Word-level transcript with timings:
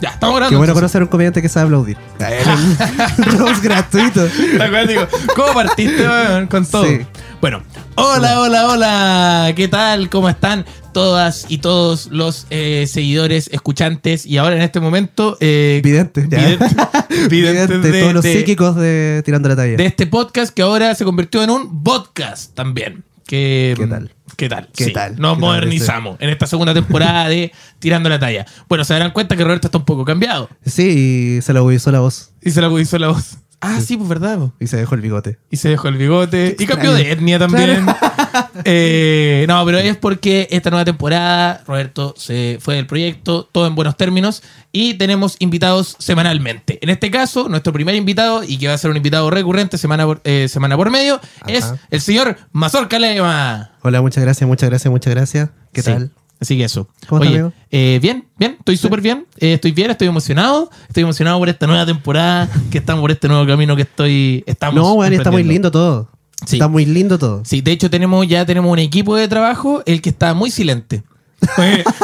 Ya, 0.00 0.10
estamos 0.10 0.36
grabando. 0.36 0.48
Qué 0.48 0.56
bueno 0.56 0.74
conocer 0.74 1.02
a 1.02 1.04
un 1.04 1.10
comediante 1.10 1.42
que 1.42 1.48
sabe 1.48 1.66
aplaudir. 1.66 1.98
¿Cómo 5.36 5.52
partiste 5.52 6.06
con 6.48 6.64
todo? 6.64 6.84
Sí. 6.86 7.06
Hola, 8.00 8.40
hola, 8.40 8.68
hola. 8.68 9.52
¿Qué 9.56 9.66
tal? 9.66 10.08
¿Cómo 10.08 10.28
están 10.28 10.64
todas 10.92 11.46
y 11.48 11.58
todos 11.58 12.06
los 12.12 12.46
eh, 12.50 12.86
seguidores, 12.88 13.50
escuchantes 13.52 14.24
y 14.24 14.36
ahora 14.38 14.54
en 14.56 14.62
este 14.62 14.78
momento 14.78 15.36
eh, 15.40 15.80
Vidente, 15.82 16.26
ya. 16.28 16.38
vidente- 16.38 16.66
videntes 17.28 17.28
Vidente, 17.30 17.78
de, 17.78 18.00
todos 18.00 18.14
los 18.14 18.22
de- 18.22 18.34
psíquicos 18.34 18.76
de 18.76 19.22
Tirando 19.24 19.48
la 19.48 19.56
Talla. 19.56 19.76
de 19.76 19.84
este 19.86 20.06
podcast 20.06 20.54
que 20.54 20.62
ahora 20.62 20.94
se 20.94 21.04
convirtió 21.04 21.42
en 21.42 21.50
un 21.50 21.82
podcast 21.82 22.54
también. 22.54 23.02
Que, 23.26 23.74
¿Qué 23.76 23.86
tal? 23.88 24.10
¿Qué 24.36 24.48
tal? 24.48 24.68
¿Qué 24.74 24.84
Sí, 24.84 24.92
tal? 24.92 25.10
Nos 25.18 25.36
¿Qué 25.36 25.40
tal 25.40 25.40
modernizamos 25.40 26.16
en 26.20 26.30
esta 26.30 26.46
segunda 26.46 26.72
temporada 26.72 27.28
de 27.28 27.52
Tirando 27.80 28.08
la 28.08 28.18
Talla. 28.20 28.46
Bueno, 28.68 28.84
se 28.84 28.94
darán 28.94 29.10
cuenta 29.10 29.36
que 29.36 29.42
Roberto 29.44 29.66
está 29.66 29.78
un 29.78 29.84
poco 29.84 30.04
cambiado. 30.04 30.48
Sí, 30.64 31.36
y 31.38 31.42
se 31.42 31.52
le 31.52 31.58
agudizó 31.58 31.90
la 31.90 32.00
voz. 32.00 32.30
Y 32.42 32.50
se 32.52 32.60
le 32.60 32.66
agudizó 32.66 32.96
la 32.98 33.08
voz. 33.08 33.38
Ah, 33.60 33.80
sí, 33.80 33.96
pues 33.96 34.08
verdad. 34.08 34.38
po. 34.38 34.52
Y 34.60 34.68
se 34.68 34.76
dejó 34.76 34.94
el 34.94 35.00
bigote. 35.00 35.38
Y 35.50 35.56
se 35.56 35.68
dejó 35.68 35.88
el 35.88 35.96
bigote. 35.96 36.54
Qué 36.56 36.64
Y 36.64 36.66
cambió 36.66 36.90
extraño. 36.90 37.08
de 37.08 37.12
etnia 37.12 37.38
también. 37.38 37.86
Eh, 38.64 39.44
no, 39.48 39.64
pero 39.64 39.78
es 39.78 39.96
porque 39.96 40.48
esta 40.50 40.70
nueva 40.70 40.84
temporada, 40.84 41.62
Roberto 41.66 42.14
se 42.16 42.58
fue 42.60 42.74
del 42.74 42.86
proyecto, 42.86 43.48
todo 43.50 43.66
en 43.66 43.74
buenos 43.74 43.96
términos, 43.96 44.42
y 44.72 44.94
tenemos 44.94 45.36
invitados 45.38 45.96
semanalmente. 45.98 46.78
En 46.82 46.90
este 46.90 47.10
caso, 47.10 47.48
nuestro 47.48 47.72
primer 47.72 47.94
invitado, 47.94 48.42
y 48.44 48.58
que 48.58 48.68
va 48.68 48.74
a 48.74 48.78
ser 48.78 48.90
un 48.90 48.96
invitado 48.96 49.30
recurrente 49.30 49.78
semana 49.78 50.04
por, 50.04 50.20
eh, 50.24 50.48
semana 50.48 50.76
por 50.76 50.90
medio, 50.90 51.20
es 51.46 51.72
el 51.90 52.00
señor 52.00 52.36
Mazorca 52.52 52.98
Lema. 52.98 53.72
Hola, 53.82 54.02
muchas 54.02 54.22
gracias, 54.24 54.46
muchas 54.46 54.68
gracias, 54.68 54.90
muchas 54.90 55.14
gracias. 55.14 55.50
¿Qué 55.72 55.82
Sí. 55.82 55.90
tal? 55.90 56.10
Así 56.40 56.56
que 56.56 56.64
eso. 56.64 56.88
¿Cómo 57.08 57.22
Oye, 57.22 57.50
eh, 57.70 57.98
bien, 58.00 58.24
bien, 58.36 58.56
estoy 58.58 58.76
súper 58.76 59.00
bien. 59.00 59.26
Eh, 59.38 59.54
estoy 59.54 59.72
bien, 59.72 59.90
estoy 59.90 60.06
emocionado. 60.08 60.70
Estoy 60.86 61.02
emocionado 61.02 61.38
por 61.38 61.48
esta 61.48 61.66
nueva 61.66 61.84
temporada, 61.84 62.48
que 62.70 62.78
estamos 62.78 63.00
por 63.02 63.10
este 63.10 63.26
nuevo 63.28 63.46
camino 63.46 63.74
que 63.74 63.82
estoy. 63.82 64.44
Estamos 64.46 64.74
No, 64.76 64.94
bueno, 64.94 65.16
está 65.16 65.30
muy 65.30 65.42
lindo 65.42 65.70
todo. 65.70 66.08
Sí. 66.46 66.56
Está 66.56 66.68
muy 66.68 66.86
lindo 66.86 67.18
todo. 67.18 67.42
Sí, 67.44 67.60
de 67.60 67.72
hecho 67.72 67.90
tenemos 67.90 68.26
ya 68.28 68.46
tenemos 68.46 68.70
un 68.70 68.78
equipo 68.78 69.16
de 69.16 69.26
trabajo, 69.26 69.82
el 69.86 70.00
que 70.00 70.10
está 70.10 70.34
muy 70.34 70.50
silente. 70.52 71.02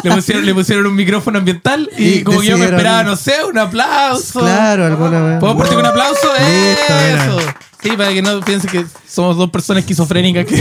Le, 0.02 0.10
pusieron, 0.14 0.44
le 0.46 0.54
pusieron 0.54 0.86
un 0.86 0.94
micrófono 0.94 1.38
ambiental 1.38 1.88
y, 1.98 2.04
Y 2.18 2.22
como 2.22 2.40
que 2.40 2.46
yo 2.46 2.56
me 2.58 2.64
decidieron- 2.66 2.74
esperaba, 2.78 3.02
no 3.04 3.16
sé, 3.16 3.32
un 3.48 3.58
aplauso. 3.58 4.40
Claro, 4.40 4.86
alguna 4.86 5.20
vez. 5.22 5.40
¿Podemos 5.40 5.60
partir 5.60 5.76
con 5.76 5.84
un 5.84 5.90
aplauso? 5.90 6.28
Listo, 6.38 6.94
Eso. 6.98 7.36
mira. 7.38 7.56
Sí, 7.82 7.90
para 7.96 8.12
que 8.12 8.22
no 8.22 8.40
piensen 8.40 8.70
que 8.70 8.84
somos 9.08 9.36
dos 9.36 9.50
personas 9.50 9.82
esquizofrénicas 9.82 10.46
que, 10.46 10.56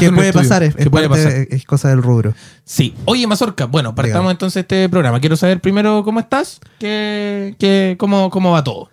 ¿Qué 0.00 0.12
puede 0.12 0.32
pasar? 0.32 0.62
Es, 0.62 0.74
¿Qué 0.74 0.84
es 0.84 0.88
puede 0.88 1.08
parte- 1.08 1.24
pasar? 1.24 1.46
es 1.50 1.64
cosa 1.64 1.88
del 1.88 2.02
rubro. 2.02 2.34
Sí. 2.64 2.94
Oye, 3.04 3.26
Mazorca, 3.26 3.66
bueno, 3.66 3.94
partamos 3.94 4.14
Dígame. 4.20 4.30
entonces 4.32 4.60
este 4.62 4.88
programa. 4.88 5.20
Quiero 5.20 5.36
saber 5.36 5.60
primero 5.60 6.02
cómo 6.04 6.20
estás, 6.20 6.60
qué, 6.78 7.54
qué, 7.58 7.96
cómo, 7.98 8.30
cómo 8.30 8.52
va 8.52 8.64
todo. 8.64 8.88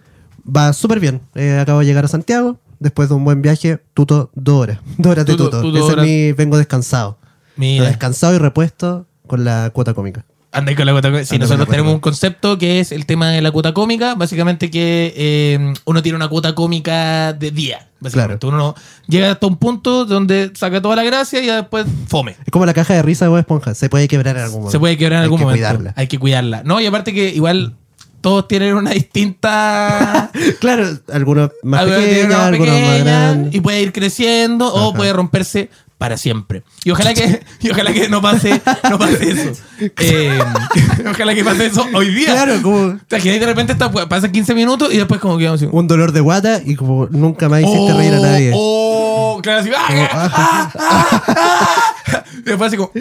Va 0.55 0.73
súper 0.73 0.99
bien. 0.99 1.21
Eh, 1.35 1.57
acabo 1.59 1.79
de 1.79 1.85
llegar 1.85 2.05
a 2.05 2.07
Santiago. 2.07 2.57
Después 2.79 3.07
de 3.09 3.15
un 3.15 3.23
buen 3.23 3.41
viaje, 3.41 3.79
tuto 3.93 4.29
dos 4.35 4.61
horas. 4.61 4.79
Dos 4.97 5.11
horas 5.11 5.25
de 5.25 5.31
Tuto- 5.33 5.45
tuto. 5.45 5.61
tuto 5.61 5.77
Ese 5.77 5.93
horas. 5.93 6.05
es 6.05 6.11
mi. 6.11 6.31
Vengo 6.33 6.57
descansado. 6.57 7.17
Mira. 7.55 7.85
Descansado 7.85 8.35
y 8.35 8.37
repuesto 8.37 9.07
con 9.27 9.43
la 9.45 9.69
cuota 9.73 9.93
cómica. 9.93 10.25
Anda 10.51 10.75
con 10.75 10.85
la 10.85 10.91
cuota 10.91 11.09
cómica. 11.09 11.25
Sí, 11.25 11.37
nosotros 11.39 11.67
tenemos 11.67 11.93
un 11.93 11.99
concepto 11.99 12.57
que 12.57 12.79
es 12.79 12.91
el 12.91 13.05
tema 13.05 13.29
de 13.29 13.41
la 13.41 13.51
cuota 13.51 13.73
cómica. 13.73 14.15
Básicamente 14.15 14.69
que 14.69 15.13
eh, 15.15 15.73
uno 15.85 16.01
tiene 16.03 16.15
una 16.17 16.27
cuota 16.27 16.53
cómica 16.53 17.33
de 17.33 17.51
día. 17.51 17.87
Básicamente. 18.05 18.47
Uno 18.47 18.75
llega 19.07 19.31
hasta 19.31 19.47
un 19.47 19.57
punto 19.57 20.05
donde 20.05 20.51
saca 20.55 20.81
toda 20.81 20.95
la 20.95 21.03
gracia 21.03 21.41
y 21.41 21.47
después 21.47 21.85
fome. 22.07 22.35
Es 22.45 22.51
como 22.51 22.65
la 22.65 22.73
caja 22.73 22.93
de 22.93 23.01
risa 23.01 23.25
de 23.25 23.29
Bob 23.29 23.39
Esponja. 23.39 23.75
Se 23.75 23.89
puede 23.89 24.07
quebrar 24.07 24.37
en 24.37 24.43
algún 24.43 24.59
momento. 24.59 24.71
Se 24.71 24.79
puede 24.79 24.97
quebrar 24.97 25.17
en 25.17 25.19
Hay 25.19 25.23
algún 25.25 25.39
que 25.39 25.45
momento. 25.45 25.59
cuidarla. 25.67 25.93
Hay 25.95 26.07
que 26.07 26.19
cuidarla. 26.19 26.63
No, 26.63 26.79
y 26.81 26.85
aparte 26.85 27.13
que 27.13 27.29
igual 27.29 27.75
todos 28.21 28.47
tienen 28.47 28.75
una 28.75 28.91
distinta... 28.91 30.31
Claro, 30.59 30.87
algunos 31.13 31.51
más 31.63 31.81
Algunos 31.81 32.01
pequeños, 32.03 32.35
algunos 32.35 32.81
más 32.81 32.99
grandes. 33.03 33.55
Y 33.55 33.61
puede 33.61 33.81
ir 33.81 33.91
creciendo 33.93 34.73
o 34.73 34.93
puede 34.93 35.13
romperse 35.13 35.69
para 35.97 36.17
siempre. 36.17 36.63
Y 36.83 36.91
ojalá 36.91 37.13
que, 37.13 37.43
y 37.61 37.69
ojalá 37.69 37.93
que 37.93 38.09
no 38.09 38.21
pase, 38.21 38.61
no 38.89 38.99
pase 38.99 39.31
eso. 39.31 39.51
Eh, 39.97 40.39
ojalá 41.09 41.35
que 41.35 41.43
pase 41.43 41.65
eso 41.65 41.85
hoy 41.93 42.13
día. 42.13 42.27
Claro, 42.27 42.61
como 42.61 42.77
O 42.77 42.99
sea, 43.09 43.19
que 43.19 43.39
de 43.39 43.45
repente 43.45 43.73
está, 43.73 43.91
pasan 43.91 44.31
15 44.31 44.55
minutos 44.55 44.93
y 44.93 44.97
después 44.97 45.19
como 45.19 45.37
que 45.37 45.45
vamos 45.45 45.61
así. 45.61 45.69
un 45.69 45.87
dolor 45.87 46.13
de 46.13 46.21
guata 46.21 46.61
y 46.65 46.75
como 46.75 47.07
nunca 47.07 47.49
más 47.49 47.61
hiciste 47.61 47.93
reír 47.93 48.13
a 48.13 48.19
nadie. 48.19 48.51
Oh, 48.55 49.39
claro, 49.43 49.59
así. 49.59 49.71
¡ah, 49.75 50.09
ah, 50.13 50.71
ah, 50.75 51.23
ah! 52.07 52.23
Y 52.37 52.41
después 52.43 52.67
así 52.69 52.77
como. 52.77 52.91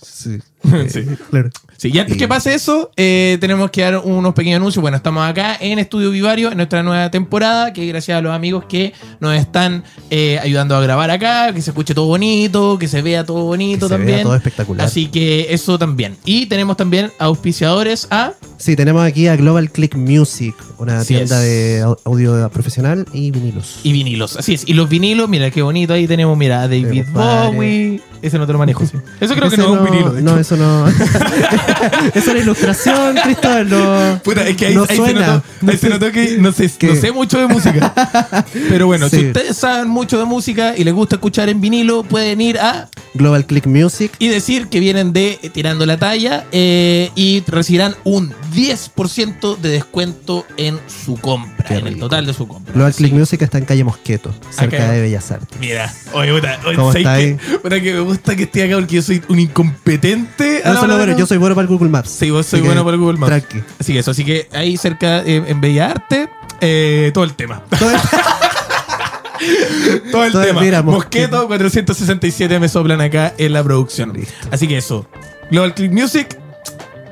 Sí. 0.00 0.40
Sí. 0.88 1.02
Claro. 1.30 1.50
Sí, 1.76 1.90
y 1.92 1.98
antes 1.98 2.16
que 2.16 2.28
pase 2.28 2.54
eso, 2.54 2.92
eh, 2.96 3.38
tenemos 3.40 3.70
que 3.72 3.82
dar 3.82 3.98
unos 4.04 4.34
pequeños 4.34 4.58
anuncios. 4.58 4.80
Bueno, 4.80 4.96
estamos 4.96 5.28
acá 5.28 5.56
en 5.60 5.80
Estudio 5.80 6.10
Vivario, 6.10 6.50
en 6.52 6.56
nuestra 6.56 6.82
nueva 6.84 7.10
temporada, 7.10 7.72
que 7.72 7.84
gracias 7.86 8.18
a 8.18 8.20
los 8.22 8.32
amigos 8.32 8.66
que 8.68 8.92
nos 9.18 9.34
están 9.34 9.82
eh, 10.08 10.38
ayudando 10.40 10.76
a 10.76 10.80
grabar 10.80 11.10
acá, 11.10 11.52
que 11.52 11.60
se 11.60 11.70
escuche 11.70 11.92
todo 11.92 12.06
bonito, 12.06 12.78
que 12.78 12.86
se 12.86 13.02
vea 13.02 13.26
todo 13.26 13.42
bonito 13.44 13.86
Que 13.88 13.94
se 13.94 13.98
también. 13.98 14.16
vea 14.18 14.22
todo 14.24 14.36
espectacular. 14.36 14.86
Así 14.86 15.06
que 15.06 15.48
eso 15.52 15.76
también. 15.76 16.16
Y 16.24 16.46
tenemos 16.46 16.76
también 16.76 17.10
auspiciadores 17.18 18.06
a... 18.12 18.34
Sí, 18.58 18.76
tenemos 18.76 19.02
aquí 19.02 19.26
a 19.26 19.34
Global 19.34 19.72
Click 19.72 19.96
Music, 19.96 20.54
una 20.78 21.00
Así 21.00 21.14
tienda 21.16 21.44
es. 21.44 21.50
de 21.50 21.82
au- 21.84 21.98
audio 22.04 22.48
profesional 22.50 23.04
y 23.12 23.32
vinilos. 23.32 23.80
Y 23.82 23.92
vinilos, 23.92 24.36
así 24.36 24.54
es. 24.54 24.62
Y 24.68 24.74
los 24.74 24.88
vinilos, 24.88 25.28
mira 25.28 25.50
qué 25.50 25.62
bonito. 25.62 25.94
Ahí 25.94 26.06
tenemos, 26.06 26.38
mira, 26.38 26.58
a 26.62 26.68
David 26.68 26.94
Eh. 26.98 27.06
Bowie. 27.12 28.00
Ese 28.22 28.38
no 28.38 28.46
te 28.46 28.52
lo 28.52 28.58
manejo, 28.60 28.86
sí. 28.86 28.96
Eso 29.20 29.34
creo 29.34 29.48
que 29.50 29.56
Ese 29.56 29.66
no 29.66 29.74
es 29.74 29.80
un 29.80 29.84
vinilo. 29.84 30.12
de 30.12 30.22
No, 30.22 30.30
hecho. 30.32 30.40
Eso 30.52 30.56
no. 30.56 30.88
es 32.14 32.26
una 32.28 32.38
ilustración, 32.38 33.16
Cristóbal. 33.22 33.68
No, 33.68 34.20
Puta, 34.22 34.46
es 34.46 34.56
que 34.56 34.66
ahí, 34.66 34.74
no 34.74 34.82
ahí 34.82 34.88
se 34.88 34.96
suena. 34.96 35.26
notó, 35.26 35.42
ahí 35.70 35.78
se 35.78 35.88
notó 35.88 36.12
que 36.12 36.36
no 36.38 36.52
sé, 36.52 36.70
Que- 36.78 36.86
no 36.88 36.96
sé 36.96 37.12
mucho 37.12 37.38
de 37.38 37.46
música. 37.46 38.44
Pero 38.68 38.86
bueno, 38.86 39.08
si 39.08 39.26
ustedes 39.26 39.56
saben 39.56 39.88
mucho 39.88 40.18
de 40.18 40.24
música 40.24 40.74
y 40.76 40.84
les 40.84 40.94
gusta 40.94 41.16
escuchar 41.16 41.48
en 41.48 41.60
vinilo, 41.60 42.02
pueden 42.02 42.40
ir 42.40 42.58
a 42.58 42.88
Global 43.14 43.46
Click 43.46 43.66
Music. 43.66 44.12
y 44.18 44.28
decir 44.28 44.68
que 44.68 44.80
vienen 44.80 45.12
de 45.12 45.38
eh, 45.42 45.50
Tirando 45.50 45.84
la 45.86 45.96
Talla 45.98 46.46
eh, 46.52 47.10
y 47.14 47.42
recibirán 47.46 47.94
un 48.04 48.32
10% 48.54 49.58
de 49.58 49.68
descuento 49.70 50.46
en 50.56 50.78
su 51.04 51.16
compra, 51.16 51.64
Qué 51.66 51.74
en 51.76 51.86
el 51.86 51.98
total 51.98 52.26
de 52.26 52.32
su 52.34 52.46
compra. 52.48 52.72
Global 52.74 52.92
Sí. 52.92 52.98
Click 53.04 53.12
Music 53.14 53.40
está 53.42 53.58
en 53.58 53.64
calle 53.64 53.84
Mosqueto, 53.84 54.34
cerca 54.50 54.76
Acá. 54.76 54.90
de 54.92 55.00
Bellas 55.02 55.30
Artes. 55.30 55.58
Mira, 55.60 55.92
oye, 56.12 56.32
puta, 56.32 56.58
oye, 56.66 56.76
¿Cómo 56.76 56.92
¿sabes 56.92 57.36
está? 57.40 57.58
Puta, 57.60 57.80
que 57.80 57.92
me 57.92 58.00
gusta 58.00 58.36
que 58.36 58.42
esté 58.44 58.64
acá 58.64 58.76
porque 58.76 58.96
yo 58.96 59.02
soy 59.02 59.22
un 59.28 59.38
incompetente. 59.40 60.41
No, 60.64 60.80
solo 60.80 60.96
bueno, 60.96 61.16
yo 61.16 61.26
soy 61.26 61.38
bueno 61.38 61.54
para 61.54 61.62
el 61.64 61.68
Google 61.68 61.90
Maps. 61.90 62.10
Sí, 62.10 62.30
vos 62.30 62.46
soy 62.46 62.60
bueno 62.60 62.84
para 62.84 62.94
el 62.94 63.00
Google 63.00 63.18
Maps. 63.18 63.30
Tranqui. 63.30 63.62
Así 63.78 63.92
que 63.92 63.98
eso, 64.00 64.10
así 64.12 64.24
que 64.24 64.48
ahí 64.52 64.76
cerca, 64.76 65.22
eh, 65.24 65.42
en 65.46 65.60
Bella 65.60 65.90
Arte, 65.90 66.28
eh, 66.60 67.10
todo 67.14 67.24
el 67.24 67.34
tema. 67.34 67.62
Todo 67.78 67.90
el- 67.90 67.96
Todo 70.12 70.24
el 70.24 70.32
Todo 70.32 70.42
tema. 70.44 70.60
mira, 70.60 70.82
Mosqueto 70.82 71.48
467 71.48 72.60
me 72.60 72.68
soplan 72.68 73.00
acá 73.00 73.34
en 73.38 73.52
la 73.52 73.64
producción. 73.64 74.12
Listo. 74.12 74.32
Así 74.52 74.68
que 74.68 74.78
eso. 74.78 75.04
Global 75.50 75.74
Click 75.74 75.90
Music, 75.90 76.38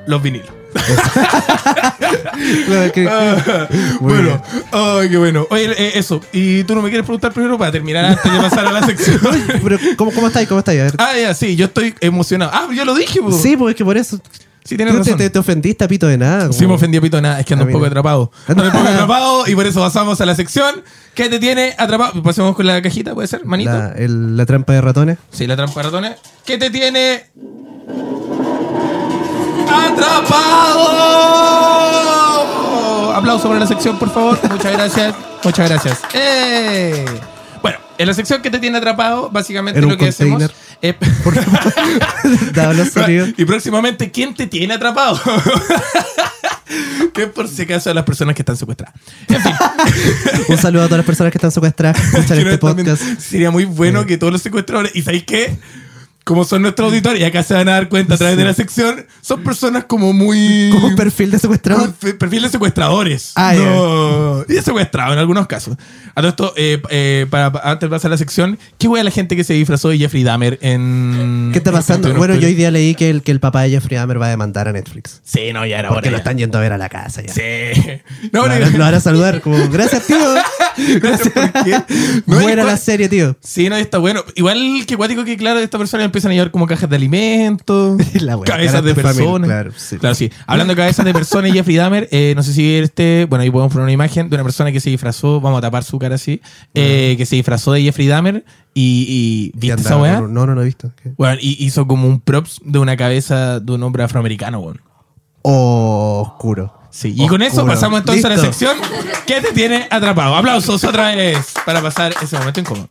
los 0.07 0.23
vinilos. 0.23 0.49
Click- 2.93 3.09
Ah, 3.11 3.69
bueno, 4.01 4.43
ay, 4.73 5.09
qué 5.09 5.17
bueno. 5.19 5.47
Oye, 5.51 5.71
eh, 5.77 5.93
eso. 5.95 6.21
¿Y 6.33 6.65
tú 6.65 6.75
no 6.75 6.83
me 6.83 6.89
quieres 6.89 7.05
preguntar 7.07 7.33
primero 7.33 7.59
para 7.59 7.73
terminar 7.73 8.05
antes 8.05 8.33
de 8.33 8.39
pasar 8.41 8.67
a 8.67 8.73
la 8.73 8.83
sección? 8.85 9.21
Pero, 9.63 9.79
¿cómo, 9.97 10.13
¿Cómo 10.13 10.27
estáis? 10.29 10.49
¿Cómo 10.49 10.59
estáis? 10.61 10.81
A 10.81 10.85
ver. 10.85 10.95
ah, 10.99 11.13
ya, 11.21 11.35
sí, 11.35 11.57
yo 11.57 11.67
estoy 11.67 11.95
emocionado. 12.01 12.51
Ah, 12.55 12.69
yo 12.75 12.85
lo 12.85 12.95
dije, 12.95 13.21
po. 13.21 13.33
Sí, 13.33 13.57
pues 13.57 13.73
es 13.73 13.77
que 13.77 13.85
por 13.85 13.97
eso. 13.97 14.21
Sí, 14.63 14.77
tienes 14.77 14.95
Tú 14.95 15.01
te, 15.03 15.11
razón. 15.11 15.19
te, 15.19 15.31
te 15.31 15.39
ofendiste 15.39 15.85
a 15.85 15.89
pito 15.89 16.07
de 16.07 16.19
nada. 16.19 16.41
como- 16.49 16.53
Sí, 16.53 16.67
me 16.67 16.75
ofendí 16.75 16.99
a 16.99 17.01
pito 17.01 17.17
de 17.17 17.23
nada, 17.23 17.41
es 17.41 17.47
que 17.47 17.55
ando 17.55 17.65
Ah, 17.65 17.67
un 17.67 17.73
poco 17.73 17.81
mira. 17.85 17.91
atrapado. 17.93 18.31
Ando 18.47 18.63
un 18.65 18.71
poco 18.71 18.87
atrapado 18.89 19.45
y 19.49 19.55
por 19.55 19.67
eso 19.67 19.81
pasamos 19.81 20.21
a 20.21 20.27
la 20.27 20.35
sección 20.35 20.83
que 21.15 21.29
te 21.29 21.39
tiene 21.39 21.75
atrapado. 21.79 22.23
Pasemos 22.23 22.55
con 22.55 22.67
la 22.67 22.81
cajita, 22.83 23.15
¿puede 23.15 23.27
ser, 23.27 23.45
manito? 23.47 23.71
La, 23.73 23.93
el- 23.93 24.37
la 24.37 24.45
trampa 24.47 24.73
de 24.75 24.81
ratones. 24.83 25.19
Sí, 25.33 25.47
la 25.47 25.57
trampa 25.57 25.81
de 25.81 25.83
ratones. 25.85 26.13
¿Qué 26.45 26.59
te 26.59 26.69
tiene 26.71 27.25
atrapado? 29.71 30.91
Aplauso 33.15 33.49
para 33.49 33.61
la 33.61 33.67
sección, 33.67 33.99
por 33.99 34.13
favor. 34.13 34.39
Muchas 34.51 34.73
gracias. 34.73 35.15
Muchas 35.45 35.69
gracias. 35.71 35.99
¡Eh! 36.15 37.05
Bueno, 37.63 37.79
en 37.99 38.07
la 38.07 38.15
sección 38.15 38.41
que 38.43 38.51
te 38.51 38.59
tiene 38.59 38.79
atrapado, 38.79 39.31
básicamente 39.31 39.79
En 39.79 39.85
un 39.87 39.93
lo 39.93 39.97
que 39.99 40.09
hacemos 40.09 40.43
es... 40.43 40.51
Los 42.77 42.89
sonidos. 42.91 43.31
y 43.37 43.45
próximamente, 43.45 44.11
¿quién 44.11 44.35
te 44.35 44.47
tiene 44.47 44.73
atrapado? 44.75 45.21
que 47.15 47.27
por 47.27 47.49
si 47.49 47.63
acaso 47.63 47.91
a 47.91 47.95
las 47.95 48.05
personas 48.05 48.35
que 48.35 48.41
están 48.43 48.57
secuestradas. 48.57 48.95
En 49.29 49.43
fin. 49.43 49.53
Un 50.49 50.57
saludo 50.57 50.85
a 50.85 50.87
todas 50.87 50.99
las 50.99 51.07
personas 51.07 51.33
que 51.33 51.39
están 51.39 51.51
secuestradas 51.51 51.99
no 52.13 52.19
este 52.21 52.59
podcast. 52.59 53.03
Sería 53.19 53.51
muy 53.51 53.65
bueno 53.67 54.01
Sí. 54.03 54.07
que 54.07 54.17
todos 54.19 54.33
los 54.33 54.41
secuestradores. 54.43 54.95
¿Y 54.95 55.03
sabéis 55.03 55.25
qué? 55.25 55.59
Como 56.31 56.45
son 56.45 56.63
nuestros 56.63 56.87
auditores, 56.91 57.21
y 57.21 57.25
acá 57.25 57.43
se 57.43 57.55
van 57.55 57.69
a 57.69 57.73
dar 57.73 57.89
cuenta 57.89 58.15
a 58.15 58.17
través 58.17 58.37
de 58.37 58.45
la 58.45 58.55
sección, 58.55 59.05
son 59.21 59.43
personas 59.43 59.87
como 59.87 60.13
muy. 60.13 60.71
Como 60.71 60.87
un 60.87 60.95
perfil 60.95 61.33
de 61.33 61.41
secuestrador. 61.41 61.93
Perfil 61.93 62.43
de 62.43 62.49
secuestradores. 62.51 63.33
Ah, 63.35 63.53
no. 63.57 64.45
Y 64.49 64.53
de 64.55 64.63
secuestrado 64.63 65.13
en 65.13 65.19
algunos 65.19 65.49
casos. 65.49 65.77
A 66.15 66.21
todo 66.21 66.29
esto, 66.29 66.55
eh, 66.57 66.81
eh, 66.91 67.27
para, 67.29 67.51
para- 67.51 67.69
antes 67.73 67.89
de 67.91 67.97
pasar 67.97 68.11
a 68.11 68.15
la 68.15 68.19
sección, 68.19 68.61
¿qué 68.79 68.87
huele 68.87 69.01
a 69.01 69.05
la 69.05 69.11
gente 69.11 69.35
que 69.35 69.43
se 69.43 69.55
disfrazó 69.55 69.89
de 69.89 69.99
Jeffrey 69.99 70.23
Dahmer 70.23 70.57
en. 70.63 71.51
¿Qué 71.53 71.59
está 71.59 71.73
pasando? 71.73 72.09
21 72.09 72.19
Bueno, 72.19 72.35
yo 72.41 72.47
hoy 72.47 72.55
día 72.55 72.71
leí 72.71 72.95
que 72.95 73.11
el, 73.11 73.23
que 73.25 73.33
el 73.33 73.41
papá 73.41 73.63
de 73.63 73.71
Jeffrey 73.71 73.97
Dahmer 73.99 74.23
va 74.23 74.27
a 74.27 74.31
demandar 74.31 74.69
a 74.69 74.73
Netflix. 74.73 75.21
Sí, 75.25 75.53
no, 75.53 75.67
ya 75.67 75.81
era 75.81 75.89
Porque 75.89 76.13
lo 76.13 76.17
están 76.19 76.39
yendo 76.39 76.59
a 76.59 76.61
ver 76.61 76.73
a 76.73 76.79
la 76.79 76.89
casa 76.89 77.23
ya. 77.23 77.33
Sí. 77.35 77.41
No, 78.33 78.43
Lo, 78.43 78.49
pero- 78.49 78.61
van 78.61 78.63
a- 78.63 78.71
lo 78.79 78.85
van 78.85 78.95
a 78.95 79.01
saludar 79.01 79.41
como, 79.41 79.57
gracias 79.73 80.07
tío. 80.07 80.17
Gracias, 81.01 81.29
¿por 81.31 81.53
qué? 81.65 81.83
No, 82.27 82.41
Buena 82.41 82.65
la 82.65 82.77
serie, 82.77 83.09
tío. 83.09 83.37
Sí, 83.43 83.69
no, 83.69 83.77
está 83.77 83.99
bueno. 83.99 84.25
Igual 84.35 84.85
que 84.87 84.97
cuático 84.97 85.25
que, 85.25 85.37
claro, 85.37 85.59
esta 85.61 85.77
persona 85.79 86.05
empiezan 86.21 86.33
a 86.33 86.35
llevar 86.35 86.51
como 86.51 86.67
cajas 86.67 86.89
de 86.89 86.97
alimentos, 86.97 87.99
La 88.21 88.37
wea, 88.37 88.45
cabezas 88.45 88.85
de 88.85 88.95
personas. 88.95 89.49
claro, 89.49 89.73
sí. 89.77 89.99
sí. 90.15 90.31
Hablando 90.47 90.73
de 90.73 90.77
cabezas 90.77 91.05
de 91.05 91.13
personas 91.13 91.53
Jeffrey 91.55 91.77
Dahmer, 91.77 92.09
eh, 92.11 92.35
no 92.37 92.43
sé 92.43 92.53
si 92.53 92.75
este, 92.75 93.27
bueno, 93.29 93.43
ahí 93.43 93.51
podemos 93.51 93.73
poner 93.73 93.85
una 93.85 93.93
imagen 93.93 94.29
de 94.29 94.37
una 94.37 94.45
persona 94.45 94.73
que 94.73 94.81
se 94.81 94.91
disfrazó, 94.91 95.41
vamos 95.41 95.59
a 95.59 95.63
tapar 95.63 95.85
su 95.85 95.99
cara 95.99 96.15
así, 96.17 96.41
eh, 96.75 97.15
que 97.17 97.27
se 97.27 97.37
disfrazó 97.37 97.73
de 97.73 97.83
Jeffrey 97.83 98.07
Dahmer 98.07 98.45
y, 98.75 99.53
¿viste 99.55 99.81
esa 99.81 99.97
weá? 99.97 100.21
No, 100.21 100.47
no 100.47 100.55
lo 100.55 100.63
he 100.63 100.65
visto. 100.65 100.93
¿Qué? 101.03 101.13
Bueno, 101.17 101.39
y 101.41 101.65
hizo 101.65 101.87
como 101.87 102.07
un 102.07 102.21
props 102.21 102.61
de 102.65 102.79
una 102.79 102.97
cabeza 102.97 103.61
de 103.61 103.73
un 103.73 103.83
hombre 103.83 104.05
afroamericano, 104.05 104.61
weón. 104.61 104.81
Oh, 105.43 106.23
oscuro. 106.27 106.80
Sí, 106.91 107.15
y 107.17 107.29
con 107.29 107.41
eso 107.41 107.65
pasamos 107.65 108.01
entonces 108.01 108.25
a 108.25 108.31
la 108.31 108.39
sección 108.39 108.77
que 109.27 109.41
te 109.41 109.53
tiene 109.53 109.87
atrapado. 109.91 110.35
Aplausos 110.35 110.83
otra 110.83 111.15
vez 111.15 111.55
para 111.65 111.81
pasar 111.81 112.13
ese 112.21 112.37
momento 112.37 112.61
incómodo. 112.61 112.89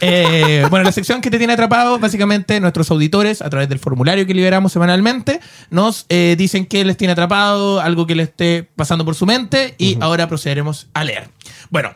Eh, 0.00 0.64
bueno, 0.70 0.84
la 0.84 0.92
sección 0.92 1.20
que 1.20 1.30
te 1.30 1.38
tiene 1.38 1.54
atrapado, 1.54 1.98
básicamente 1.98 2.60
nuestros 2.60 2.90
auditores, 2.90 3.42
a 3.42 3.50
través 3.50 3.68
del 3.68 3.80
formulario 3.80 4.24
que 4.24 4.34
liberamos 4.34 4.72
semanalmente, 4.72 5.40
nos 5.70 6.06
eh, 6.08 6.36
dicen 6.38 6.64
que 6.64 6.84
les 6.84 6.96
tiene 6.96 7.12
atrapado, 7.12 7.80
algo 7.80 8.06
que 8.06 8.14
les 8.14 8.28
esté 8.28 8.68
pasando 8.76 9.04
por 9.04 9.16
su 9.16 9.26
mente, 9.26 9.74
y 9.78 9.98
ahora 10.00 10.28
procederemos 10.28 10.88
a 10.94 11.04
leer. 11.04 11.28
Bueno. 11.70 11.90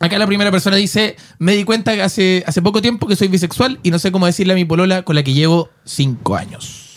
Acá 0.00 0.16
la 0.16 0.28
primera 0.28 0.52
persona 0.52 0.76
dice, 0.76 1.16
me 1.40 1.56
di 1.56 1.64
cuenta 1.64 1.92
que 1.92 2.02
hace, 2.02 2.44
hace 2.46 2.62
poco 2.62 2.80
tiempo 2.80 3.08
que 3.08 3.16
soy 3.16 3.26
bisexual 3.26 3.80
y 3.82 3.90
no 3.90 3.98
sé 3.98 4.12
cómo 4.12 4.26
decirle 4.26 4.52
a 4.52 4.56
mi 4.56 4.64
polola 4.64 5.02
con 5.02 5.16
la 5.16 5.24
que 5.24 5.32
llevo 5.32 5.70
cinco 5.84 6.36
años. 6.36 6.94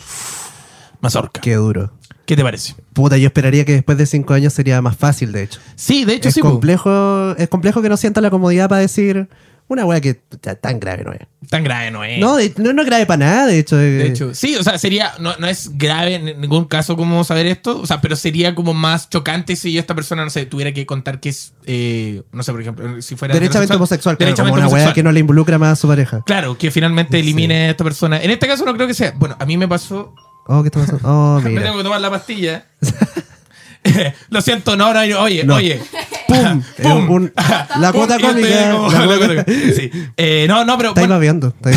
Mazorca. 1.00 1.40
Qué 1.40 1.54
duro. 1.56 1.90
¿Qué 2.32 2.36
te 2.36 2.42
parece? 2.42 2.74
Puta, 2.94 3.18
yo 3.18 3.26
esperaría 3.26 3.64
que 3.66 3.72
después 3.72 3.98
de 3.98 4.06
cinco 4.06 4.32
años 4.32 4.54
sería 4.54 4.80
más 4.80 4.96
fácil, 4.96 5.32
de 5.32 5.42
hecho. 5.42 5.60
Sí, 5.76 6.06
de 6.06 6.14
hecho 6.14 6.28
Es 6.30 6.34
sí. 6.34 6.40
complejo, 6.40 7.34
es 7.36 7.48
complejo 7.48 7.82
que 7.82 7.90
no 7.90 7.96
sienta 7.98 8.22
la 8.22 8.30
comodidad 8.30 8.70
para 8.70 8.80
decir 8.80 9.28
una 9.68 9.84
weá 9.86 10.00
que 10.00 10.20
ya, 10.42 10.54
tan 10.54 10.80
grave 10.80 11.04
no 11.04 11.12
es. 11.12 11.20
Tan 11.48 11.62
grave 11.64 11.90
no 11.90 12.04
es. 12.04 12.18
No, 12.18 12.36
de- 12.36 12.52
no, 12.56 12.72
no 12.72 12.82
es 12.82 12.86
grave 12.86 13.04
para 13.06 13.18
nada, 13.18 13.46
de 13.46 13.58
hecho. 13.58 13.76
de 13.76 14.02
eh, 14.02 14.06
hecho, 14.08 14.34
sí, 14.34 14.56
o 14.56 14.62
sea, 14.62 14.78
sería, 14.78 15.12
no, 15.18 15.34
no 15.38 15.46
es 15.46 15.76
grave 15.76 16.14
en 16.14 16.40
ningún 16.40 16.64
caso 16.66 16.96
como 16.96 17.22
saber 17.24 17.46
esto, 17.46 17.80
o 17.80 17.86
sea, 17.86 18.00
pero 18.00 18.16
sería 18.16 18.54
como 18.54 18.74
más 18.74 19.08
chocante 19.10 19.56
si 19.56 19.76
esta 19.78 19.94
persona, 19.94 20.24
no 20.24 20.30
sé, 20.30 20.46
tuviera 20.46 20.72
que 20.72 20.86
contar 20.86 21.20
que 21.20 21.30
es, 21.30 21.52
eh, 21.66 22.22
no 22.32 22.42
sé, 22.42 22.52
por 22.52 22.60
ejemplo, 22.60 23.02
si 23.02 23.16
fuera 23.16 23.34
derechamente 23.34 23.74
homosexual, 23.74 24.16
claro, 24.16 24.28
derechamente 24.28 24.60
como 24.60 24.68
una 24.68 24.74
weá 24.84 24.92
que 24.94 25.02
no 25.02 25.12
le 25.12 25.20
involucra 25.20 25.58
más 25.58 25.72
a 25.72 25.76
su 25.76 25.88
pareja. 25.88 26.22
Claro, 26.24 26.56
que 26.58 26.70
finalmente 26.70 27.18
elimine 27.18 27.66
a 27.66 27.70
esta 27.70 27.84
persona. 27.84 28.22
En 28.22 28.30
este 28.30 28.46
caso 28.46 28.64
no 28.64 28.74
creo 28.74 28.86
que 28.86 28.94
sea. 28.94 29.12
Bueno, 29.16 29.36
a 29.38 29.44
mí 29.46 29.56
me 29.56 29.68
pasó. 29.68 30.14
Oh, 30.54 30.62
¿qué 30.62 30.68
está 30.68 30.80
pasando? 30.80 31.08
Oh, 31.08 31.40
Me 31.44 31.60
tengo 31.60 31.78
que 31.78 31.82
tomar 31.84 32.00
la 32.00 32.10
pastilla. 32.10 32.64
Lo 34.30 34.40
siento, 34.40 34.76
no, 34.76 34.92
no, 34.94 35.00
oye, 35.00 35.44
No. 35.44 35.56
oye. 35.56 35.80
¡Pum! 36.28 36.62
Eh, 36.78 36.86
un- 36.88 37.32
la 37.80 37.92
cuota 37.92 38.18
cómica. 38.18 38.70
como- 38.72 38.90
la 38.92 38.98
la 39.00 39.04
cuota- 39.06 39.18
cuota 39.26 39.44
cómica. 39.44 39.44
Sí. 39.74 39.90
Eh, 40.16 40.46
no, 40.48 40.64
no, 40.64 40.76
pero. 40.76 40.90
Estáis 40.90 41.06
bueno, 41.08 41.14
babeando. 41.14 41.48
estáis- 41.48 41.76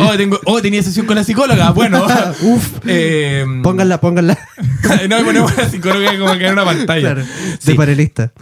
oh, 0.00 0.16
tengo, 0.16 0.40
oh, 0.44 0.62
tenía 0.62 0.82
sesión 0.82 1.06
con 1.06 1.16
la 1.16 1.24
psicóloga. 1.24 1.70
Bueno. 1.70 2.06
Uf. 2.42 2.68
Eh, 2.86 3.44
Pónganla, 3.62 4.00
pónganla. 4.00 4.38
no, 5.08 5.20
y 5.20 5.24
ponemos 5.24 5.52
a 5.52 5.62
la 5.62 5.68
psicóloga 5.70 6.18
como 6.18 6.36
que 6.38 6.46
en 6.46 6.52
una 6.52 6.64
pantalla. 6.64 7.14
Claro, 7.14 7.24
Sí. 7.58 7.72
de 7.72 7.74
panelista. 7.74 8.32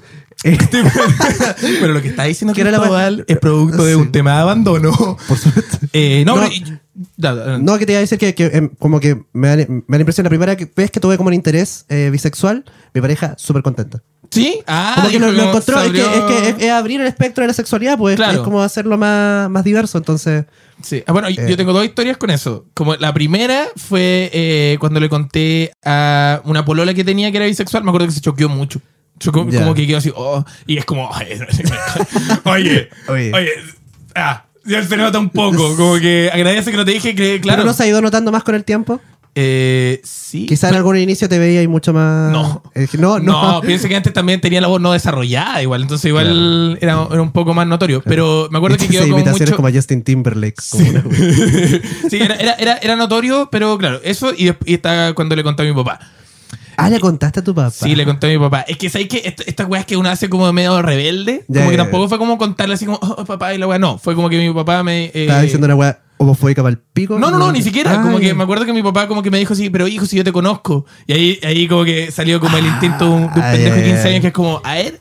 Eh, 0.44 0.56
Pero 1.80 1.92
lo 1.92 2.00
que 2.02 2.08
está 2.08 2.24
diciendo 2.24 2.54
Que 2.54 2.60
era 2.60 2.70
la 2.70 2.78
Cristóbal 2.78 3.24
es 3.26 3.38
producto 3.38 3.84
de 3.84 3.94
Sí. 3.94 4.00
un 4.00 4.12
tema 4.12 4.34
de 4.34 4.38
abandono. 4.42 4.92
por 5.26 5.36
supuesto. 5.38 5.78
Eh, 5.92 6.22
no, 6.24 6.36
No. 6.36 6.42
pero- 6.42 7.78
que 7.78 7.86
te 7.86 7.92
iba 7.92 7.98
a 7.98 8.00
decir 8.00 8.18
que, 8.18 8.34
que, 8.34 8.46
em, 8.46 8.68
como 8.78 9.00
que 9.00 9.22
me 9.32 9.48
da, 9.48 9.56
me 9.56 9.64
da 9.66 9.82
la 9.88 9.98
impresión, 10.00 10.24
la 10.24 10.30
primera 10.30 10.54
vez 10.54 10.90
que 10.90 11.00
tuve 11.00 11.16
como 11.16 11.28
un 11.28 11.34
interés 11.34 11.84
eh, 11.88 12.08
bisexual, 12.10 12.64
mi 12.94 13.00
pareja 13.00 13.34
súper 13.38 13.62
contenta. 13.62 14.02
¿Sí? 14.30 14.60
Ah, 14.66 14.92
Como 14.96 15.08
que 15.08 15.18
lo, 15.18 15.32
lo 15.32 15.42
encontró, 15.42 15.80
es 15.80 15.90
que, 15.90 16.00
es, 16.00 16.06
abrió- 16.06 16.26
que 16.26 16.48
es, 16.50 16.54
es 16.58 16.70
abrir 16.70 17.00
el 17.00 17.06
espectro 17.06 17.42
de 17.42 17.48
la 17.48 17.54
sexualidad, 17.54 17.96
pues 17.96 18.16
Claro. 18.16 18.32
es 18.34 18.38
como 18.40 18.60
hacerlo 18.62 18.98
más, 18.98 19.48
más 19.48 19.64
diverso, 19.64 19.96
entonces... 19.96 20.44
Sí. 20.82 21.02
Ah, 21.06 21.12
bueno, 21.12 21.28
Eh. 21.28 21.46
yo 21.48 21.56
tengo 21.56 21.72
dos 21.72 21.84
historias 21.84 22.16
con 22.18 22.30
eso. 22.30 22.66
Como 22.74 22.94
la 22.96 23.14
primera 23.14 23.66
fue 23.76 24.30
eh, 24.32 24.76
cuando 24.80 25.00
le 25.00 25.08
conté 25.08 25.72
a 25.84 26.42
una 26.44 26.64
polola 26.64 26.92
que 26.94 27.04
tenía 27.04 27.30
que 27.30 27.38
era 27.38 27.46
bisexual, 27.46 27.82
me 27.84 27.90
acuerdo 27.90 28.06
que 28.08 28.12
se 28.12 28.20
choqueó 28.20 28.48
mucho. 28.50 28.80
Chocó, 29.18 29.46
Ya. 29.48 29.60
Como 29.60 29.74
que 29.74 29.86
quedó 29.86 29.98
así, 29.98 30.12
oh, 30.14 30.44
y 30.66 30.78
es 30.78 30.84
como, 30.84 31.08
oye, 31.10 31.38
oye, 32.44 32.88
Oye. 33.08 33.32
oye, 33.34 33.50
ah, 34.14 34.44
ya 34.64 34.82
se 34.86 34.96
nota 34.96 35.18
un 35.18 35.30
poco, 35.30 35.76
como 35.76 35.98
que 35.98 36.30
agradece 36.32 36.70
que 36.70 36.76
no 36.76 36.84
te 36.84 36.92
dije 36.92 37.14
que, 37.14 37.40
claro. 37.40 37.58
¿Pero 37.62 37.66
no 37.66 37.72
se 37.74 37.84
ha 37.84 37.86
ido 37.86 38.00
notando 38.00 38.30
más 38.32 38.42
con 38.44 38.54
el 38.54 38.64
tiempo? 38.64 39.00
Eh, 39.40 40.00
sí. 40.02 40.46
Quizá 40.46 40.68
en 40.70 40.74
algún 40.74 40.96
inicio 40.96 41.28
te 41.28 41.38
veía 41.38 41.62
y 41.62 41.68
mucho 41.68 41.92
más... 41.92 42.32
No. 42.32 42.60
Eh, 42.74 42.88
no, 42.98 43.20
No, 43.20 43.52
no. 43.52 43.60
piensa 43.60 43.88
que 43.88 43.94
antes 43.94 44.12
también 44.12 44.40
tenía 44.40 44.60
la 44.60 44.66
voz 44.66 44.80
no 44.80 44.90
desarrollada 44.92 45.62
igual, 45.62 45.82
entonces 45.82 46.06
igual 46.08 46.76
era, 46.80 47.06
era 47.08 47.22
un 47.22 47.30
poco 47.30 47.54
más 47.54 47.64
notorio. 47.68 48.02
Pero 48.04 48.48
me 48.50 48.58
acuerdo 48.58 48.76
que 48.78 48.88
quedó 48.88 49.02
como 49.02 49.14
imitaciones 49.18 49.50
mucho... 49.50 49.56
como 49.56 49.68
a 49.68 49.72
Justin 49.72 50.02
Timberlake. 50.02 50.56
como 50.70 50.88
una- 50.90 51.04
sí, 52.10 52.16
era, 52.20 52.34
era, 52.34 52.54
era, 52.54 52.76
era 52.78 52.96
notorio, 52.96 53.48
pero 53.52 53.78
claro, 53.78 54.00
eso 54.02 54.32
y, 54.36 54.50
y 54.64 54.74
está 54.74 55.12
cuando 55.14 55.36
le 55.36 55.44
conté 55.44 55.62
a 55.62 55.66
mi 55.66 55.72
papá. 55.74 56.00
Ah, 56.80 56.88
le 56.90 57.00
contaste 57.00 57.40
a 57.40 57.44
tu 57.44 57.54
papá. 57.54 57.70
Sí, 57.70 57.94
le 57.96 58.04
conté 58.04 58.28
a 58.28 58.30
mi 58.30 58.38
papá. 58.38 58.60
Es 58.68 58.76
que, 58.78 58.88
¿sabes 58.88 59.08
qué? 59.08 59.22
Est- 59.24 59.42
Estas 59.46 59.68
weas 59.68 59.84
que 59.84 59.96
uno 59.96 60.08
hace 60.08 60.28
como 60.30 60.50
medio 60.52 60.80
rebelde, 60.80 61.44
Ya, 61.48 61.60
como 61.60 61.70
que 61.70 61.76
ya, 61.76 61.82
tampoco 61.82 62.08
fue 62.08 62.18
como 62.18 62.38
contarle 62.38 62.74
así 62.74 62.86
como, 62.86 62.98
oh, 63.02 63.24
papá, 63.24 63.52
y 63.52 63.58
la 63.58 63.66
wea. 63.66 63.78
No, 63.78 63.98
fue 63.98 64.14
como 64.14 64.28
que 64.30 64.38
mi 64.38 64.54
papá 64.54 64.82
me... 64.84 65.06
eh, 65.06 65.12
Estaba 65.14 65.42
diciendo 65.42 65.64
una 65.66 65.74
weá 65.74 66.00
homofóbica 66.18 66.62
para 66.62 66.72
el 66.72 66.78
pico. 66.78 67.18
No, 67.18 67.30
no, 67.30 67.38
no, 67.38 67.50
ni 67.52 67.62
siquiera. 67.62 67.94
Ah, 67.98 68.02
como 68.02 68.18
que 68.20 68.26
ya. 68.28 68.34
me 68.34 68.44
acuerdo 68.44 68.64
que 68.64 68.72
mi 68.72 68.82
papá 68.82 69.06
como 69.08 69.22
que 69.22 69.30
me 69.30 69.38
dijo 69.38 69.54
así, 69.54 69.70
pero 69.70 69.86
hijo, 69.88 70.06
si 70.06 70.16
yo 70.16 70.24
te 70.24 70.32
conozco. 70.32 70.86
Y 71.06 71.12
ahí, 71.12 71.38
ahí 71.44 71.66
como 71.68 71.84
que 71.84 72.10
salió 72.12 72.38
como 72.40 72.56
el 72.56 72.66
instinto 72.66 73.04
de 73.06 73.10
un, 73.10 73.20
de 73.22 73.26
un 73.26 73.42
Ah, 73.44 73.50
pendejo 73.52 73.74
de 73.76 73.80
ya, 73.82 73.86
15 73.88 74.02
ya. 74.02 74.08
años 74.10 74.20
que 74.20 74.26
es 74.28 74.32
como, 74.32 74.60
a 74.64 74.74
ver, 74.74 75.00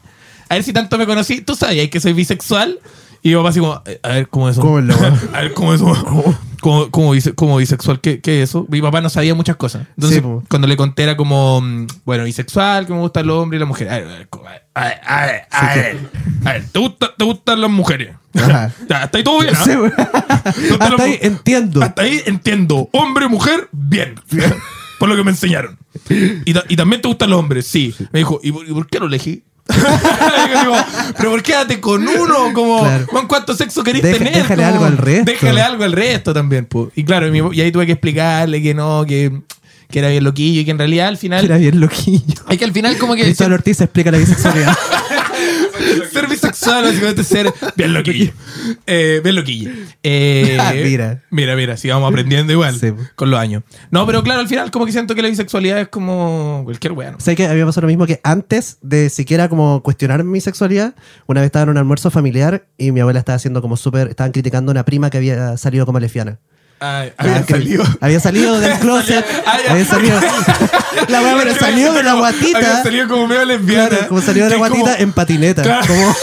a 0.49 0.55
ver 0.55 0.63
si 0.63 0.73
tanto 0.73 0.97
me 0.97 1.05
conocí. 1.05 1.41
Tú 1.41 1.55
sabías 1.55 1.89
que 1.89 1.99
soy 1.99 2.13
bisexual. 2.13 2.79
Y 3.23 3.29
mi 3.29 3.35
papá 3.35 3.49
así 3.49 3.59
como, 3.59 3.73
a 3.73 4.09
ver, 4.09 4.27
¿cómo 4.29 4.49
es 4.49 4.53
eso? 4.57 4.61
¿Cómo 4.61 4.79
es 4.79 4.85
wea? 4.99 5.13
a 5.33 5.41
ver, 5.41 5.53
¿cómo 5.53 5.73
es 5.73 5.81
eso? 5.81 6.35
¿Cómo, 6.61 6.89
cómo, 6.91 7.13
bise- 7.15 7.35
cómo 7.35 7.57
bisexual? 7.57 8.01
¿Qué, 8.01 8.19
¿Qué 8.19 8.41
es 8.41 8.49
eso? 8.49 8.65
Mi 8.69 8.81
papá 8.81 8.99
no 9.01 9.09
sabía 9.09 9.35
muchas 9.35 9.55
cosas. 9.57 9.87
Entonces, 9.95 10.21
Sí, 10.23 10.45
cuando 10.49 10.67
le 10.67 10.75
conté 10.75 11.03
era 11.03 11.15
como, 11.17 11.61
mm, 11.61 11.87
bueno, 12.05 12.23
bisexual, 12.23 12.85
que 12.87 12.93
me 12.93 12.99
gusta 12.99 13.19
el 13.19 13.29
hombre 13.29 13.57
y 13.57 13.59
la 13.59 13.65
mujer. 13.65 13.89
A 13.89 13.97
ver, 13.99 14.07
a 14.07 14.41
ver, 14.41 14.61
a 14.73 15.25
ver, 15.25 15.41
a 15.51 15.75
ver, 15.75 15.97
a 16.45 16.59
¿te, 16.71 16.79
gusta- 16.79 17.11
¿te 17.17 17.23
gustan 17.25 17.61
las 17.61 17.69
mujeres? 17.69 18.15
Ajá. 18.35 18.71
ya, 18.89 19.03
hasta 19.03 19.17
ahí 19.17 19.23
todo 19.23 19.39
bien, 19.41 19.53
¿ah? 19.55 19.63
Sí, 19.63 19.69
weón. 19.71 19.93
¿Te 19.95 20.69
gustan 20.69 20.79
las 20.79 20.91
Hasta 20.91 21.03
ahí 21.03 21.19
entiendo. 21.21 21.83
hasta 21.83 22.01
ahí 22.01 22.21
entiendo. 22.25 22.89
Hombre, 22.91 23.27
mujer, 23.27 23.69
bien. 23.71 24.15
Por 24.99 25.09
lo 25.09 25.15
que 25.15 25.23
me 25.23 25.31
enseñaron. 25.31 25.77
Y, 26.09 26.53
y 26.69 26.75
también 26.75 27.01
te 27.01 27.07
gustan 27.07 27.29
los 27.29 27.39
hombres, 27.39 27.67
sí. 27.67 27.93
Me 28.11 28.19
dijo, 28.19 28.39
¿y 28.43 28.51
por, 28.51 28.67
y 28.67 28.73
por 28.73 28.87
qué 28.87 28.99
lo 28.99 29.05
elegí? 29.05 29.43
Digo, 30.61 30.75
pero 31.17 31.29
¿por 31.31 31.41
qué 31.43 31.51
quédate 31.53 31.79
con 31.79 32.07
uno? 32.07 32.53
Como, 32.53 32.79
Claro. 32.81 33.07
¿cuánto 33.27 33.53
sexo 33.55 33.83
querés 33.83 34.01
Deja- 34.01 34.17
tener? 34.17 34.33
déjale 34.33 34.63
Como, 34.63 34.73
algo 34.75 34.85
al 34.85 34.97
resto. 34.97 35.31
Déjale 35.31 35.61
algo 35.61 35.83
al 35.83 35.91
resto 35.91 36.33
también, 36.33 36.65
po. 36.65 36.91
Y 36.95 37.03
claro, 37.03 37.27
y, 37.53 37.61
ahí 37.61 37.71
tuve 37.71 37.85
que 37.85 37.91
explicarle 37.93 38.61
que 38.61 38.73
no, 38.73 39.05
que, 39.05 39.31
que 39.89 39.99
era 39.99 40.09
bien 40.09 40.23
loquillo 40.23 40.61
y 40.61 40.65
que 40.65 40.71
en 40.71 40.77
realidad 40.77 41.07
al 41.07 41.17
final... 41.17 41.45
Era 41.45 41.57
bien 41.57 41.79
loquillo. 41.79 42.41
Es 42.49 42.57
que 42.57 42.65
al 42.65 42.73
final 42.73 42.97
como 42.97 43.15
que... 43.15 43.23
Cristóbal 43.23 43.53
Ortiz 43.53 43.81
explica 43.81 44.11
la 44.11 44.17
bisexualidad. 44.17 44.75
ser 46.11 46.27
bisexual 46.27 46.83
básicamente 46.85 47.21
es 47.21 47.27
ser 47.27 47.53
bien 47.75 47.93
loquillo. 47.93 48.31
Eh, 48.85 49.21
bien 49.23 49.35
loquillo. 49.35 49.71
Eh, 50.03 50.57
Ah, 50.59 50.73
mira. 50.73 51.23
Mira, 51.29 51.55
mira, 51.55 51.77
sí, 51.77 51.89
vamos 51.89 52.09
aprendiendo 52.09 52.51
igual 52.53 52.79
Sí. 52.79 52.91
con 53.15 53.29
los 53.29 53.39
años. 53.39 53.63
No, 53.91 54.05
pero 54.05 54.23
claro, 54.23 54.41
al 54.41 54.47
final 54.47 54.71
como 54.71 54.85
que 54.85 54.91
siento 54.91 55.15
que 55.15 55.21
la 55.21 55.29
bisexualidad 55.29 55.79
es 55.81 55.87
como 55.89 56.61
cualquier. 56.63 56.93
¿no? 56.93 57.19
¿Sabes 57.19 57.35
que 57.37 57.45
A 57.45 57.53
mí 57.53 57.59
me 57.59 57.65
pasó 57.65 57.81
lo 57.81 57.87
mismo 57.87 58.05
que 58.05 58.19
antes 58.23 58.77
de 58.81 59.09
siquiera 59.09 59.49
como 59.49 59.81
cuestionar 59.83 60.23
mi 60.23 60.41
sexualidad, 60.41 60.95
una 61.27 61.41
vez 61.41 61.47
estaba 61.47 61.63
en 61.63 61.69
un 61.69 61.77
almuerzo 61.77 62.09
familiar 62.11 62.65
y 62.77 62.91
mi 62.91 62.99
abuela 63.01 63.19
estaba 63.19 63.35
haciendo 63.35 63.61
como 63.61 63.77
súper, 63.77 64.07
estaban 64.07 64.31
criticando 64.31 64.71
a 64.71 64.73
una 64.73 64.85
prima 64.85 65.09
que 65.09 65.17
había 65.17 65.57
salido 65.57 65.85
como 65.85 65.99
lesbiana. 65.99 66.39
Ay, 66.79 67.11
había 67.17 67.43
salido. 67.45 67.83
Había 68.01 68.19
salido 68.19 68.59
del 68.59 68.77
closet. 68.79 69.25
Había 69.67 69.85
salido. 69.85 70.19
la 71.09 71.35
pero 71.37 71.55
salió 71.55 71.93
de 71.93 72.03
la 72.03 72.13
guatita. 72.13 72.57
Había 72.57 72.83
salido 72.83 73.07
como 73.07 73.27
medio 73.27 73.45
lesbiana. 73.45 73.89
Claro, 73.89 74.07
como 74.09 74.21
salió 74.21 74.43
de 74.45 74.49
la 74.51 74.57
guatita 74.57 74.81
como- 74.91 74.95
en 74.97 75.11
patineta. 75.11 75.63
Claro. 75.63 75.87
Como, 75.87 76.15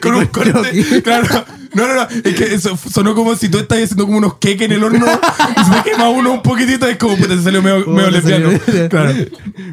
con 0.02 0.14
un 0.16 0.26
corte. 0.26 1.02
Claro. 1.02 1.44
No, 1.74 1.86
no, 1.86 1.94
no. 1.94 2.02
Es 2.24 2.34
que 2.34 2.54
eso 2.54 2.76
sonó 2.92 3.14
como 3.14 3.36
si 3.36 3.48
tú 3.48 3.58
estás 3.58 3.78
haciendo 3.82 4.06
como 4.06 4.18
unos 4.18 4.38
queques 4.38 4.62
en 4.66 4.72
el 4.72 4.82
horno 4.82 5.04
y 5.06 5.64
se 5.64 5.70
te 5.82 5.90
quema 5.90 6.08
uno 6.08 6.32
un 6.32 6.42
poquitito. 6.42 6.86
Es 6.88 6.96
como, 6.96 7.16
puta, 7.16 7.36
te 7.36 7.42
salió 7.42 7.62
medio, 7.62 7.86
medio 7.86 8.20
salió- 8.22 8.50
lesbiano. 8.50 8.88
Claro. 8.88 9.12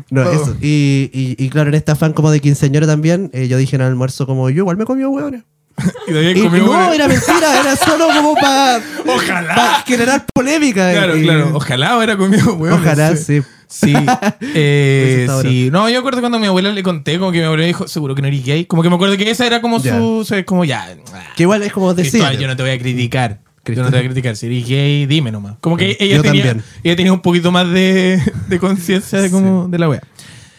No, 0.10 0.22
Oh. 0.22 0.32
eso. 0.32 0.56
Y, 0.62 1.10
y, 1.14 1.36
y 1.44 1.50
claro, 1.50 1.70
en 1.70 1.76
este 1.76 1.92
afán 1.94 2.14
como 2.14 2.30
de 2.30 2.42
quinceañera 2.42 2.86
también, 2.86 3.30
eh, 3.34 3.48
yo 3.48 3.58
dije 3.58 3.76
en 3.76 3.82
el 3.84 3.88
almuerzo 3.88 4.26
como, 4.28 4.50
yo 4.50 4.58
igual 4.58 4.78
me 4.78 4.86
comió 4.86 5.10
hueones. 5.10 5.44
Y 6.08 6.12
no, 6.12 6.72
una- 6.72 6.94
era 6.94 7.08
mentira, 7.08 7.60
era 7.62 7.76
solo 7.76 8.08
como 8.08 8.36
para 8.36 8.80
Ojalá. 9.08 9.84
generar 9.88 10.26
polémica. 10.34 10.92
Claro, 10.92 11.14
claro. 11.22 11.52
Ojalá 11.56 11.98
hubiera 11.98 12.18
comido, 12.18 12.54
weón. 12.56 12.80
Ojalá, 12.80 13.16
sí. 13.16 13.42
Sí, 13.68 13.92
eh, 14.54 15.28
sí. 15.42 15.70
No, 15.72 15.88
yo 15.90 15.94
me 15.96 16.00
acuerdo 16.00 16.20
cuando 16.20 16.38
mi 16.40 16.46
abuela 16.48 16.72
le 16.72 16.84
conté, 16.84 17.18
como 17.18 17.32
que 17.32 17.40
mi 17.40 17.46
abuela 17.46 17.66
dijo, 17.66 17.88
seguro 17.88 18.14
que 18.14 18.22
no 18.22 18.28
eres 18.28 18.46
gay. 18.46 18.66
Como 18.66 18.84
que 18.84 18.90
me 18.90 18.96
acuerdo 18.96 19.18
que 19.18 19.30
esa 19.30 19.48
era 19.48 19.62
como 19.62 19.82
Ya. 19.82 19.98
su. 19.98 20.04
o 20.18 20.24
sea, 20.26 20.38
es 20.38 20.46
como 20.46 20.64
ya. 20.64 20.96
Que 21.36 21.44
igual 21.44 21.64
es 21.64 21.72
como 21.74 21.94
decir. 21.94 22.24
Yo 22.40 22.48
no 22.48 22.56
te 22.56 22.62
voy 22.64 22.72
a 22.72 22.78
criticar. 22.80 23.40
Yo 23.66 23.76
no 23.82 23.90
te 23.90 23.96
voy 23.98 24.00
a 24.06 24.10
criticar. 24.10 24.36
Si 24.36 24.46
eres 24.46 24.68
gay, 24.68 25.06
dime 25.08 25.32
nomás. 25.32 25.56
Como 25.62 25.78
que 25.78 25.96
ella 26.00 26.18
Yo 26.18 26.22
tenía, 26.22 26.44
también. 26.46 26.66
ella 26.84 26.96
tenía 26.96 27.14
un 27.14 27.22
poquito 27.22 27.52
más 27.52 27.68
de, 27.72 28.22
de 28.48 28.60
conciencia 28.60 29.22
de, 29.22 29.32
como, 29.32 29.68
de 29.70 29.80
la 29.80 29.90
wea. 29.90 30.02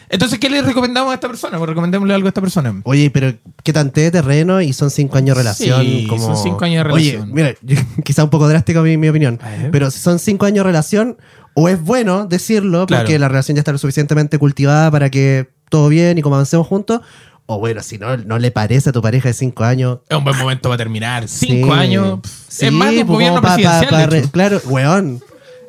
Entonces, 0.09 0.37
¿qué 0.39 0.49
le 0.49 0.61
recomendamos 0.61 1.11
a 1.11 1.15
esta 1.15 1.27
persona? 1.27 1.57
Pues 1.57 1.69
recomendémosle 1.69 2.13
algo 2.13 2.27
a 2.27 2.29
esta 2.29 2.41
persona. 2.41 2.79
Oye, 2.83 3.09
pero 3.09 3.33
qué 3.63 3.73
tanto 3.73 3.99
de 4.01 4.11
terreno 4.11 4.61
y 4.61 4.71
son 4.73 4.89
cinco 4.91 5.17
años 5.17 5.35
de 5.35 5.41
relación. 5.43 5.81
Sí, 5.81 6.05
como... 6.07 6.23
son 6.23 6.37
cinco 6.37 6.63
años 6.65 6.85
de 6.85 6.91
Oye, 6.93 7.11
relación. 7.13 7.33
mira, 7.33 7.53
quizá 8.03 8.23
un 8.23 8.29
poco 8.29 8.47
drástico 8.47 8.81
mi, 8.81 8.97
mi 8.97 9.09
opinión, 9.09 9.39
pero 9.71 9.89
si 9.91 9.99
son 9.99 10.19
cinco 10.19 10.45
años 10.45 10.57
de 10.63 10.69
relación, 10.71 11.17
o 11.55 11.69
es 11.69 11.81
bueno 11.81 12.25
decirlo 12.27 12.85
Claro. 12.85 13.03
porque 13.03 13.17
la 13.17 13.27
relación 13.29 13.55
ya 13.55 13.61
está 13.61 13.71
lo 13.71 13.77
suficientemente 13.77 14.37
cultivada 14.37 14.91
para 14.91 15.09
que 15.09 15.49
todo 15.69 15.87
bien 15.89 16.17
y 16.17 16.21
como 16.21 16.35
avancemos 16.35 16.67
juntos, 16.67 17.01
o 17.47 17.59
bueno, 17.59 17.81
si 17.81 17.97
no, 17.97 18.17
no 18.17 18.37
le 18.39 18.51
parece 18.51 18.89
a 18.89 18.91
tu 18.93 19.01
pareja 19.01 19.29
de 19.29 19.33
cinco 19.33 19.63
años. 19.63 19.99
Es 20.09 20.17
un 20.17 20.23
buen 20.23 20.37
momento 20.37 20.69
para 20.69 20.77
terminar. 20.77 21.27
Cinco 21.27 21.73
sí. 21.73 21.79
años. 21.79 22.19
pff, 22.21 22.31
Sí, 22.47 22.65
es 22.67 22.71
más 22.71 22.89
de 22.91 23.01
un 23.01 23.07
pues, 23.07 23.15
gobierno 23.15 23.41
pa- 23.41 23.49
pa- 23.49 23.55
presidencial. 23.55 23.89
pa- 23.89 24.05
re- 24.07 24.17
hecho. 24.19 24.31
claro, 24.31 24.61
weón. 24.65 25.21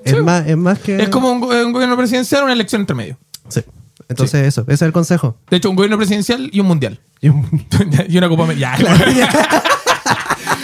Es, 0.05 0.13
Sí. 0.13 0.21
más, 0.23 0.47
es 0.47 0.57
más 0.57 0.79
que. 0.79 1.03
Es 1.03 1.09
como 1.09 1.31
un, 1.33 1.43
un 1.43 1.73
gobierno 1.73 1.97
presidencial 1.97 2.43
o 2.43 2.45
una 2.45 2.53
elección 2.55 2.81
entre 2.83 2.95
medio. 2.97 3.19
Sí. 3.49 3.61
Entonces, 4.09 4.47
eso, 4.47 4.63
ese 4.63 4.73
es 4.75 4.83
el 4.83 4.93
consejo. 4.93 5.37
De 5.51 5.57
hecho, 5.57 5.69
un 5.71 5.77
gobierno 5.77 5.97
presidencial 5.97 6.49
y 6.53 6.61
un 6.61 6.67
mundial. 6.67 7.01
Y 7.21 7.29
un- 7.31 7.67
y 8.09 8.19
una 8.19 8.29
copa 8.29 8.45
América. 8.45 8.77
Ya, 8.79 9.63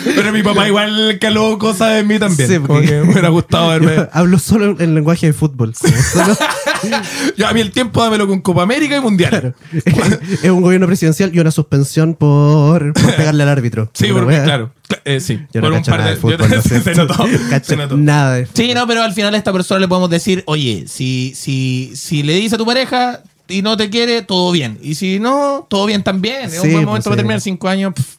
Pero 0.05 0.33
mi 0.33 0.43
papá 0.43 0.67
igual 0.67 1.19
caló 1.21 1.59
cosas 1.59 1.95
de 1.95 2.03
mí 2.03 2.19
también. 2.19 2.49
Sí, 2.49 2.59
porque- 2.59 2.87
que 2.87 3.01
me 3.03 3.13
hubiera 3.13 3.29
gustado 3.29 3.69
verme. 3.81 4.09
Hablo 4.13 4.39
solo 4.39 4.77
en 4.81 4.95
lenguaje 4.95 5.27
de 5.27 5.33
fútbol. 5.33 5.75
solo- 5.75 6.37
Yo, 7.37 7.47
a 7.47 7.53
mí 7.53 7.61
el 7.61 7.71
tiempo 7.71 8.03
dámelo 8.03 8.27
con 8.27 8.41
Copa 8.41 8.63
América 8.63 8.97
y 8.97 9.01
Mundial. 9.01 9.55
es 10.43 10.51
un 10.51 10.61
gobierno 10.61 10.87
presidencial 10.89 11.31
y 11.35 11.39
una 11.39 11.53
suspensión 11.53 12.15
por, 12.15 12.93
por 12.95 13.15
pegarle 13.17 13.45
al 13.45 13.49
árbitro. 13.49 13.91
Sí, 13.95 14.09
porque, 14.13 14.41
claro. 14.43 14.73
Cla- 14.89 15.01
eh, 15.05 15.21
sí. 15.21 15.39
Yo 15.53 15.61
por 15.61 15.71
no 15.71 15.77
un 15.77 15.83
par 15.85 15.99
nada 16.01 16.11
de. 16.11 16.15
de 16.17 16.21
fútbol, 16.21 16.51
yo- 16.51 16.63
se 16.63 16.95
notó. 16.97 17.25
Cacho 17.51 17.67
Se 17.67 17.77
notó. 17.77 17.97
Nada 17.97 18.35
de 18.35 18.47
Sí, 18.53 18.75
no, 18.75 18.87
pero 18.89 19.03
al 19.05 19.13
final 19.13 19.33
a 19.35 19.39
esta 19.39 19.53
persona 19.53 19.79
le 19.81 19.87
podemos 19.89 20.11
decir, 20.11 20.43
oye, 20.47 20.85
si, 20.89 21.33
si, 21.37 21.93
si 21.95 22.23
le 22.25 22.35
dices 22.35 22.55
a 22.55 22.59
tu 22.59 22.67
pareja 22.67 23.21
y 23.53 23.63
no 23.63 23.77
te 23.77 23.91
quiere, 23.91 24.23
todo 24.23 24.51
bien. 24.53 24.79
Y 24.83 24.95
si 24.95 25.19
no, 25.21 25.67
todo 25.69 25.87
bien 25.87 26.03
también. 26.03 26.45
Es 26.47 26.55
un 26.55 26.61
buen 26.61 26.73
pues, 26.73 26.87
momento 26.87 27.11
para 27.11 27.17
terminar 27.17 27.41
cinco 27.41 27.69
años. 27.69 27.95
pff. 27.95 28.17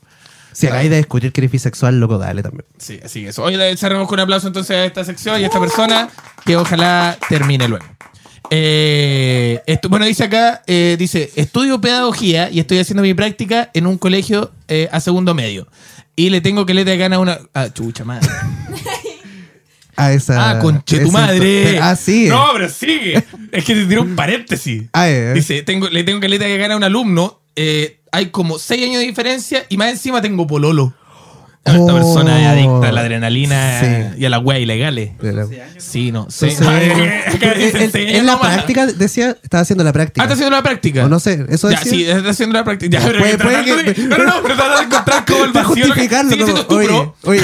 Si 0.53 0.67
acabáis 0.67 0.89
de 0.91 0.97
descubrir 0.97 1.31
que 1.31 1.41
eres 1.41 1.51
bisexual, 1.51 1.99
loco, 1.99 2.17
dale 2.19 2.43
también. 2.43 2.65
Sí, 2.77 2.99
así 3.03 3.23
que 3.23 3.29
eso. 3.29 3.43
Hoy 3.43 3.57
le 3.57 3.75
cerramos 3.75 4.07
con 4.07 4.19
un 4.19 4.23
aplauso 4.23 4.47
entonces 4.47 4.75
a 4.75 4.85
esta 4.85 5.03
sección 5.03 5.41
y 5.41 5.43
a 5.43 5.47
esta 5.47 5.59
persona 5.59 6.09
que 6.45 6.55
ojalá 6.55 7.17
termine 7.27 7.67
luego. 7.67 7.85
Eh, 8.51 9.61
esto- 9.65 9.89
bueno, 9.89 10.05
dice 10.05 10.25
acá, 10.25 10.61
eh, 10.67 10.95
dice, 10.99 11.31
estudio 11.35 11.81
pedagogía 11.81 12.51
y 12.51 12.59
estoy 12.59 12.77
haciendo 12.77 13.01
mi 13.01 13.15
práctica 13.15 13.71
en 13.73 13.87
un 13.87 13.97
colegio 13.97 14.51
eh, 14.67 14.89
a 14.91 14.99
segundo 14.99 15.33
medio. 15.33 15.67
Y 16.15 16.29
le 16.29 16.39
tengo 16.41 16.67
que 16.67 16.75
le 16.75 16.85
de 16.85 16.97
gana 16.97 17.17
una... 17.17 17.39
Ah, 17.55 17.69
chucha 17.73 18.05
madre. 18.05 18.29
Ah, 19.95 20.11
esa. 20.13 20.51
Ah, 20.51 20.59
conche 20.59 20.99
tu 20.99 21.11
madre. 21.11 21.79
Ah, 21.79 21.95
sí. 21.95 22.27
No, 22.27 22.47
pero 22.53 22.69
sigue. 22.69 23.23
Es 23.51 23.63
que 23.65 23.75
te 23.75 23.85
tiró 23.85 24.01
un 24.01 24.15
paréntesis. 24.15 24.83
Ah, 24.93 25.09
eh. 25.09 25.33
Dice, 25.33 25.61
tengo, 25.63 25.87
le 25.89 26.03
tengo 26.03 26.19
que 26.19 26.27
le 26.29 26.39
que 26.39 26.57
gana 26.57 26.73
a 26.73 26.77
un 26.77 26.83
alumno. 26.83 27.41
eh, 27.55 27.99
hay 28.11 28.27
como 28.27 28.59
seis 28.59 28.83
años 28.83 28.99
de 29.01 29.07
diferencia 29.07 29.65
y 29.69 29.77
más 29.77 29.89
encima 29.89 30.21
tengo 30.21 30.45
pololo. 30.47 30.93
Esta 31.65 31.79
Oh. 31.79 31.93
persona 31.93 32.41
es 32.41 32.47
adicta 32.47 32.89
a 32.89 32.91
la 32.91 33.01
adrenalina 33.01 33.79
Sí. 33.79 34.19
y 34.21 34.25
a 34.25 34.29
las 34.29 34.43
weas 34.43 34.59
ilegales. 34.59 35.11
La- 35.21 35.47
Sí, 35.77 36.11
no. 36.11 36.27
Sí. 36.29 36.47
Entonces, 36.49 36.67
Acá 37.35 37.53
dice 37.53 38.17
en- 38.17 38.25
la 38.25 38.37
práctica, 38.39 38.85
decía, 38.87 39.37
estaba 39.41 39.61
haciendo 39.61 39.83
la 39.85 39.93
práctica. 39.93 40.21
Ah, 40.21 40.25
está 40.25 40.33
haciendo 40.33 40.55
la 40.55 40.61
práctica. 40.61 41.05
O 41.05 41.07
no 41.09 41.19
sé, 41.21 41.45
eso 41.49 41.71
Ya, 41.71 41.77
decía. 41.79 41.91
sí, 41.91 42.03
está 42.05 42.29
haciendo 42.31 42.53
la 42.57 42.65
práctica. 42.65 42.97
Ya, 42.99 42.99
Ya, 42.99 43.07
pero 43.07 43.19
puede- 43.19 43.37
puede 43.37 43.63
que- 43.63 43.93
de- 43.93 44.07
No, 44.09 44.17
no, 44.17 44.25
no, 44.25 44.33
pero 44.43 44.55
tratando 44.55 44.77
de 44.79 44.83
encontrar 44.85 45.25
como 45.27 45.43
el 45.45 45.51
Para 45.53 45.67
vacío. 45.69 45.83
que- 45.85 45.89
justificarlo. 45.89 46.65
Como, 46.67 46.77
oye, 46.79 47.11
oye, 47.23 47.41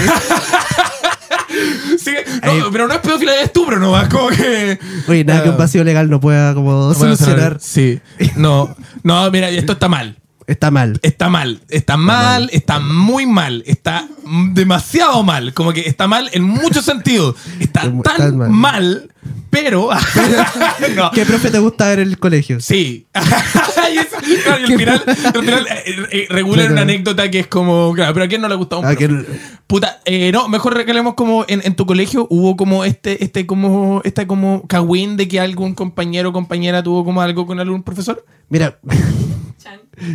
Sigue- 1.98 2.26
no, 2.44 2.72
pero 2.72 2.88
no 2.88 2.94
es 2.94 3.00
pedofilia, 3.00 3.36
es 3.36 3.46
estupro 3.46 3.80
nomás. 3.80 4.08
Como 4.10 4.30
que. 4.30 4.80
oye, 5.08 5.24
nada 5.24 5.44
que 5.44 5.50
un 5.50 5.56
Ah. 5.56 5.60
vacío 5.60 5.84
legal 5.84 6.10
no 6.10 6.20
pueda 6.20 6.54
como 6.54 6.94
solucionar. 6.94 7.58
Sí. 7.62 8.00
No, 8.36 8.76
no, 9.04 9.30
mira, 9.32 9.50
esto 9.50 9.74
está 9.74 9.88
mal. 9.90 10.16
Está 10.48 10.72
mal. 10.72 11.00
Está 11.04 11.30
mal, 11.30 11.62
está 11.70 11.96
mal, 11.96 12.50
está 12.52 12.80
muy 12.80 13.28
mal, 13.28 13.64
está 13.68 14.08
demasiado 14.54 15.22
mal, 15.22 15.54
como 15.54 15.74
que 15.74 15.82
está 15.82 16.08
mal 16.08 16.28
en 16.34 16.42
muchos 16.44 16.86
sentidos. 16.86 17.36
Está 17.60 17.82
tan 18.02 18.38
mal. 18.52 19.12
Pero... 19.50 19.90
No. 20.96 21.12
¿Qué 21.12 21.26
profe 21.26 21.50
te 21.52 21.60
gusta 21.60 21.88
ver 21.90 22.00
en 22.00 22.08
el 22.10 22.20
colegio? 22.20 22.60
Sí. 22.60 23.08
y, 23.94 23.98
eso- 23.98 24.18
claro, 24.44 24.62
y 24.68 24.72
al 24.72 24.78
final, 24.78 25.04
al 25.08 25.44
final 25.46 25.68
eh, 25.68 25.96
eh, 26.12 26.28
regulan 26.30 26.60
Claro. 26.68 26.74
una 26.74 26.82
anécdota 26.82 27.30
que 27.32 27.40
es 27.40 27.48
como, 27.48 27.94
claro, 27.94 28.14
pero 28.14 28.26
a 28.26 28.28
quién 28.28 28.42
no 28.42 28.48
le 28.50 28.56
gusta 28.56 28.78
un 28.78 28.86
¿A 28.86 28.90
profe? 28.90 28.98
quién- 29.08 29.26
Puta, 29.68 30.00
eh, 30.06 30.32
no, 30.32 30.48
mejor 30.50 30.74
recalemos 30.76 31.14
como 31.14 31.46
en, 31.48 31.62
en 31.64 31.76
tu 31.76 31.86
colegio 31.86 32.26
hubo 32.30 32.56
como 32.58 32.84
este, 32.86 33.24
este 33.24 33.46
como, 33.46 34.02
esta 34.04 34.26
como 34.28 34.66
cagüín 34.68 35.16
de 35.18 35.28
que 35.28 35.40
algún 35.40 35.76
compañero 35.76 36.30
o 36.30 36.34
compañera 36.34 36.82
tuvo 36.82 37.06
como 37.06 37.22
algo 37.22 37.46
con 37.46 37.60
algún 37.60 37.84
profesor. 37.84 38.26
Mira. 38.50 38.80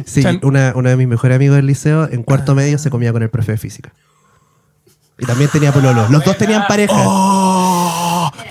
Sí, 0.06 0.22
Chan. 0.22 0.40
una, 0.42 0.72
uno 0.74 0.88
de 0.88 0.96
mis 0.96 1.06
mejores 1.06 1.36
amigos 1.36 1.56
del 1.56 1.66
liceo, 1.66 2.08
en 2.10 2.22
cuarto 2.22 2.54
medio, 2.54 2.78
se 2.78 2.88
comía 2.90 3.12
con 3.12 3.22
el 3.22 3.28
profe 3.30 3.52
de 3.52 3.58
física. 3.58 3.92
Y 5.18 5.26
también 5.26 5.48
tenía 5.50 5.72
pololo. 5.72 6.06
Los 6.08 6.24
dos 6.24 6.36
tenían 6.38 6.66
pareja. 6.66 6.94
¡Oh! 6.96 7.53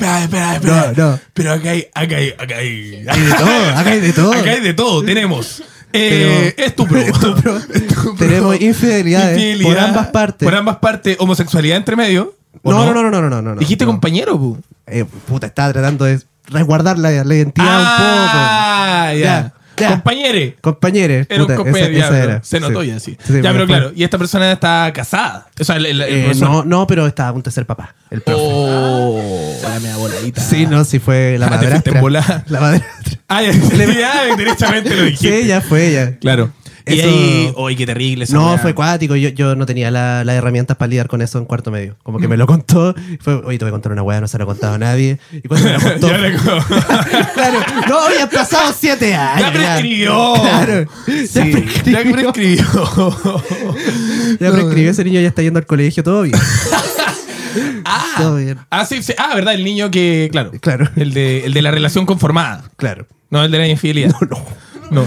Espera, 0.03 0.23
espera, 0.23 0.53
espera. 0.55 0.93
No, 0.95 1.11
no. 1.11 1.19
Pero 1.33 1.53
acá 1.53 1.69
hay, 1.71 1.87
acá 1.93 2.15
hay, 2.17 2.29
acá 2.37 2.55
hay. 2.57 3.05
Hay 3.07 3.21
de 3.21 3.33
todo, 3.33 3.69
acá 3.75 3.89
hay 3.89 3.99
de 4.01 4.13
todo. 4.13 4.33
Acá 4.33 4.51
hay 4.51 4.59
de 4.61 4.73
todo. 4.73 5.03
Tenemos. 5.03 5.63
Eh, 5.95 6.55
estupro. 6.57 6.97
Estupro. 6.99 7.55
Estupro. 7.73 8.15
Tenemos 8.17 8.59
infidelidades 8.59 9.37
Infidelidad. 9.37 9.69
por 9.69 9.79
ambas 9.79 10.07
partes. 10.07 10.43
Por 10.47 10.55
ambas 10.55 10.77
partes. 10.77 11.17
Homosexualidad 11.19 11.77
entre 11.77 11.95
medio. 11.95 12.33
¿o 12.63 12.71
No, 12.71 12.83
no, 12.83 12.93
no, 12.95 13.03
no, 13.03 13.11
no, 13.11 13.29
no, 13.29 13.41
no, 13.43 13.53
no. 13.53 13.59
Dijiste 13.59 13.85
compañero, 13.85 14.35
pu. 14.35 14.57
Eh, 14.87 15.05
puta, 15.27 15.45
estaba 15.45 15.71
tratando 15.71 16.05
de 16.05 16.19
resguardar 16.47 16.97
la, 16.97 17.11
la 17.23 17.35
identidad 17.35 17.67
Ah, 17.69 19.11
ya. 19.13 19.19
Ya, 19.19 19.19
ya. 19.19 19.53
Compañere. 19.75 20.45
un 20.45 20.51
poco. 20.53 20.61
Compañeros. 20.73 21.27
Era 21.29 21.43
un 21.43 21.55
compañero. 21.55 21.85
esa- 21.85 21.91
ya, 21.99 22.05
esa 22.07 22.23
era. 22.23 22.43
Se 22.43 22.59
notó 22.59 22.81
Sí. 22.81 22.87
ya, 22.87 22.99
sí. 22.99 23.17
Sí, 23.25 23.33
ya, 23.41 23.51
pero 23.51 23.65
fue. 23.65 23.65
claro. 23.67 23.91
Y 23.95 24.03
esta 24.03 24.17
persona 24.17 24.51
está 24.51 24.91
casada. 24.93 25.47
O 25.59 25.63
sea, 25.63 25.77
el, 25.77 25.85
el- 25.85 26.01
el 26.01 26.31
Eh, 26.31 26.31
no, 26.39 26.63
no, 26.63 26.85
pero 26.87 27.07
estaba 27.07 27.29
a 27.29 27.33
punto 27.33 27.49
de 27.49 27.53
ser 27.53 27.65
papá. 27.65 27.95
El 28.11 28.21
profe. 28.21 28.41
Oh, 28.43 29.57
la 29.63 29.79
mea 29.79 29.97
voladita. 29.97 30.41
Sí, 30.41 30.65
no, 30.67 30.83
sí 30.85 30.99
fue 30.99 31.37
la 31.39 31.47
Ah, 31.47 31.49
te 31.83 31.91
en. 31.91 32.43
La 32.47 32.59
madrastra. 32.59 32.91
Ah, 33.27 33.41
ya, 33.41 33.51
ya, 33.51 34.35
derechamente 34.35 34.95
lo 34.95 35.03
dijiste. 35.05 35.41
Sí, 35.41 35.47
ya 35.47 35.59
fue 35.61 35.87
ella. 35.87 36.17
Claro. 36.19 36.51
Y 36.85 36.99
Eso- 36.99 37.07
ahí, 37.07 37.53
uy, 37.55 37.75
qué 37.77 37.85
terrible. 37.85 38.25
esa 38.25 38.33
No, 38.35 38.47
weá. 38.51 38.57
fue 38.57 38.73
cuático. 38.75 39.15
Yo, 39.15 39.29
yo 39.29 39.55
no 39.55 39.65
tenía 39.65 39.89
la- 39.91 40.23
las 40.25 40.35
herramientas 40.35 40.75
para 40.75 40.89
lidiar 40.89 41.07
con 41.07 41.21
eso 41.21 41.37
en 41.39 41.45
cuarto 41.45 41.71
medio. 41.71 41.95
Como 42.03 42.19
que 42.19 42.27
me 42.27 42.35
lo 42.37 42.45
contó. 42.45 42.93
Fue, 43.21 43.35
oye, 43.35 43.57
te 43.57 43.65
voy 43.65 43.69
a 43.69 43.71
contar 43.71 43.91
una 43.93 44.03
weá, 44.03 44.19
no 44.19 44.27
se 44.27 44.37
lo 44.37 44.43
ha 44.43 44.47
contado 44.47 44.73
a 44.73 44.77
nadie. 44.77 45.17
Y 45.31 45.47
cuando 45.47 45.67
me 45.67 45.73
lo 45.73 45.79
contó. 45.89 46.07
Claro, 47.33 47.59
no, 47.87 47.97
hoy 48.05 48.13
han 48.21 48.29
pasado 48.29 48.73
siete 48.77 49.13
años. 49.15 49.41
Ya 49.41 49.51
prescribió. 49.53 50.33
Claro. 50.35 50.85
Sí, 51.05 51.23
Ya 51.33 51.41
prescribió. 51.51 51.93
ya 51.93 52.11
prescribió. 52.11 53.43
Ya 54.39 54.51
prescribió. 54.51 54.91
Ese 54.91 55.03
niño 55.03 55.21
ya 55.21 55.27
está 55.27 55.41
yendo 55.41 55.59
al 55.59 55.65
colegio, 55.65 56.03
todo 56.03 56.23
bien. 56.23 56.37
ah, 57.85 58.15
Todo 58.17 58.35
bien. 58.37 58.57
ah, 58.69 58.85
sí, 58.85 59.01
sí. 59.03 59.13
Ah, 59.17 59.33
verdad, 59.35 59.53
el 59.53 59.63
niño 59.63 59.91
que, 59.91 60.29
claro. 60.31 60.51
Claro. 60.61 60.89
El 60.95 61.13
de, 61.13 61.45
el 61.45 61.53
de 61.53 61.61
la 61.61 61.71
relación 61.71 62.05
conformada. 62.05 62.63
Claro. 62.77 63.07
No 63.29 63.43
el 63.43 63.51
de 63.51 63.57
la 63.57 63.67
infidelidad. 63.67 64.11
No, 64.21 64.27
no. 64.29 64.37
No, 64.91 65.05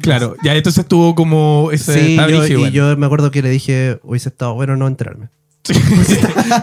Claro, 0.00 0.34
ya 0.42 0.54
entonces 0.56 0.86
tuvo 0.86 1.14
como 1.14 1.70
ese. 1.72 1.94
Sí, 1.94 2.16
yo, 2.16 2.46
y 2.46 2.50
igual. 2.50 2.72
yo 2.72 2.96
me 2.96 3.06
acuerdo 3.06 3.30
que 3.30 3.42
le 3.42 3.50
dije, 3.50 4.00
hubiese 4.02 4.28
estado 4.30 4.54
bueno 4.54 4.76
no 4.76 4.88
enterarme. 4.88 5.28
Sí. 5.62 5.74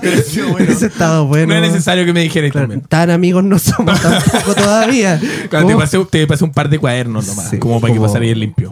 Pero 0.01 0.21
sí, 0.23 0.41
bueno. 0.41 0.65
Hubiese 0.65 0.87
estado 0.87 1.27
bueno. 1.27 1.53
No 1.53 1.63
es 1.63 1.71
necesario 1.71 2.03
que 2.05 2.13
me 2.13 2.21
dijeras 2.21 2.51
Claro, 2.51 2.67
también. 2.67 2.87
tan 2.87 3.11
amigos 3.11 3.43
no 3.43 3.59
somos 3.59 3.99
tampoco 4.01 4.55
todavía. 4.55 5.19
Claro, 5.49 5.67
te 5.67 5.75
pasé, 5.75 6.05
te 6.09 6.27
pasé 6.27 6.43
un 6.43 6.51
par 6.51 6.67
de 6.69 6.79
cuadernos 6.79 7.27
nomás, 7.27 7.49
Sí, 7.51 7.57
como 7.59 7.79
para 7.79 7.93
que 7.93 7.99
pasara 7.99 8.21
bien 8.21 8.39
limpio. 8.39 8.71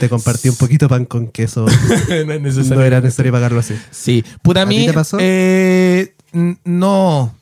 te 0.00 0.08
compartí 0.08 0.48
un 0.48 0.56
poquito 0.56 0.88
pan 0.88 1.04
con 1.04 1.28
queso. 1.28 1.64
no 2.26 2.32
es 2.32 2.40
necesario. 2.40 2.74
no 2.76 2.82
era 2.84 3.00
necesario 3.00 3.30
pagarlo 3.32 3.60
así. 3.60 3.74
Sí. 3.90 4.24
Puta, 4.42 4.60
a 4.60 4.62
¿A 4.64 4.66
mí. 4.66 4.78
ti 4.80 4.86
te 4.86 4.92
pasó? 4.92 5.16
eh, 5.20 6.12
no. 6.64 7.34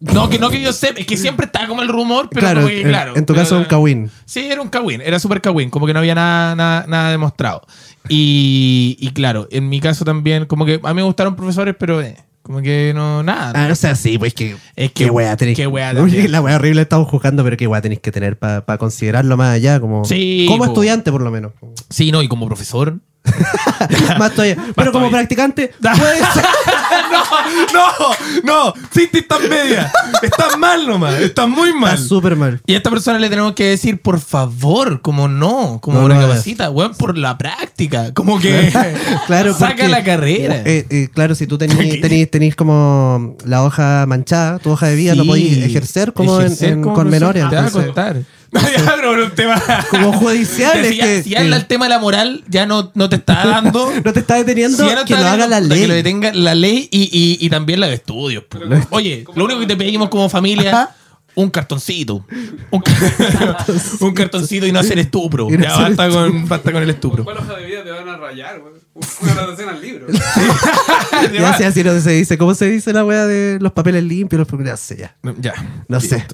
No 0.00 0.28
que, 0.30 0.38
no 0.38 0.48
que 0.50 0.60
yo 0.60 0.72
sepa, 0.72 1.00
es 1.00 1.06
que 1.06 1.16
siempre 1.16 1.46
está 1.46 1.66
como 1.66 1.82
el 1.82 1.88
rumor, 1.88 2.28
pero 2.30 2.40
claro, 2.42 2.60
como 2.60 2.68
que, 2.68 2.82
en- 2.82 2.88
claro. 2.88 3.16
en 3.16 3.26
tu 3.26 3.34
caso 3.34 3.58
un 3.58 3.64
kawin. 3.64 4.10
Sí, 4.26 4.46
era 4.48 4.62
un 4.62 4.68
cagüín, 4.68 5.00
era 5.00 5.18
súper 5.18 5.40
cagüín, 5.40 5.70
como 5.70 5.86
que 5.86 5.92
no 5.92 5.98
había 5.98 6.14
nada, 6.14 6.54
nada, 6.54 6.84
nada 6.86 7.10
demostrado. 7.10 7.62
Y, 8.08 8.96
y 9.00 9.10
claro, 9.10 9.48
en 9.50 9.68
mi 9.68 9.80
caso 9.80 10.04
también, 10.04 10.46
como 10.46 10.64
que 10.64 10.80
a 10.82 10.88
mí 10.88 10.94
me 10.94 11.02
gustaron 11.02 11.34
profesores, 11.34 11.74
pero 11.78 12.00
eh, 12.00 12.16
como 12.42 12.62
que 12.62 12.92
no, 12.94 13.22
nada. 13.22 13.52
Ah, 13.54 13.68
o 13.70 13.74
sea, 13.74 13.94
sí, 13.96 14.18
pues 14.18 14.34
que. 14.34 14.52
Es 14.76 14.92
que- 14.92 15.04
qué 15.04 15.10
wea 15.10 15.36
tenés. 15.36 15.56
qué 15.56 15.66
wea 15.66 15.92
también. 15.94 16.30
la 16.30 16.40
wea 16.40 16.56
horrible 16.56 16.82
estamos 16.82 17.08
juzgando, 17.08 17.42
pero 17.44 17.56
qué 17.56 17.66
wea 17.66 17.80
tenéis 17.82 18.00
que 18.00 18.12
tener 18.12 18.38
para 18.38 18.78
considerarlo 18.78 19.36
más 19.36 19.54
allá, 19.54 19.80
como. 19.80 20.04
Sí, 20.04 20.46
como 20.48 20.64
po. 20.64 20.70
estudiante, 20.70 21.10
por 21.12 21.22
lo 21.22 21.30
menos. 21.30 21.52
Sí, 21.90 22.10
no, 22.12 22.22
y 22.22 22.28
como 22.28 22.46
profesor. 22.46 23.00
Más 24.18 24.32
todavía. 24.32 24.56
Pero 24.74 24.92
como 24.92 25.06
todavía. 25.06 25.10
practicante, 25.10 25.72
puede 25.80 26.18
ser. 26.18 26.44
no, 27.72 27.84
no, 28.44 28.74
Cinti 28.92 29.18
estás 29.18 29.40
media. 29.48 29.90
Estás 30.22 30.58
mal 30.58 30.86
nomás, 30.86 31.14
estás 31.20 31.48
muy 31.48 31.72
mal. 31.72 31.94
Está 31.94 32.06
súper 32.06 32.36
mal. 32.36 32.60
Y 32.66 32.74
a 32.74 32.78
esta 32.78 32.90
persona 32.90 33.18
le 33.18 33.28
tenemos 33.28 33.52
que 33.54 33.64
decir, 33.64 34.00
por 34.00 34.20
favor, 34.20 35.00
como 35.00 35.28
no, 35.28 35.78
como 35.82 36.00
No 36.00 36.08
recapacita, 36.08 36.70
weón, 36.70 36.94
por 36.94 37.16
la 37.16 37.38
práctica. 37.38 38.12
Como 38.14 38.38
que 38.38 38.72
Claro, 39.26 39.52
saca 39.52 39.68
porque, 39.70 39.88
la 39.88 40.04
carrera. 40.04 40.56
eh, 40.64 40.86
eh, 40.90 41.08
claro, 41.12 41.34
si 41.34 41.46
tú 41.46 41.58
tenés, 41.58 42.56
como 42.56 43.36
la 43.44 43.62
hoja 43.64 44.04
manchada, 44.06 44.58
tu 44.58 44.70
hoja 44.70 44.86
de 44.86 44.96
vida, 44.96 45.14
no 45.14 45.22
Sí. 45.22 45.28
podés 45.28 45.58
ejercer 45.58 46.12
como 46.12 46.40
en- 46.40 46.46
Ejercer 46.46 46.72
en- 46.72 46.82
como 46.82 46.94
con 46.94 47.08
menores. 47.10 47.48
Te 47.48 47.56
va 47.56 47.66
a 47.66 47.70
contar. 47.70 48.16
pero 48.52 49.10
por 49.10 49.18
un 49.18 49.30
tema. 49.34 49.62
Como 49.90 50.12
judicial, 50.14 50.78
es 50.78 50.88
Si 50.88 50.96
ya- 50.96 51.04
que- 51.04 51.22
si 51.22 51.30
ya 51.30 51.40
que- 51.40 51.46
el 51.48 51.66
tema 51.66 51.84
de 51.86 51.90
la 51.90 51.98
moral 51.98 52.44
ya 52.48 52.66
no, 52.66 52.90
no 52.94 53.08
te 53.08 53.16
está 53.16 53.46
dando. 53.46 53.90
no 54.04 54.12
te 54.12 54.20
está 54.20 54.36
deteniendo 54.36 54.76
Si 54.78 54.88
ya 54.88 54.94
no 54.96 55.04
que 55.04 55.12
está 55.14 55.24
no 55.26 55.30
haga 55.32 55.46
la 55.46 55.60
ley. 55.60 55.80
Que 55.82 55.88
lo 55.88 55.94
detenga 55.94 56.32
la 56.32 56.54
ley 56.54 56.88
y, 56.90 57.02
y, 57.12 57.44
y 57.44 57.50
también 57.50 57.80
la 57.80 57.88
de 57.88 57.94
estudios. 57.94 58.44
po. 58.44 58.58
Oye, 58.90 59.24
lo 59.34 59.44
único 59.44 59.60
que 59.60 59.66
te 59.66 59.76
pedimos 59.76 60.08
como 60.08 60.28
familia. 60.28 60.70
Ajá. 60.70 60.94
Un 61.34 61.50
cartoncito. 61.50 62.26
Un, 62.70 62.80
ca- 62.80 63.64
un 64.00 64.12
cartoncito 64.12 64.66
y 64.66 64.72
no 64.72 64.80
hacer 64.80 64.98
estupro. 64.98 65.48
No 65.48 65.56
Ya 65.62 65.72
hacer 65.72 65.94
basta 65.94 66.08
con, 66.10 66.48
basta 66.48 66.72
con 66.72 66.82
el 66.82 66.90
estupro. 66.90 67.22
¿Cuál 67.22 67.36
hoja 67.38 67.54
de 67.54 67.64
vida 67.66 67.84
te 67.84 67.90
van 67.92 68.08
a 68.08 68.16
rayar? 68.16 68.60
Una 69.22 69.32
anotación 69.32 69.68
al 69.68 69.80
libro. 69.80 70.06
Ya 71.32 71.56
sé, 71.56 71.64
así 71.66 71.84
no 71.84 71.96
se 72.00 72.10
dice. 72.10 72.36
¿Cómo 72.38 72.54
se 72.54 72.68
dice 72.68 72.92
la 72.92 73.04
wea 73.04 73.26
de 73.26 73.58
los 73.60 73.70
papeles 73.70 74.02
limpios? 74.02 74.40
Los... 74.50 74.66
Ya 74.66 74.76
sé, 74.76 74.96
ya. 74.96 75.16
No, 75.22 75.32
Ya. 75.38 75.54
No 75.86 76.00
sé. 76.00 76.26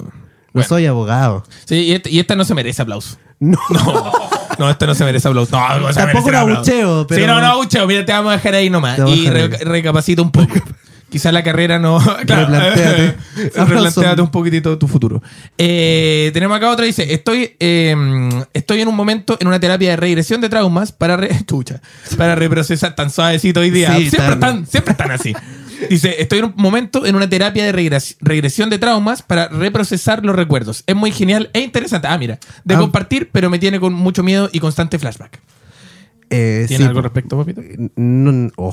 No 0.55 0.61
Bueno. 0.61 0.69
soy 0.69 0.87
abogado. 0.87 1.45
Sí, 1.67 1.75
y, 1.77 1.93
este- 1.93 2.11
y 2.11 2.21
esta 2.21 2.37
no 2.37 2.45
se 2.45 2.55
merece 2.55 2.81
aplauso. 2.83 3.17
No. 3.41 3.59
No, 4.57 4.67
no, 4.67 4.71
esta 4.71 4.87
no 4.87 4.95
se 4.95 5.05
merece 5.05 5.27
aplauso. 5.27 5.51
No, 5.59 5.81
no 5.81 5.89
se 5.93 5.99
Tampoco 5.99 6.29
un 6.29 6.35
abucheo, 6.37 7.07
pero- 7.09 7.21
Sí, 7.21 7.27
no, 7.27 7.41
no, 7.41 7.47
abucheo. 7.49 7.89
Mira, 7.89 8.05
te 8.07 8.13
vamos 8.13 8.31
a 8.33 8.37
dejar 8.37 8.55
ahí 8.55 8.71
nomás. 8.71 9.01
Y 9.09 9.29
re- 9.29 9.49
recapacita 9.49 10.23
un 10.23 10.31
poco. 10.31 10.55
Quizás 11.15 11.33
la 11.33 11.45
carrera 11.45 11.79
no. 11.79 12.01
Claro, 12.27 12.49
replantéate 13.55 14.21
un 14.21 14.33
poquitito 14.33 14.77
tu 14.79 14.89
futuro. 14.89 15.23
Eh, 15.57 16.33
tenemos 16.35 16.57
acá 16.57 16.73
otra. 16.73 16.85
Dice: 16.87 17.15
Estoy, 17.15 17.55
eh, 17.61 17.95
estoy 18.53 18.81
en 18.81 18.89
un 18.89 18.97
momento 18.97 19.37
en 19.41 19.47
una 19.47 19.61
terapia 19.61 19.91
de 19.91 19.97
regresión 19.97 20.41
de 20.41 20.49
traumas 20.49 20.91
para. 20.91 21.17
Re 21.17 21.31
Chucha, 21.47 21.81
para 22.19 22.35
reprocesar. 22.35 22.97
Tan 22.97 23.11
suavecito 23.11 23.61
hoy 23.61 23.71
día. 23.71 23.95
Sí, 23.97 24.11
siempre, 24.11 24.33
están, 24.35 24.67
siempre 24.67 24.91
están 24.91 25.13
así. 25.13 25.33
Dice, 25.89 26.17
estoy 26.21 26.41
en 26.41 26.47
un 26.47 26.55
momento 26.57 27.07
en 27.07 27.15
una 27.15 27.29
terapia 27.29 27.65
de 27.65 27.73
regres- 27.73 28.17
regresión 28.21 28.69
de 28.69 28.79
traumas 28.81 29.23
para 29.23 29.47
reprocesar 29.47 30.25
los 30.25 30.35
recuerdos. 30.35 30.83
Es 30.89 30.97
muy 30.97 31.13
genial 31.13 31.49
e 31.53 31.61
interesante. 31.61 32.09
Ah, 32.09 32.19
mira, 32.19 32.41
de 32.65 32.75
Ah. 32.75 32.79
compartir, 32.79 33.29
pero 33.31 33.51
me 33.51 33.61
tiene 33.61 33.79
con 33.79 33.93
mucho 33.93 34.25
miedo 34.25 34.51
y 34.53 34.59
constante 34.59 34.99
flashback. 34.99 35.39
Eh, 36.37 36.65
¿Tiene 36.67 36.85
sí, 36.85 36.89
algo 36.89 36.99
al 36.99 37.05
respecto, 37.05 37.37
papito? 37.37 37.63
No, 37.97 38.33
no, 38.33 38.51
oh. 38.57 38.73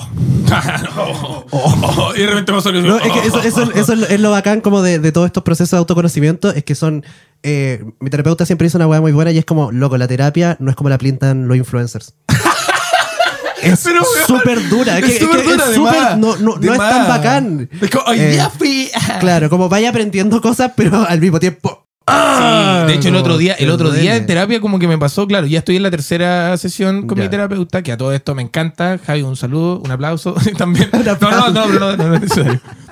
oh, 0.97 1.45
oh, 1.51 2.13
y 2.15 2.19
de 2.21 2.27
repente 2.27 2.61
salió 2.61 2.81
No, 2.81 2.97
es 2.97 3.11
que 3.11 3.19
eso, 3.27 3.41
eso- 3.41 3.71
eso 3.73 3.93
es 3.93 4.19
lo- 4.19 4.31
bacán 4.31 4.61
como 4.61 4.81
de, 4.81 4.99
de 4.99 5.11
todos 5.11 5.27
estos 5.27 5.43
procesos 5.43 5.71
de 5.71 5.77
autoconocimiento, 5.77 6.49
es 6.51 6.63
que 6.63 6.75
son... 6.75 7.03
eh, 7.43 7.83
mi 7.99 8.09
terapeuta 8.09 8.45
siempre 8.45 8.67
hizo 8.67 8.77
una 8.77 8.87
weá 8.87 9.01
muy 9.01 9.11
buena 9.11 9.31
y 9.31 9.37
es 9.37 9.45
como, 9.45 9.71
loco, 9.71 9.97
la 9.97 10.07
terapia 10.07 10.55
no 10.59 10.69
es 10.69 10.75
como 10.75 10.89
la 10.89 10.97
pintan 10.97 11.47
los 11.47 11.57
influencers. 11.57 12.13
es 13.61 13.79
súper 14.25 14.67
dura. 14.69 14.97
Es, 14.99 15.19
súper 15.19 15.43
dura, 15.43 15.65
es 15.71 15.77
más, 15.77 16.17
no, 16.17 16.35
no, 16.37 16.55
no 16.57 16.73
es 16.73 16.79
tan 16.79 17.07
bacán. 17.07 17.69
Es 17.79 17.89
como, 17.91 18.05
hoy 18.05 18.19
Eh, 18.19 18.31
día 18.31 18.49
fui. 18.49 18.89
Claro, 19.19 19.49
como 19.49 19.69
vaya 19.69 19.89
aprendiendo 19.89 20.41
cosas, 20.41 20.71
pero 20.75 21.05
al 21.07 21.19
mismo 21.19 21.39
tiempo... 21.39 21.85
¡ah! 22.11 22.83
Sí, 22.85 22.91
de 22.91 22.97
hecho 22.97 23.09
el 23.09 23.15
otro 23.15 23.37
día, 23.37 23.53
el 23.53 23.69
otro 23.69 23.91
día 23.91 24.15
en 24.15 24.25
terapia 24.25 24.59
como 24.59 24.79
que 24.79 24.87
me 24.87 24.97
pasó, 24.97 25.27
claro, 25.27 25.47
ya 25.47 25.59
estoy 25.59 25.77
en 25.77 25.83
la 25.83 25.91
tercera 25.91 26.55
sesión 26.57 27.07
con 27.07 27.17
Ya. 27.17 27.23
mi 27.25 27.29
terapeuta, 27.29 27.81
que 27.81 27.91
a 27.91 27.97
todo 27.97 28.13
esto 28.13 28.35
me 28.35 28.41
encanta. 28.41 28.99
Javi, 29.05 29.21
un 29.21 29.35
saludo, 29.35 29.79
un 29.83 29.91
aplauso 29.91 30.35
también. 30.57 30.89
Un 30.93 31.05
No, 31.05 31.11
aplauso. 31.11 31.51
no, 31.51 31.65
no, 31.67 31.67
pero 31.67 31.79
no, 31.79 31.97
no, 31.97 32.09
no 32.09 32.15
es 32.25 32.31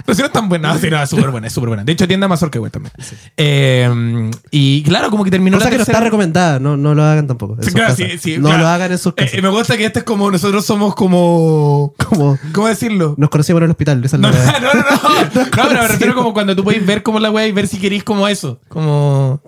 Pero 0.06 0.16
si 0.16 0.22
no 0.22 0.28
es 0.28 0.32
tan 0.34 0.50
buena, 0.50 0.74
no, 0.74 0.80
sí, 0.80 0.90
no, 0.90 1.02
es 1.02 1.10
súper 1.10 1.30
buena, 1.30 1.48
es 1.48 1.54
súper 1.54 1.68
buena. 1.70 1.84
De 1.84 1.92
hecho, 1.92 2.08
tienda 2.08 2.28
más 2.28 2.44
que 2.52 2.60
web 2.60 2.72
también. 2.72 2.92
Eh, 3.38 4.32
y 4.52 4.84
claro, 4.84 5.10
como 5.10 5.24
que 5.24 5.32
terminó 5.32 5.58
Cosa 5.58 5.66
la 5.68 5.72
que 5.72 5.78
no 5.78 5.84
está 5.84 6.00
recomendada, 6.00 6.60
no, 6.60 6.78
no 6.78 6.96
lo 6.96 7.04
hagan 7.04 7.28
tampoco. 7.28 7.58
Sí, 7.62 7.72
claro, 7.72 7.96
sí, 7.96 8.18
sí, 8.20 8.38
no 8.38 8.48
claro. 8.50 8.64
lo 8.64 8.68
hagan 8.70 8.92
en 8.92 8.98
sus 8.98 9.12
Eh, 9.14 9.16
casas. 9.18 9.34
eh, 9.36 9.42
me 9.42 9.50
gusta 9.50 9.78
que 9.78 9.86
este 9.86 10.00
es 10.00 10.06
como, 10.06 10.32
nosotros 10.32 10.66
somos 10.66 10.96
como... 10.96 11.94
como 11.98 12.38
¿Cómo 12.54 12.68
decirlo? 12.68 13.16
nos 13.18 13.30
conocimos 13.30 13.60
en 13.60 13.66
el 13.66 13.72
hospital. 13.72 14.04
esa 14.04 14.16
es 14.18 14.22
la 14.22 14.32
No, 14.32 14.38
no, 14.60 14.74
no, 14.74 14.74
no, 14.74 14.82
no, 14.82 15.44
no, 15.44 15.50
pero 15.70 15.82
me 15.82 15.88
refiero 15.88 16.16
como 16.16 16.34
cuando 16.34 16.56
tú 16.56 16.64
puedes 16.64 16.86
ver 16.86 17.04
como 17.04 17.20
la 17.20 17.30
wea 17.32 17.48
y 17.48 17.52
ver 17.52 17.68
si 17.68 17.78
querés 17.80 18.04
como 18.04 18.28
eso. 18.28 18.60
Como... 18.68 19.42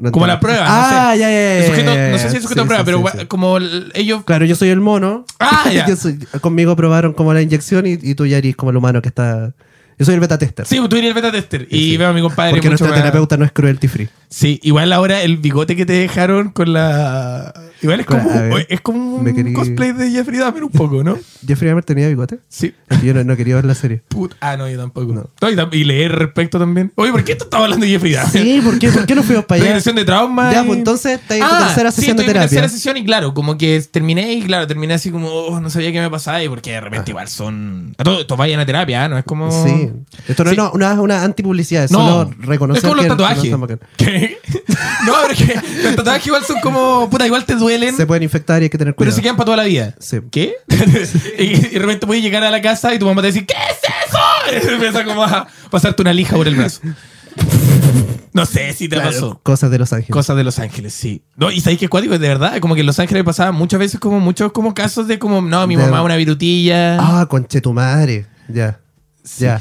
No 0.00 0.12
Como 0.12 0.28
la 0.28 0.38
prueba, 0.38 0.60
no 0.60 0.66
Ah, 0.70 1.10
sé. 1.14 1.18
ya, 1.18 1.28
ya, 1.28 1.60
ya, 1.60 1.66
sujeto- 1.66 2.10
no 2.12 2.18
sé 2.18 2.30
si 2.30 2.36
es 2.36 2.42
sujeto 2.44 2.62
sí, 2.62 2.64
a 2.64 2.66
prueba, 2.66 2.78
sí, 2.78 2.84
pero 2.84 2.98
sí, 3.10 3.18
sí. 3.22 3.26
como 3.26 3.56
el- 3.56 3.90
ellos. 3.96 4.22
Claro, 4.24 4.44
yo 4.44 4.54
soy 4.54 4.68
el 4.68 4.80
mono. 4.80 5.24
Ah, 5.40 5.68
ya. 5.74 5.96
Soy- 5.96 6.18
conmigo 6.40 6.76
probaron 6.76 7.14
como 7.14 7.34
la 7.34 7.42
inyección 7.42 7.84
y, 7.84 7.98
y 8.00 8.14
tú 8.14 8.24
ya 8.24 8.38
eres 8.38 8.54
como 8.54 8.70
el 8.70 8.76
humano 8.76 9.02
que 9.02 9.08
está. 9.08 9.54
Yo 9.98 10.04
soy 10.04 10.14
el 10.14 10.20
beta 10.20 10.38
tester. 10.38 10.64
Sí, 10.66 10.78
tú 10.88 10.96
eres 10.96 11.08
el 11.08 11.14
beta 11.14 11.32
tester. 11.32 11.66
Y 11.70 11.90
Sí. 11.92 11.96
veo 11.96 12.08
a 12.08 12.12
mi 12.12 12.20
compadre. 12.20 12.50
porque 12.52 12.68
mucho 12.68 12.84
nuestra 12.84 12.90
más- 12.90 12.98
terapeuta 13.00 13.36
no 13.36 13.44
es 13.44 13.52
cruelty 13.52 13.88
free. 13.88 14.08
Sí, 14.30 14.60
igual 14.62 14.92
ahora 14.92 15.22
el 15.22 15.38
bigote 15.38 15.74
que 15.74 15.86
te 15.86 15.94
dejaron 15.94 16.50
con 16.50 16.72
la. 16.72 17.52
Igual 17.80 18.00
es 18.00 18.06
como, 18.06 18.28
ver, 18.28 18.66
es 18.68 18.80
como 18.80 19.16
un 19.16 19.24
querí- 19.26 19.52
cosplay 19.54 19.92
de 19.92 20.10
Jeffrey 20.10 20.38
Dahmer 20.38 20.64
un 20.64 20.70
poco, 20.70 21.02
¿no? 21.02 21.16
Jeffrey 21.46 21.68
Dahmer 21.68 21.84
tenía 21.84 22.08
bigote. 22.08 22.38
Sí. 22.48 22.74
Yo 23.02 23.14
no, 23.14 23.24
no 23.24 23.36
quería 23.36 23.54
ver 23.56 23.64
la 23.64 23.74
serie. 23.74 24.02
Put- 24.08 24.34
ah, 24.40 24.56
no, 24.56 24.68
yo 24.68 24.78
tampoco. 24.78 25.12
No, 25.14 25.50
y, 25.50 25.54
tam- 25.54 25.72
y 25.72 25.84
leer 25.84 26.12
respecto 26.12 26.58
también. 26.58 26.92
Oye, 26.96 27.10
¿por 27.10 27.24
qué 27.24 27.34
tú 27.36 27.44
estabas 27.44 27.64
hablando 27.64 27.86
de 27.86 27.92
Jeffrey 27.92 28.12
Dahmer? 28.12 28.30
Sí, 28.42 28.60
¿por 28.62 28.78
qué, 28.78 28.90
¿por 28.90 29.06
qué 29.06 29.14
no 29.14 29.22
fuimos 29.22 29.44
para 29.46 29.56
allá? 29.60 29.68
Regresión 29.70 29.96
de 29.96 30.04
trauma. 30.04 30.52
Ya, 30.52 30.62
y- 30.62 30.66
pues 30.66 30.78
entonces 30.78 31.12
está 31.20 31.34
en 31.36 31.40
tu 31.40 31.46
Ah, 31.50 31.64
tercera 31.66 31.90
sí, 31.92 31.96
sesión 31.96 32.16
de 32.16 32.22
en 32.22 32.26
mi 32.26 32.32
terapia. 32.32 32.48
tercera 32.50 32.68
sesión 32.68 32.96
y 32.98 33.04
claro, 33.04 33.32
como 33.34 33.56
que 33.56 33.82
terminé 33.90 34.32
y 34.34 34.42
claro, 34.42 34.66
terminé 34.66 34.94
así 34.94 35.10
como, 35.10 35.28
oh, 35.28 35.58
no 35.60 35.70
sabía 35.70 35.90
qué 35.92 36.00
me 36.00 36.10
pasaba 36.10 36.42
y 36.42 36.48
porque 36.48 36.72
de 36.72 36.80
repente 36.82 37.10
igual 37.12 37.28
son... 37.28 37.94
A 37.98 38.04
todos, 38.04 38.26
todos 38.26 38.38
vayan 38.38 38.60
a 38.60 38.66
terapia. 38.66 39.08
¿no? 39.08 39.16
Es 39.18 39.24
como... 39.24 39.50
Sí. 39.64 39.87
Esto 40.26 40.44
no 40.44 40.50
Sí. 40.50 40.54
es 40.54 40.58
no, 40.58 40.70
una, 40.72 41.00
una 41.00 41.22
antipublicidad, 41.24 41.84
es 41.84 41.90
No, 41.90 41.98
solo 42.24 42.30
reconocer 42.40 42.78
es 42.78 42.82
como 42.84 42.94
los 42.96 43.04
que- 43.04 43.08
tatuajes. 43.10 43.50
no. 43.50 43.66
¿Qué? 43.96 44.38
no, 45.06 45.12
pero 45.22 45.32
es 45.32 45.38
que 45.38 45.82
los 45.84 45.96
tatuajes 45.96 46.26
igual 46.26 46.44
son 46.44 46.60
como, 46.60 47.08
puta, 47.10 47.26
igual 47.26 47.44
te 47.44 47.54
duelen, 47.54 47.96
Se 47.96 48.06
pueden 48.06 48.22
infectar 48.22 48.62
y 48.62 48.64
hay 48.64 48.70
que 48.70 48.78
tener 48.78 48.94
pero 48.94 48.96
cuidado. 48.96 49.16
se 49.16 49.22
quedan 49.22 49.36
para 49.36 49.44
toda 49.46 49.56
la 49.58 49.64
vida. 49.64 49.94
Sí. 49.98 50.18
¿Qué? 50.30 50.54
y, 51.38 51.42
y 51.42 51.56
de 51.58 51.78
repente 51.78 52.06
puedes 52.06 52.22
llegar 52.22 52.42
a 52.44 52.50
la 52.50 52.60
casa 52.62 52.94
y 52.94 52.98
tu 52.98 53.06
mamá 53.06 53.20
te 53.22 53.28
dice, 53.28 53.44
¿qué 53.46 53.54
es 53.54 53.78
eso? 54.08 54.18
Y 54.70 54.72
empieza 54.74 55.04
como 55.04 55.22
a 55.24 55.46
pasarte 55.70 56.00
una 56.02 56.12
lija 56.12 56.34
por 56.36 56.48
el 56.48 56.54
brazo. 56.56 56.80
No 58.32 58.46
sé 58.46 58.72
si 58.72 58.88
te 58.88 58.96
Claro, 58.96 59.10
pasó. 59.10 59.40
Cosas 59.42 59.70
de 59.70 59.78
Los 59.78 59.92
Ángeles. 59.92 60.12
Cosas 60.12 60.36
de 60.36 60.44
Los 60.44 60.58
Ángeles, 60.58 60.94
sí. 60.94 61.22
No, 61.36 61.50
y 61.50 61.60
sabéis 61.60 61.80
que 61.80 61.86
es 61.86 61.90
cuático, 61.90 62.18
de 62.18 62.28
verdad. 62.28 62.58
Como 62.60 62.74
que 62.74 62.80
en 62.80 62.86
Los 62.86 62.98
Ángeles 62.98 63.24
pasaba 63.24 63.52
muchas 63.52 63.80
veces 63.80 63.98
como 64.00 64.20
muchos 64.20 64.52
como 64.52 64.74
casos 64.74 65.08
de 65.08 65.18
como, 65.18 65.40
no, 65.42 65.66
mi 65.66 65.76
De- 65.76 65.82
mamá 65.82 66.02
una 66.02 66.16
virutilla. 66.16 66.98
Ah, 67.00 67.26
conche 67.28 67.60
tu 67.60 67.72
madre. 67.72 68.26
Ya. 68.48 68.78
Ya. 69.38 69.60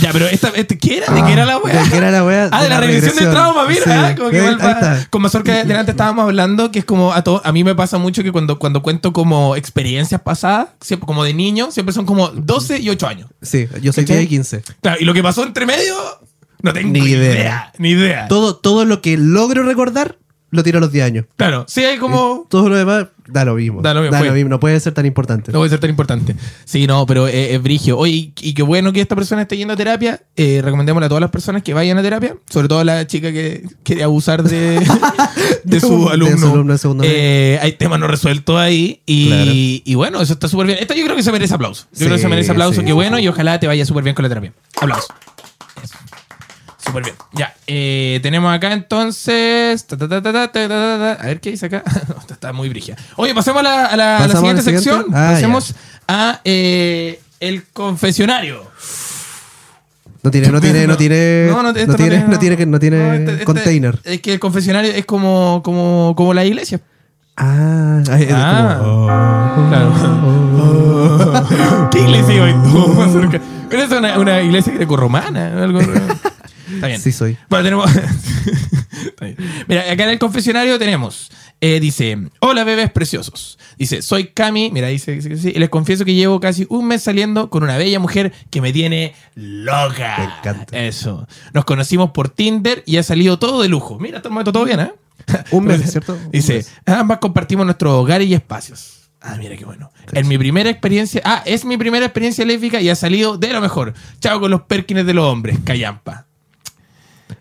Ya, 0.00 0.12
pero 0.12 0.26
esta, 0.26 0.48
este, 0.50 0.78
¿qué 0.78 0.98
era? 0.98 1.12
¿De 1.12 1.22
qué 1.24 1.32
era 1.32 1.44
la 1.44 1.58
wea? 1.58 1.82
¿De 1.82 1.90
qué 1.90 1.96
era 1.96 2.10
la 2.10 2.24
wea? 2.24 2.48
Ah, 2.52 2.62
de, 2.62 2.68
la, 2.68 2.80
regresión 2.80 3.16
de 3.16 3.26
trauma, 3.26 3.66
mira. 3.66 3.82
Sí. 3.84 3.90
ah, 3.92 4.14
como 4.16 4.30
que 4.30 4.40
Ahí- 4.40 4.52
está. 4.52 5.06
Con 5.10 5.22
Mazorca 5.22 5.64
delante 5.64 5.90
estábamos 5.90 6.24
hablando 6.24 6.70
que 6.70 6.78
es 6.80 6.84
como 6.84 7.12
a 7.12 7.22
todo, 7.22 7.42
a 7.44 7.52
mí 7.52 7.64
me 7.64 7.74
pasa 7.74 7.98
mucho 7.98 8.22
que 8.22 8.32
cuando, 8.32 8.58
cuando 8.58 8.82
cuento 8.82 9.12
como 9.12 9.56
experiencias 9.56 10.20
pasadas, 10.20 10.68
siempre, 10.80 11.06
como 11.06 11.24
de 11.24 11.34
niño, 11.34 11.70
siempre 11.70 11.92
son 11.92 12.06
como 12.06 12.28
12 12.28 12.78
y 12.80 12.88
8 12.90 13.06
años. 13.06 13.28
Sí, 13.42 13.66
yo 13.82 13.92
soy 13.92 14.04
¿Cachai? 14.04 14.18
10 14.18 14.22
y 14.24 14.28
15. 14.28 14.62
Claro, 14.82 14.98
y 15.00 15.04
lo 15.04 15.14
que 15.14 15.22
pasó 15.22 15.42
entre 15.44 15.66
medio, 15.66 15.94
no 16.62 16.72
tengo 16.72 16.92
Ni 16.92 17.00
ni 17.00 17.06
idea. 17.10 17.32
idea. 17.34 17.72
Ni 17.78 17.90
idea. 17.90 18.28
Todo, 18.28 18.56
todo 18.56 18.84
lo 18.84 19.00
que 19.02 19.16
logro 19.16 19.62
recordar, 19.62 20.16
lo 20.50 20.62
tiro 20.62 20.78
a 20.78 20.80
los 20.80 20.90
10 20.92 21.04
años. 21.04 21.24
Claro, 21.36 21.64
sí 21.68 21.84
hay 21.84 21.98
como... 21.98 22.46
Todo 22.48 22.68
lo 22.70 22.76
demás, 22.76 23.06
da 23.26 23.44
lo 23.44 23.54
mismo. 23.54 23.82
Da 23.82 23.92
lo 23.92 24.00
mismo. 24.00 24.48
No 24.48 24.58
puede 24.58 24.80
ser 24.80 24.94
tan 24.94 25.04
importante. 25.04 25.52
No 25.52 25.58
puede 25.58 25.68
ser 25.70 25.78
tan 25.80 25.90
importante. 25.90 26.34
Sí, 26.64 26.86
no, 26.86 27.04
pero 27.06 27.28
es, 27.28 27.50
es 27.52 27.62
brigio. 27.62 27.98
Oye, 27.98 28.32
y, 28.40 28.54
qué 28.54 28.62
bueno 28.62 28.92
que 28.92 29.00
esta 29.02 29.14
persona 29.14 29.42
esté 29.42 29.56
yendo 29.58 29.74
a 29.74 29.76
terapia. 29.76 30.22
Eh, 30.36 30.60
recomendémosle 30.64 31.06
a 31.06 31.08
todas 31.08 31.20
las 31.20 31.30
personas 31.30 31.62
que 31.62 31.74
vayan 31.74 31.98
a 31.98 32.02
terapia, 32.02 32.36
sobre 32.48 32.68
todo 32.68 32.80
a 32.80 32.84
la 32.84 33.06
chica 33.06 33.30
que 33.30 33.62
quiere 33.82 34.02
abusar 34.04 34.42
de, 34.42 34.80
de 35.64 35.80
su 35.80 36.06
De 36.06 36.12
alumno. 36.14 36.38
su 36.38 36.46
alumno 36.54 36.72
de 36.72 36.78
segundo 36.78 37.02
medio. 37.04 37.14
Eh, 37.16 37.58
hay 37.60 37.72
temas 37.72 38.00
no 38.00 38.06
resueltos 38.08 38.56
ahí. 38.56 39.02
Y, 39.04 39.28
Claro. 39.28 39.50
y 39.52 39.94
bueno, 39.96 40.20
eso 40.22 40.32
está 40.32 40.48
súper 40.48 40.66
bien. 40.68 40.78
Esto 40.80 40.94
yo 40.94 41.04
creo 41.04 41.16
que 41.16 41.22
se 41.22 41.32
merece 41.32 41.52
aplauso. 41.54 41.84
Yo 41.92 41.98
Sí, 41.98 42.04
creo 42.06 42.16
que 42.16 42.22
se 42.22 42.28
merece 42.28 42.50
aplauso. 42.52 42.80
sí, 42.80 42.86
qué 42.86 42.92
bueno, 42.94 43.18
y 43.18 43.28
ojalá 43.28 43.60
te 43.60 43.66
vaya 43.66 43.84
súper 43.84 44.02
bien 44.04 44.14
con 44.14 44.22
la 44.22 44.28
terapia. 44.30 44.52
Aplauso. 44.80 45.08
Súper 46.88 47.04
bien. 47.04 47.14
Ya. 47.34 47.54
eh, 47.66 48.18
tenemos 48.22 48.52
acá 48.52 48.72
entonces. 48.72 49.84
ta, 49.86 49.96
ta, 49.96 50.08
ta. 50.20 51.12
A 51.12 51.26
ver 51.26 51.40
qué 51.40 51.50
dice 51.50 51.66
acá. 51.66 51.82
Está 52.30 52.52
muy 52.52 52.68
brígida. 52.68 52.96
Oye, 53.16 53.34
pasemos 53.34 53.60
a 53.60 53.62
la, 53.62 53.86
a 53.86 53.96
la- 53.96 54.16
a 54.16 54.20
la 54.20 54.26
¿Pasamos 54.26 54.40
siguiente 54.40 54.62
sección. 54.62 55.06
Ah, 55.12 55.30
pasemos 55.34 55.74
a 56.08 56.40
eh, 56.44 57.20
el 57.40 57.64
confesionario. 57.72 58.62
No 60.22 60.30
tiene, 60.32 60.48
no 60.48 60.60
tiene, 60.60 60.86
no 60.86 60.96
tiene. 60.98 61.46
No, 61.48 61.62
no, 61.62 61.72
no 61.72 61.72
tiene, 61.94 62.18
no. 62.20 62.28
no 62.28 62.38
tiene, 62.38 62.66
no 62.66 62.78
tiene 62.80 63.16
este- 63.16 63.32
este- 63.32 63.44
container. 63.44 63.98
Es 64.04 64.20
que 64.20 64.32
el 64.34 64.40
confesionario 64.40 64.90
es 64.92 65.04
como, 65.06 65.62
como, 65.62 66.14
como 66.16 66.34
la 66.34 66.44
iglesia. 66.44 66.80
Ah, 67.36 68.00
es 68.18 68.28
Ah. 68.32 68.78
como- 68.80 69.68
Claro. 69.68 69.92
¿Qué 71.92 72.00
iglesia 72.00 72.34
iba 72.34 72.62
tú? 72.64 73.30
Pero 73.70 73.82
es 73.82 73.90
una, 73.92 74.18
una 74.18 74.40
iglesia 74.42 74.72
grecorromana. 74.74 75.62
Algo... 75.62 75.80
Está 76.74 76.86
bien. 76.86 77.00
Sí, 77.00 77.12
soy. 77.12 77.36
Bueno, 77.48 77.64
tenemos. 77.64 77.90
Está 79.06 79.24
bien. 79.24 79.36
Mira, 79.66 79.82
acá 79.90 80.04
en 80.04 80.10
el 80.10 80.18
confesionario 80.18 80.78
tenemos 80.78 81.30
Eh, 81.60 81.80
dice, 81.80 82.16
hola 82.40 82.64
bebés 82.64 82.90
preciosos. 82.90 83.58
Dice, 83.76 84.02
soy 84.02 84.28
Cami, 84.28 84.70
mira, 84.72 84.88
dice, 84.88 85.12
dice 85.12 85.50
y 85.54 85.58
les 85.58 85.68
confieso 85.68 86.04
que 86.04 86.14
llevo 86.14 86.38
casi 86.40 86.66
un 86.68 86.86
mes 86.86 87.02
saliendo 87.02 87.50
con 87.50 87.62
una 87.64 87.76
bella 87.76 87.98
mujer 87.98 88.32
que 88.50 88.60
me 88.60 88.72
tiene 88.72 89.14
loca. 89.34 90.14
Me 90.18 90.24
encanta. 90.24 90.78
Eso. 90.78 91.26
Nos 91.52 91.64
conocimos 91.64 92.10
por 92.12 92.28
Tinder 92.28 92.82
y 92.86 92.96
ha 92.96 93.02
salido 93.02 93.38
todo 93.38 93.62
de 93.62 93.68
lujo. 93.68 93.98
Mira, 93.98 94.18
hasta 94.18 94.28
el 94.28 94.32
momento 94.34 94.52
todo 94.52 94.64
bien, 94.64 94.80
¿eh? 94.80 94.92
Un 95.50 95.64
mes, 95.64 95.90
¿cierto? 95.90 96.14
Un 96.24 96.30
Dice, 96.30 96.54
mes. 96.54 96.72
ambas 96.86 97.18
compartimos 97.18 97.66
nuestros 97.66 97.92
hogares 97.92 98.28
y 98.28 98.34
espacios. 98.34 99.10
Ah, 99.20 99.34
mira 99.36 99.56
qué 99.56 99.64
bueno. 99.64 99.90
En 100.12 100.28
mi 100.28 100.38
primera 100.38 100.70
experiencia, 100.70 101.20
ah, 101.24 101.42
es 101.44 101.64
mi 101.64 101.76
primera 101.76 102.06
experiencia 102.06 102.44
lésbica 102.44 102.80
y 102.80 102.88
ha 102.88 102.94
salido 102.94 103.36
de 103.36 103.52
lo 103.52 103.60
mejor. 103.60 103.92
Chao 104.20 104.38
con 104.38 104.48
los 104.52 104.62
perkins 104.62 105.04
de 105.04 105.12
los 105.12 105.24
hombres, 105.24 105.58
callampa. 105.64 106.27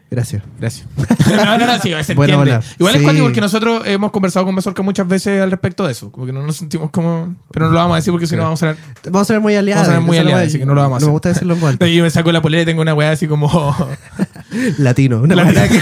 Gracias. 0.10 0.42
Gracias. 0.60 0.88
no, 1.30 1.58
no, 1.58 1.66
no, 1.68 1.80
sí, 1.82 1.92
se 2.04 2.14
Buena 2.14 2.36
entiende. 2.36 2.66
Igual 2.80 2.96
es 2.96 3.00
Sí. 3.02 3.04
cuático 3.04 3.26
porque 3.26 3.42
nosotros 3.42 3.82
hemos 3.86 4.12
conversado 4.12 4.46
con 4.46 4.56
Mazorca 4.56 4.82
muchas 4.82 5.06
veces 5.08 5.42
al 5.42 5.52
respecto 5.52 5.86
de 5.86 5.92
eso. 5.92 6.12
Como 6.12 6.26
que 6.26 6.32
no 6.32 6.42
nos 6.44 6.56
sentimos 6.56 6.92
como. 6.92 7.36
Pero 7.52 7.66
no 7.66 7.72
lo 7.74 7.78
vamos 7.80 7.94
a 7.94 7.96
decir 7.98 8.12
porque 8.14 8.26
si 8.26 8.36
no 8.38 8.44
vamos 8.44 8.64
a 8.64 8.74
ser. 8.74 8.78
Vamos 9.06 9.22
a 9.24 9.26
ser 9.26 9.42
muy 9.42 9.56
aliados. 9.56 9.82
Vamos 9.84 9.90
a 9.90 9.98
ser 9.98 10.08
muy 10.08 10.18
es 10.18 10.22
aliados, 10.22 10.48
así 10.48 10.60
que 10.60 10.66
no 10.66 10.74
lo 10.76 10.82
vamos 10.82 10.96
a 10.96 11.00
Me 11.00 11.04
hacer. 11.04 11.12
gusta 11.12 11.30
decirlo 11.30 11.56
en 11.56 11.64
alta. 11.66 11.88
Yo 11.90 12.04
me 12.04 12.10
saco 12.10 12.32
la 12.32 12.42
polera 12.42 12.64
y 12.64 12.66
tengo 12.66 12.82
una 12.82 12.94
weá 12.94 13.12
así 13.12 13.28
como. 13.28 13.48
Latino. 14.78 15.18
Una 15.22 15.36
La- 15.36 15.44
weá 15.44 15.68
que- 15.68 15.82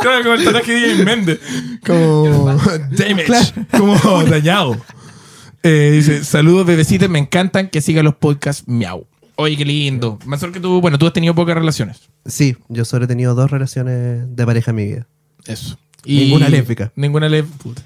Claro, 0.00 0.22
como 0.22 0.34
el 0.34 0.44
tatuaje 0.44 0.72
de 0.72 0.80
Jay 0.94 1.04
Méndez. 1.04 1.40
Como. 1.86 2.54
Damage. 2.90 3.54
Como 3.76 4.24
dañado. 4.24 4.76
Eh, 5.62 5.90
dice: 5.92 6.24
Saludos, 6.24 6.66
bebecitos. 6.66 7.08
Me 7.08 7.18
encantan 7.18 7.68
que 7.68 7.80
sigan 7.80 8.04
los 8.04 8.14
podcasts 8.16 8.64
miau. 8.66 9.06
Oye, 9.40 9.56
qué 9.56 9.64
lindo. 9.64 10.18
Más 10.26 10.40
que 10.42 10.58
tú, 10.58 10.80
bueno, 10.80 10.98
tú 10.98 11.06
has 11.06 11.12
tenido 11.12 11.32
pocas 11.32 11.54
relaciones. 11.54 12.00
Sí, 12.26 12.56
yo 12.68 12.84
solo 12.84 13.04
he 13.04 13.08
tenido 13.08 13.36
dos 13.36 13.50
relaciones 13.50 14.34
de 14.34 14.44
pareja 14.46 14.72
en 14.72 14.76
mi 14.76 14.84
vida. 14.84 15.06
Eso. 15.46 15.78
Ninguna 16.04 16.48
lésbica. 16.48 16.92
Ninguna 16.96 17.28
lésbica. 17.28 17.82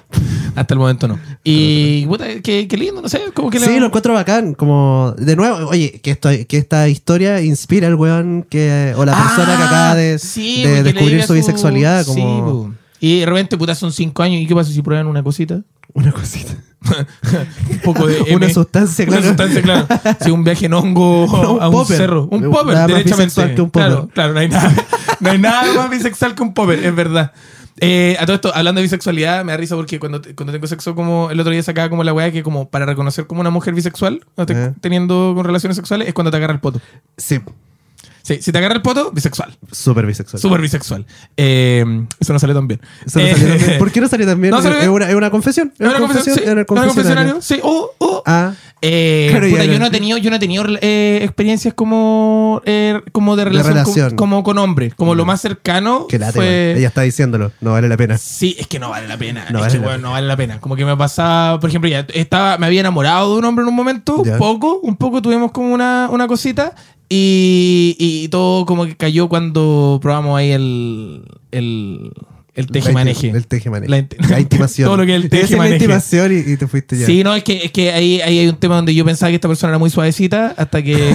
Hasta 0.55 0.73
el 0.75 0.79
momento 0.81 1.09
no. 1.09 1.19
Y, 1.45 2.07
puta, 2.07 2.27
qué, 2.43 2.67
qué 2.69 2.77
lindo, 2.79 3.03
no 3.03 3.09
sé. 3.09 3.21
Como 3.35 3.51
que 3.51 3.59
Sí, 3.61 3.67
le- 3.71 3.81
lo 3.81 3.87
encuentro 3.87 4.15
bacán. 4.15 4.55
Como, 4.55 5.15
de 5.19 5.37
nuevo, 5.37 5.69
oye, 5.69 6.01
que, 6.03 6.13
esto, 6.13 6.31
que 6.49 6.57
esta 6.57 6.89
historia 6.89 7.43
inspira 7.43 7.87
al 7.89 7.97
weón 7.97 8.47
que, 8.49 8.95
o 8.97 9.05
la 9.05 9.15
persona 9.17 9.57
que 9.57 9.63
Ah, 9.63 9.67
acaba 9.67 9.95
de, 9.97 10.19
sí, 10.19 10.63
descubrir 10.63 11.23
su 11.25 11.35
bisexualidad. 11.35 12.05
Sí, 12.05 12.13
Como 12.15 12.45
po. 12.69 12.75
y 13.01 13.21
de 13.21 13.27
repente, 13.27 13.59
puta, 13.59 13.75
son 13.75 13.93
cinco 13.93 14.23
años. 14.23 14.41
¿Y 14.41 14.47
qué 14.47 14.55
pasa 14.55 14.71
si 14.73 14.81
prueban 14.83 15.07
una 15.07 15.23
cosita? 15.23 15.63
Una 15.95 16.13
cosita. 16.13 16.55
Un 17.71 17.79
poco 17.85 18.07
de 18.09 18.21
Una 18.35 18.49
sustancia, 18.49 19.05
Una 19.05 19.19
claro. 19.19 19.29
sustancia, 19.29 19.63
claro. 19.63 19.87
Sí, 20.21 20.31
un 20.31 20.43
viaje 20.45 20.67
en 20.67 20.75
hongo 20.75 21.27
No, 21.43 21.53
un 21.55 21.63
a 21.63 21.69
un 21.69 21.73
popper. 21.75 21.97
cerro. 21.97 22.29
Un 22.31 22.41
Nada 22.43 22.53
popper, 22.53 22.75
más 22.75 22.87
derechamente. 22.89 23.25
bisexual 23.25 23.55
que 23.55 23.63
un 23.63 23.71
popper. 23.71 23.89
Claro, 23.89 24.09
claro, 24.13 24.33
no 24.35 24.41
hay 24.41 24.49
nada, 24.49 24.75
no 25.21 25.31
hay 25.31 25.39
nada 25.39 25.73
más 25.75 25.91
bisexual 25.91 26.35
que 26.35 26.43
un 26.43 26.55
popper, 26.55 26.85
es 26.85 26.95
verdad. 26.95 27.33
Eh, 27.81 28.17
a 28.21 28.27
todo 28.27 28.35
esto, 28.37 28.53
hablando 28.55 28.81
de 28.81 28.83
bisexualidad, 28.83 29.45
me 29.45 29.53
da 29.53 29.59
risa 29.59 29.75
porque 29.77 29.99
cuando, 29.99 30.21
cuando 30.37 30.53
tengo 30.53 30.67
sexo, 30.67 30.95
como 30.95 31.31
el 31.31 31.41
otro 31.41 31.53
día 31.53 31.63
sacaba 31.63 31.89
como 31.89 32.05
la 32.05 32.13
weá 32.13 32.31
que 32.31 32.43
como 32.43 32.69
para 32.69 32.85
reconocer 32.87 33.27
como 33.27 33.41
una 33.41 33.51
mujer 33.51 33.75
bisexual, 33.75 34.25
Eh. 34.37 34.73
teniendo 34.81 35.33
con 35.35 35.45
relaciones 35.45 35.77
sexuales, 35.77 36.07
es 36.09 36.15
cuando 36.15 36.31
te 36.31 36.37
agarra 36.37 36.53
el 36.53 36.61
poto. 36.61 36.81
Sí, 37.17 37.41
Sí, 38.23 38.39
si 38.41 38.53
te 38.53 38.59
agarra 38.59 38.75
el 38.77 38.83
poto, 38.83 39.11
bisexual. 39.13 39.57
súper 39.71 40.07
bisexual. 40.07 40.41
Súper 40.41 40.61
bisexual. 40.61 41.07
Eh, 41.37 41.85
eso 42.21 42.33
no 42.33 42.39
sale 42.39 42.55
tan 42.55 42.69
bien. 42.69 42.81
Eso 43.05 43.19
no 43.19 43.25
Eh, 43.27 43.33
salió 43.35 43.49
también. 43.57 43.79
¿Por 43.79 43.91
qué 43.93 44.01
no 44.01 44.09
salió 44.09 44.27
también? 44.27 44.51
No 44.55 44.63
salió 44.63 44.77
es, 44.79 44.83
bien. 44.83 44.91
una, 44.95 45.09
es 45.09 45.15
una 45.15 45.31
confesión. 45.31 45.73
¿Es 45.79 45.89
una 45.89 45.99
confesión? 45.99 46.37
Sí, 46.37 46.43
en 46.45 46.51
el 46.51 46.59
¿Es 46.61 46.71
una 46.71 46.87
confesionario. 46.87 47.43
Sí. 47.43 47.59
Oh, 47.63 47.91
oh. 47.99 48.23
Ah, 48.27 48.53
Eh, 48.85 49.29
Claro, 49.31 49.49
puta, 49.49 49.65
yo 49.65 49.73
no- 49.75 49.79
no 49.81 49.87
he 49.87 49.91
tenido, 49.91 50.19
yo 50.19 50.29
no 50.31 50.37
he 50.37 50.39
tenido 50.41 50.65
eh, 50.81 51.21
experiencias 51.23 51.73
como, 51.75 52.61
eh, 52.65 53.01
como 53.13 53.37
de 53.37 53.45
relación, 53.45 53.75
relación. 53.75 54.11
Como, 54.17 54.33
como 54.37 54.43
con 54.43 54.59
hombres. 54.59 54.95
Como 54.95 55.15
lo 55.15 55.25
más 55.25 55.41
cercano 55.41 56.07
que 56.09 56.19
late, 56.19 56.33
fue... 56.33 56.75
Ella 56.77 56.89
está 56.89 57.03
diciéndolo. 57.03 57.53
No 57.61 57.73
vale 57.73 57.89
la 57.89 57.97
pena. 57.97 58.19
Sí, 58.19 58.57
es 58.59 58.67
que 58.67 58.79
no 58.81 58.91
vale 58.91 59.07
la 59.07 59.17
pena. 59.17 59.47
No 59.51 59.59
es 59.59 59.67
vale 59.67 59.73
que, 59.75 59.79
la 59.81 59.87
weón, 59.87 60.03
no 60.03 60.11
vale 60.13 60.27
la 60.27 60.37
pena. 60.37 60.61
Como 60.61 60.75
que 60.75 60.85
me 60.85 60.97
pasaba, 60.97 61.61
por 61.61 61.71
ejemplo, 61.71 61.89
ya 61.91 62.07
estaba, 62.13 62.59
me 62.59 62.67
había 62.67 62.81
enamorado 62.81 63.33
de 63.33 63.39
un 63.39 63.45
hombre 63.45 63.63
en 63.63 63.69
un 63.69 63.75
momento, 63.77 64.23
Ya. 64.25 64.33
un 64.33 64.39
poco, 64.39 64.81
un 64.83 64.97
poco 64.97 65.23
tuvimos 65.23 65.53
como 65.53 65.73
una, 65.73 66.09
una 66.11 66.27
cosita 66.27 66.75
y, 67.15 67.97
y 67.99 68.29
todo 68.29 68.65
como 68.65 68.87
que 68.87 68.97
cayó 68.97 69.29
cuando 69.29 69.99
probamos 70.01 70.39
ahí 70.39 70.51
el, 70.53 71.25
el, 71.51 72.11
el 72.55 72.67
tejimaneje. 72.67 73.31
El 73.31 73.47
tejimaneje. 73.47 73.91
La 73.91 74.05
La 74.29 74.41
intimación. 74.41 74.87
Todo 74.89 74.97
lo 74.99 75.07
que 75.07 75.17
es 75.17 75.23
el 75.25 75.27
Esa 75.33 75.37
es 75.37 75.41
la 75.43 75.47
tejimaneje. 75.49 75.77
intimación 75.77 76.33
y, 76.33 76.39
y 76.53 76.57
te 76.57 76.67
fuiste 76.67 76.99
ya. 76.99 77.07
Sí, 77.07 77.25
no, 77.25 77.35
es 77.35 77.43
que, 77.45 77.65
es 77.65 77.73
que 77.73 77.93
ahí, 77.93 78.21
ahí 78.21 78.39
hay 78.41 78.49
un 78.49 78.57
tema 78.57 78.77
donde 78.77 78.95
yo 78.95 79.05
pensaba 79.05 79.31
que 79.31 79.37
esta 79.37 79.49
persona 79.49 79.71
era 79.71 79.79
muy 79.79 79.91
suavecita 79.91 80.55
hasta 80.57 80.83
que. 80.83 80.95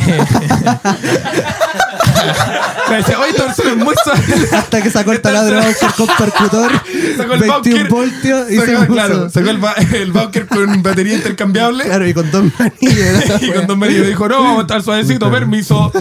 me 2.89 2.97
decía, 2.97 3.19
oye, 3.19 3.29
esta 3.31 3.45
persona 3.45 3.71
es 3.71 3.77
muy 3.77 3.95
suave. 4.03 4.21
Hasta 4.53 4.81
que 4.81 4.89
sacó 4.89 5.11
el 5.11 5.21
taladro 5.21 5.61
Bowker 5.61 5.89
con 5.97 6.07
percutor. 6.17 6.71
Sacó 7.17 7.33
el 7.33 7.39
21 7.41 7.53
Bowker. 7.53 7.87
voltios 7.89 8.51
y 8.51 8.55
se 8.55 8.65
Sacó, 8.65 8.79
puso- 8.79 8.93
claro, 8.93 9.29
sacó 9.29 9.49
el, 9.49 9.59
el 9.95 10.11
Bowker 10.11 10.47
con 10.47 10.81
batería 10.83 11.15
intercambiable. 11.15 11.83
Claro, 11.83 12.07
y 12.07 12.13
con 12.13 12.31
dos 12.31 12.45
manillas. 12.57 13.41
Y 13.43 13.51
con 13.51 13.67
Don 13.67 13.79
Mario 13.79 14.03
dijo, 14.05 14.27
no, 14.27 14.41
vamos 14.41 14.59
a 14.59 14.61
estar 14.61 14.81
suavecito, 14.83 15.29
permiso. 15.31 15.91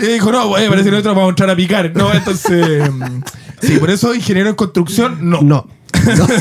Y 0.00 0.04
dijo, 0.06 0.32
no, 0.32 0.44
oye, 0.50 0.68
parece 0.68 0.84
que 0.86 0.90
nosotros 0.90 1.14
vamos 1.14 1.28
a 1.28 1.30
entrar 1.30 1.50
a 1.50 1.56
picar. 1.56 1.92
No, 1.94 2.12
entonces. 2.12 2.90
Sí, 3.62 3.78
por 3.78 3.90
eso 3.90 4.14
ingeniero 4.14 4.48
en 4.50 4.54
construcción, 4.56 5.18
no. 5.28 5.40
No. 5.42 5.66
No. 6.16 6.26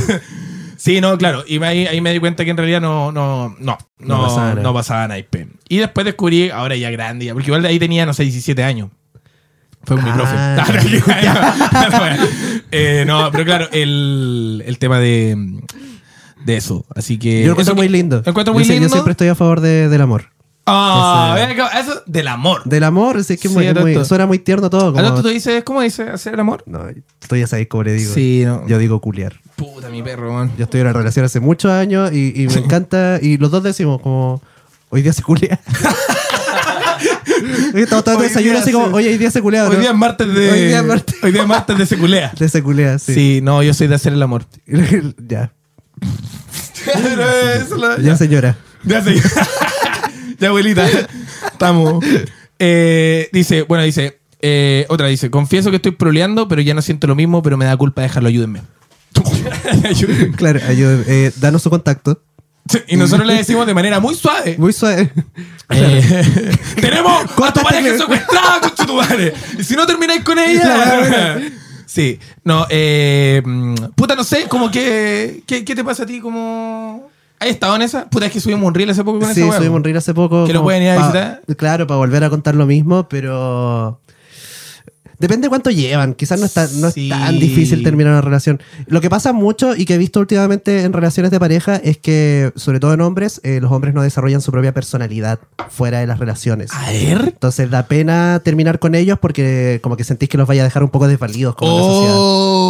Sí, 0.78 1.00
no, 1.02 1.18
claro. 1.18 1.44
Y 1.48 1.64
ahí, 1.64 1.88
ahí 1.88 2.00
me 2.02 2.12
di 2.14 2.20
cuenta 2.20 2.44
que 2.44 2.52
en 2.52 2.58
realidad 2.58 2.80
no, 2.82 3.12
no, 3.12 3.56
no, 3.60 3.78
no, 3.98 4.18
No 4.18 4.22
pasaba 4.24 4.50
nada. 4.50 4.62
no 4.62 4.74
pasaba 4.74 5.08
naipe. 5.08 5.48
Y 5.70 5.78
después 5.78 6.06
descubrí, 6.06 6.50
ahora 6.52 6.76
ya 6.76 6.92
grande, 6.92 7.32
porque 7.34 7.48
igual 7.48 7.62
de 7.64 7.70
ahí 7.70 7.80
tenía, 7.80 8.06
no 8.06 8.14
sé, 8.14 8.24
17 8.24 8.62
años. 8.64 8.90
Fue 9.84 9.98
Ah, 10.00 10.64
profe. 10.68 11.02
ya. 11.24 12.18
Eh, 12.72 13.04
no, 13.08 13.32
pero 13.32 13.46
claro, 13.46 13.68
el, 13.72 14.64
el 14.68 14.78
tema 14.78 15.00
de, 15.00 15.36
de 16.46 16.58
eso. 16.58 16.86
Así 16.94 17.18
que. 17.18 17.40
Yo 17.42 17.46
lo 17.48 17.52
encuentro 17.54 17.76
muy 17.76 17.88
lindo. 17.88 18.22
Lo 18.24 18.30
encuentro 18.30 18.54
muy 18.54 18.64
yo, 18.66 18.74
lindo. 18.74 18.88
yo 18.88 18.92
siempre 18.92 19.12
estoy 19.12 19.30
a 19.30 19.36
favor 19.36 19.62
de- 19.62 19.88
del 19.90 20.02
amor. 20.02 20.26
Ah, 20.68 21.36
acá, 21.48 21.80
eso 21.80 22.02
del 22.08 22.28
amor. 22.28 22.64
Del 22.66 22.84
amor, 22.84 23.24
sí, 23.24 23.34
es 23.34 23.40
que 23.40 23.48
Sí, 23.50 23.54
muy- 23.54 23.72
muy- 23.74 23.92
esto. 23.92 24.04
suena 24.06 24.26
muy 24.26 24.40
tierno 24.40 24.70
todo. 24.70 24.90
¿A 24.98 25.04
Como, 25.10 25.22
tú 25.22 25.28
dices, 25.30 25.64
cómo 25.64 25.82
dices 25.82 26.10
hacer 26.10 26.34
el 26.34 26.40
amor? 26.40 26.64
no, 26.66 26.86
tú 27.28 27.36
ya 27.36 27.46
sabes 27.46 27.68
cómo 27.68 27.84
le 27.84 27.94
digo. 27.94 28.12
Sí, 28.14 28.44
no. 28.46 28.66
Yo 28.68 28.78
digo 28.80 29.00
culiar. 29.00 29.40
Puta, 29.56 29.90
mi 29.90 30.02
perro, 30.02 30.34
man. 30.34 30.52
Yo 30.58 30.64
estoy 30.64 30.82
en 30.82 30.88
una 30.88 30.94
relación 30.94 31.24
hace 31.26 31.40
muchos 31.40 31.72
años 31.72 32.12
y, 32.12 32.34
y 32.36 32.48
me 32.48 32.54
encanta. 32.66 33.20
Y 33.22 33.38
los 33.38 33.52
dos 33.52 33.62
decimos 33.62 34.02
como, 34.02 34.42
hoy 34.90 35.02
día 35.04 35.14
se 35.14 35.22
culea. 35.22 35.60
Hoy 37.76 37.82
Estamos 37.82 38.06
tomando 38.06 38.24
desayuno 38.24 38.54
día 38.54 38.62
así 38.64 38.72
como, 38.72 38.86
oye, 38.96 39.10
hoy 39.10 39.18
día 39.18 39.30
se 39.30 39.42
culea. 39.42 39.66
Hoy 39.68 39.76
¿no?" 39.76 39.80
día 39.82 39.90
es 39.92 39.96
martes 39.96 40.34
de. 40.34 40.52
Hoy 40.52 40.66
día 40.68 40.80
es 40.80 40.86
martes. 40.86 41.16
Hoy 41.22 41.32
día 41.32 41.42
es 41.42 41.48
martes 41.48 41.78
de 41.78 41.86
seculea. 41.86 42.32
De 42.40 42.50
se 42.50 42.64
culea, 42.64 42.98
sí. 42.98 43.14
Sí, 43.14 43.40
no, 43.44 43.62
yo 43.62 43.74
soy 43.74 43.88
de 43.88 43.96
hacer 43.96 44.14
el 44.14 44.22
amor. 44.24 44.46
ya. 45.28 45.52
Eso 47.56 47.98
Ya, 48.02 48.16
señora. 48.16 48.58
Ya 48.84 49.04
sé. 49.04 49.16
Ya, 50.40 50.48
abuelita. 50.50 50.88
Estamos. 51.52 52.04
Eh, 52.60 53.30
dice, 53.34 53.64
bueno, 53.64 53.84
dice. 53.84 54.20
eh, 54.42 54.86
otra 54.90 55.08
dice, 55.08 55.30
confieso 55.30 55.70
que 55.70 55.78
estoy 55.78 55.92
proleando, 55.92 56.48
pero 56.48 56.62
ya 56.62 56.74
no 56.74 56.82
siento 56.82 57.08
lo 57.08 57.16
mismo, 57.16 57.42
pero 57.42 57.58
me 57.58 57.66
da 57.66 57.76
culpa 57.78 58.02
dejarlo, 58.02 58.30
ayúdenme. 58.30 58.62
Ayúdenme. 59.84 60.36
Claro, 60.36 60.60
ayúdame. 60.68 61.04
Eh, 61.08 61.32
danos 61.38 61.62
su 61.62 61.70
contacto. 61.70 62.22
y 62.88 62.96
nosotros 62.98 63.26
le 63.28 63.36
decimos 63.36 63.66
de 63.68 63.74
manera 63.74 64.00
muy 64.00 64.16
suave. 64.16 64.56
Muy 64.58 64.74
suave. 64.74 65.10
Eh, 65.70 66.52
tenemos 66.82 67.24
a 67.24 67.28
tu 67.28 67.34
Córtate 67.36 67.62
pareja 67.64 67.92
que- 67.92 67.98
secuestrada, 67.98 68.60
concha 68.62 68.86
tu 68.86 68.96
madre. 68.96 69.34
Y 69.58 69.64
si 69.64 69.76
no 69.76 69.86
termináis 69.86 70.24
con 70.24 70.38
ella. 70.40 71.40
sí, 71.86 72.20
no, 72.44 72.66
eh, 72.70 73.42
mm, 73.44 73.76
puta, 73.96 74.16
no 74.16 74.24
sé, 74.24 74.48
como 74.50 74.70
que. 74.72 75.44
¿qué, 75.48 75.64
qué 75.64 75.76
te 75.76 75.84
pasa 75.84 76.04
a 76.04 76.06
ti? 76.06 76.20
Como. 76.20 77.10
¿Has 77.40 77.50
estado 77.50 77.76
en 77.76 77.82
esa? 77.82 78.10
Puta, 78.10 78.26
es 78.28 78.32
que 78.32 78.40
subimos 78.40 78.66
un 78.66 78.74
reel 78.74 78.90
hace 78.90 79.04
poco 79.04 79.20
con 79.20 79.34
Sí, 79.34 79.42
esa 79.42 79.50
weá, 79.50 79.58
subimos 79.58 79.78
un 79.78 79.84
reel 79.84 79.98
hace 79.98 80.14
poco. 80.14 80.46
Que 80.46 80.54
lo 80.54 80.64
pueden 80.64 80.84
ir 80.84 80.90
a 80.90 80.98
visitar. 80.98 81.42
Claro, 81.58 81.86
para 81.88 81.98
volver 81.98 82.24
a 82.24 82.30
contar 82.30 82.56
lo 82.56 82.66
mismo, 82.66 83.08
pero. 83.10 84.00
Depende 85.18 85.46
de 85.46 85.50
cuánto 85.50 85.70
llevan. 85.72 86.14
Quizás 86.14 86.38
no, 86.42 86.46
está, 86.46 86.68
no 86.76 86.92
Sí. 86.92 87.10
es 87.10 87.18
tan 87.18 87.40
difícil 87.40 87.84
terminar 87.84 88.12
una 88.12 88.22
relación. 88.22 88.62
Lo 88.88 89.00
que 89.00 89.10
pasa 89.10 89.32
mucho 89.32 89.74
y 89.74 89.86
que 89.86 89.94
he 89.94 89.98
visto 89.98 90.20
últimamente 90.20 90.84
en 90.84 90.92
relaciones 90.92 91.32
de 91.32 91.40
pareja 91.40 91.78
es 91.78 91.98
que, 91.98 92.52
sobre 92.58 92.82
todo 92.82 92.94
en 92.94 93.00
hombres, 93.00 93.40
eh, 93.46 93.60
los 93.62 93.72
hombres 93.72 93.94
no 93.94 94.02
desarrollan 94.02 94.42
su 94.42 94.52
propia 94.52 94.74
personalidad 94.74 95.40
fuera 95.70 96.00
de 96.02 96.08
las 96.08 96.20
relaciones. 96.20 96.70
A 96.74 96.92
ver. 96.92 97.22
Entonces 97.28 97.70
da 97.70 97.84
pena 97.88 98.42
terminar 98.44 98.80
con 98.80 98.94
ellos 98.94 99.18
porque 99.18 99.80
como 99.82 99.96
que 99.96 100.04
sentís 100.04 100.28
que 100.28 100.38
los 100.38 100.48
vaya 100.50 100.64
a 100.64 100.66
dejar 100.66 100.84
un 100.84 100.90
poco 100.90 101.08
desvalidos 101.08 101.56
como 101.56 101.72
en 101.72 101.78
la 101.78 101.84
sociedad. 101.84 102.16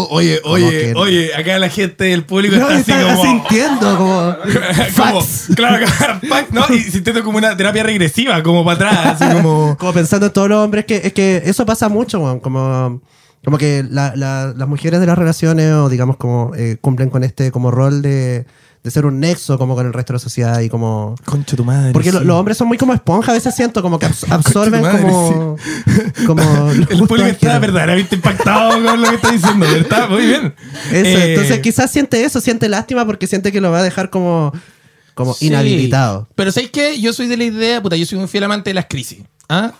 Oye, 0.10 0.40
oye, 0.44 0.94
oye, 0.96 1.36
acá 1.36 1.58
la 1.60 1.70
gente 1.70 2.06
del 2.06 2.24
público 2.26 2.56
No, 2.56 2.70
está 2.70 2.76
así 2.80 2.92
está 2.92 3.16
como. 3.16 3.24
sintiendo 3.24 3.98
como... 3.98 4.36
como 4.98 5.22
facts. 5.22 5.48
claro, 5.56 5.86
¿no? 6.52 6.66
Y 6.74 6.80
sintiendo 6.82 7.24
como 7.24 7.38
una 7.38 7.56
terapia 7.58 7.84
regresiva, 7.84 8.42
como 8.44 8.64
para 8.66 8.90
atrás, 8.90 9.22
así 9.22 9.36
como. 9.42 9.76
como 9.78 9.94
pensando 9.94 10.28
en 10.28 10.34
todos 10.34 10.50
los 10.50 10.64
hombres 10.64 10.86
que 10.86 10.98
es 11.04 11.14
que 11.14 11.42
eso 11.46 11.66
pasa 11.66 11.90
mucho 11.90 12.20
weón, 12.20 12.40
como 12.40 13.02
como 13.44 13.58
que 13.60 13.86
la- 13.90 14.16
la- 14.16 14.54
las 14.58 14.68
mujeres 14.68 15.00
de 15.00 15.06
las 15.06 15.18
relaciones 15.18 15.72
o 15.72 15.88
digamos 15.88 16.18
como 16.18 16.54
eh, 16.56 16.78
cumplen 16.82 17.10
con 17.12 17.24
este 17.24 17.52
como 17.52 17.70
rol 17.70 18.02
de, 18.02 18.46
de 18.86 18.92
ser 18.92 19.08
un 19.08 19.20
nexo 19.20 19.58
como 19.58 19.74
con 19.74 19.86
el 19.88 19.94
resto 19.94 20.14
de 20.14 20.18
la 20.18 20.20
sociedad 20.20 20.60
y 20.62 20.70
como... 20.70 21.16
Concha 21.26 21.56
tu 21.58 21.66
madre. 21.66 21.92
Porque 21.92 22.12
lo- 22.12 22.20
sí. 22.20 22.26
los 22.26 22.38
hombres 22.38 22.56
son 22.56 22.68
muy 22.68 22.78
como 22.78 22.94
esponja, 22.94 23.32
a 23.32 23.34
veces 23.34 23.56
siento 23.56 23.82
como 23.82 23.98
que 23.98 24.06
abs- 24.10 24.32
absorben 24.32 24.82
madre, 24.84 25.02
como... 25.02 25.58
como 26.28 26.70
El 26.90 27.00
público 27.08 27.24
está 27.28 27.58
verdaderamente 27.58 28.14
impactado 28.16 28.74
con 28.84 29.02
lo 29.02 29.10
que 29.10 29.16
está 29.16 29.32
diciendo. 29.32 29.66
Está 29.66 30.06
muy 30.08 30.28
bien. 30.28 30.54
Eso, 30.92 30.94
Eh, 31.20 31.34
entonces 31.34 31.60
quizás 31.62 31.92
siente 31.92 32.24
eso, 32.24 32.40
siente 32.40 32.70
lástima 32.70 33.06
porque 33.08 33.26
siente 33.26 33.52
que 33.52 33.60
lo 33.60 33.72
va 33.72 33.80
a 33.80 33.84
dejar 33.84 34.12
como, 34.12 34.54
como 35.16 35.34
sí. 35.34 35.48
inhabilitado. 35.48 36.28
Pero 36.36 36.52
¿sabéis 36.52 36.70
qué? 36.70 37.02
Yo 37.02 37.12
soy 37.12 37.26
de 37.26 37.38
la 37.38 37.44
idea, 37.46 37.82
puta, 37.82 37.96
yo 37.96 38.06
soy 38.06 38.20
un 38.20 38.28
fiel 38.30 38.44
amante 38.44 38.70
de 38.70 38.76
las 38.76 38.86
crisis. 38.86 39.18
¿Ah? 39.50 39.72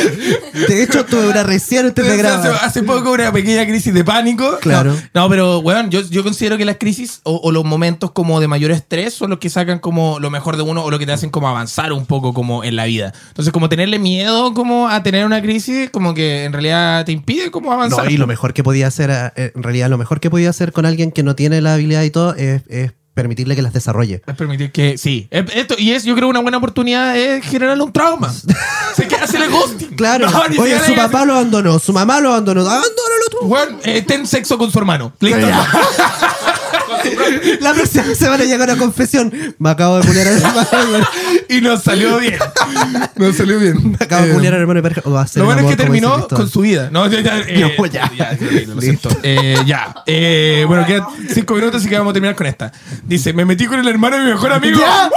De 0.68 0.82
hecho, 0.82 1.04
tuve 1.04 1.28
una 1.28 1.42
recién 1.42 1.86
antes 1.86 2.04
de 2.04 2.26
hace, 2.26 2.48
hace 2.48 2.82
poco 2.82 3.12
una 3.12 3.32
pequeña 3.32 3.66
crisis 3.66 3.92
de 3.94 4.04
pánico. 4.04 4.58
Claro. 4.60 4.94
No, 5.14 5.22
no, 5.22 5.28
pero, 5.28 5.58
weón, 5.60 5.90
yo, 5.90 6.02
yo 6.02 6.22
considero 6.22 6.56
que 6.56 6.64
las 6.64 6.76
crisis 6.76 7.20
o, 7.24 7.36
o 7.36 7.52
los 7.52 7.64
momentos 7.64 8.10
como 8.12 8.40
de 8.40 8.48
mayor 8.48 8.70
estrés 8.70 9.14
son 9.14 9.30
los 9.30 9.38
que 9.38 9.50
sacan 9.50 9.78
como 9.78 10.18
lo 10.18 10.30
mejor 10.30 10.56
de 10.56 10.62
uno 10.62 10.84
o 10.84 10.90
lo 10.90 10.98
que 10.98 11.06
te 11.06 11.12
hacen 11.12 11.30
como 11.30 11.48
avanzar 11.48 11.92
un 11.92 12.06
poco 12.06 12.34
como 12.34 12.64
en 12.64 12.76
la 12.76 12.84
vida. 12.84 13.12
Entonces, 13.28 13.52
como 13.52 13.68
tenerle 13.68 13.98
miedo 13.98 14.54
como 14.54 14.88
a 14.88 15.02
tener 15.02 15.24
una 15.26 15.42
crisis, 15.42 15.90
como 15.90 16.14
que 16.14 16.44
en 16.44 16.52
realidad 16.52 17.04
te 17.04 17.12
impide 17.12 17.50
como 17.50 17.72
avanzar. 17.72 18.04
No, 18.04 18.10
y 18.10 18.16
lo 18.16 18.26
mejor 18.26 18.52
que 18.52 18.62
podía 18.62 18.86
hacer, 18.86 19.10
eh, 19.10 19.52
en 19.54 19.62
realidad, 19.62 19.88
lo 19.88 19.98
mejor 19.98 20.20
que 20.20 20.30
podía 20.30 20.50
hacer 20.50 20.72
con 20.72 20.86
alguien 20.86 21.12
que 21.12 21.22
no 21.22 21.34
tiene 21.34 21.60
la 21.60 21.74
habilidad 21.74 22.02
y 22.02 22.10
todo 22.10 22.34
es, 22.34 22.62
es 22.68 22.92
permitirle 23.14 23.56
que 23.56 23.62
las 23.62 23.72
desarrolle. 23.72 24.22
Es 24.26 24.34
permitir 24.36 24.72
que, 24.72 24.96
sí. 24.98 25.28
Es- 25.30 25.44
Esto, 25.54 25.74
y 25.78 25.92
es, 25.92 26.04
yo 26.04 26.14
creo, 26.14 26.28
una 26.28 26.40
buena 26.40 26.58
oportunidad 26.58 27.16
es 27.16 27.44
generarle 27.44 27.82
un 27.82 27.92
trauma. 27.92 28.32
Se 28.96 29.06
queda 29.08 29.24
hacerle 29.24 29.48
ghosting. 29.48 29.94
Claro. 29.96 30.30
No, 30.30 30.42
Oye, 30.62 30.78
su 30.80 30.94
papá 30.94 31.24
lo 31.24 31.34
abandonó, 31.34 31.78
su 31.78 31.92
mamá 31.92 32.20
lo 32.20 32.30
abandonó. 32.30 32.60
¡Abandónalo 32.62 33.24
tú! 33.30 33.46
Weón, 33.46 33.78
eh, 33.84 34.02
ten 34.02 34.26
sexo 34.26 34.56
con 34.58 34.70
su 34.70 34.78
hermano. 34.78 35.12
Listo. 35.20 35.46
La 37.60 37.74
próxima 37.74 38.14
semana 38.14 38.44
llega 38.44 38.64
una 38.64 38.76
confesión. 38.76 39.32
Me 39.58 39.70
acabo 39.70 39.98
de 39.98 40.06
culiar 40.06 40.28
al 40.28 40.36
hermano. 40.36 41.06
y 41.48 41.60
nos 41.60 41.82
salió 41.82 42.18
bien. 42.18 42.38
Nos 43.16 43.36
salió 43.36 43.58
bien. 43.58 43.90
Me 43.92 43.96
acabo 44.00 44.26
de 44.26 44.32
culiar 44.32 44.54
al 44.54 44.60
hermano 44.60 44.78
de 44.78 44.82
pareja. 44.82 45.02
O 45.04 45.12
va 45.12 45.20
a 45.20 45.24
hacer 45.24 45.40
Lo 45.40 45.46
bueno 45.46 45.62
es 45.62 45.68
que 45.68 45.76
terminó 45.76 46.28
con 46.28 46.48
su 46.48 46.60
vida. 46.60 46.88
No, 46.90 47.06
ya, 47.08 47.20
ya, 47.20 47.40
eh, 47.40 47.74
No, 47.78 47.86
ya. 47.86 48.10
lo 48.66 48.80
siento. 48.80 49.08
Eh, 49.22 49.56
ya. 49.66 49.94
Eh, 50.06 50.64
bueno, 50.66 50.86
quedan 50.86 51.04
cinco 51.32 51.54
minutos, 51.54 51.80
así 51.80 51.88
que 51.88 51.96
vamos 51.96 52.10
a 52.10 52.14
terminar 52.14 52.36
con 52.36 52.46
esta. 52.46 52.72
Dice, 53.04 53.32
me 53.32 53.44
metí 53.44 53.66
con 53.66 53.78
el 53.80 53.88
hermano 53.88 54.16
de 54.16 54.24
mi 54.24 54.30
mejor 54.30 54.52
amigo. 54.52 54.80
¡Ya! 54.80 55.10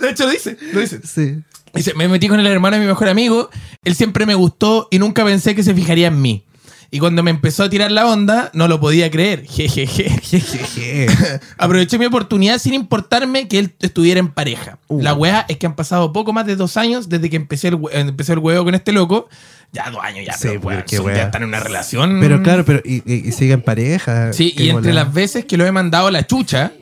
De 0.00 0.10
hecho, 0.10 0.28
dice, 0.28 0.56
lo 0.72 0.80
dice. 0.80 1.00
Sí. 1.04 1.38
Dice, 1.74 1.94
me 1.94 2.08
metí 2.08 2.28
con 2.28 2.38
el 2.38 2.46
hermano 2.46 2.76
de 2.76 2.82
mi 2.82 2.86
mejor 2.86 3.08
amigo. 3.08 3.50
Él 3.84 3.94
siempre 3.94 4.26
me 4.26 4.34
gustó 4.34 4.88
y 4.90 4.98
nunca 4.98 5.24
pensé 5.24 5.54
que 5.54 5.62
se 5.62 5.74
fijaría 5.74 6.08
en 6.08 6.20
mí. 6.20 6.44
Y 6.90 6.98
cuando 7.00 7.22
me 7.22 7.30
empezó 7.30 7.64
a 7.64 7.70
tirar 7.70 7.90
la 7.90 8.06
onda, 8.06 8.50
no 8.54 8.68
lo 8.68 8.78
podía 8.80 9.10
creer. 9.10 9.44
Jejeje. 9.48 11.06
Aproveché 11.58 11.98
mi 11.98 12.06
oportunidad 12.06 12.58
sin 12.58 12.74
importarme 12.74 13.48
que 13.48 13.58
él 13.58 13.74
estuviera 13.80 14.20
en 14.20 14.28
pareja. 14.28 14.78
Uh. 14.88 15.02
La 15.02 15.14
weá 15.14 15.44
es 15.48 15.56
que 15.58 15.66
han 15.66 15.74
pasado 15.74 16.12
poco 16.12 16.32
más 16.32 16.46
de 16.46 16.56
dos 16.56 16.76
años 16.76 17.08
desde 17.08 17.30
que 17.30 17.36
empecé 17.36 17.68
el, 17.68 17.78
empecé 17.92 18.32
el 18.34 18.38
huevo 18.38 18.64
con 18.64 18.74
este 18.74 18.92
loco. 18.92 19.28
Ya 19.72 19.90
dos 19.90 20.00
años, 20.04 20.24
ya, 20.24 20.34
Sí, 20.34 20.48
pero, 20.62 20.84
son- 20.86 21.06
weá. 21.06 21.16
ya 21.16 21.22
están 21.24 21.42
en 21.42 21.48
una 21.48 21.58
relación. 21.60 22.18
Pero 22.20 22.42
claro, 22.42 22.64
pero 22.64 22.80
y, 22.84 23.02
y, 23.12 23.28
y 23.28 23.32
sigue 23.32 23.54
en 23.54 23.62
pareja. 23.62 24.32
Sí, 24.32 24.54
y 24.56 24.68
entre 24.68 24.92
las 24.92 25.12
veces 25.12 25.44
que 25.46 25.56
lo 25.56 25.66
he 25.66 25.72
mandado 25.72 26.06
a 26.06 26.10
la 26.12 26.24
chucha 26.26 26.72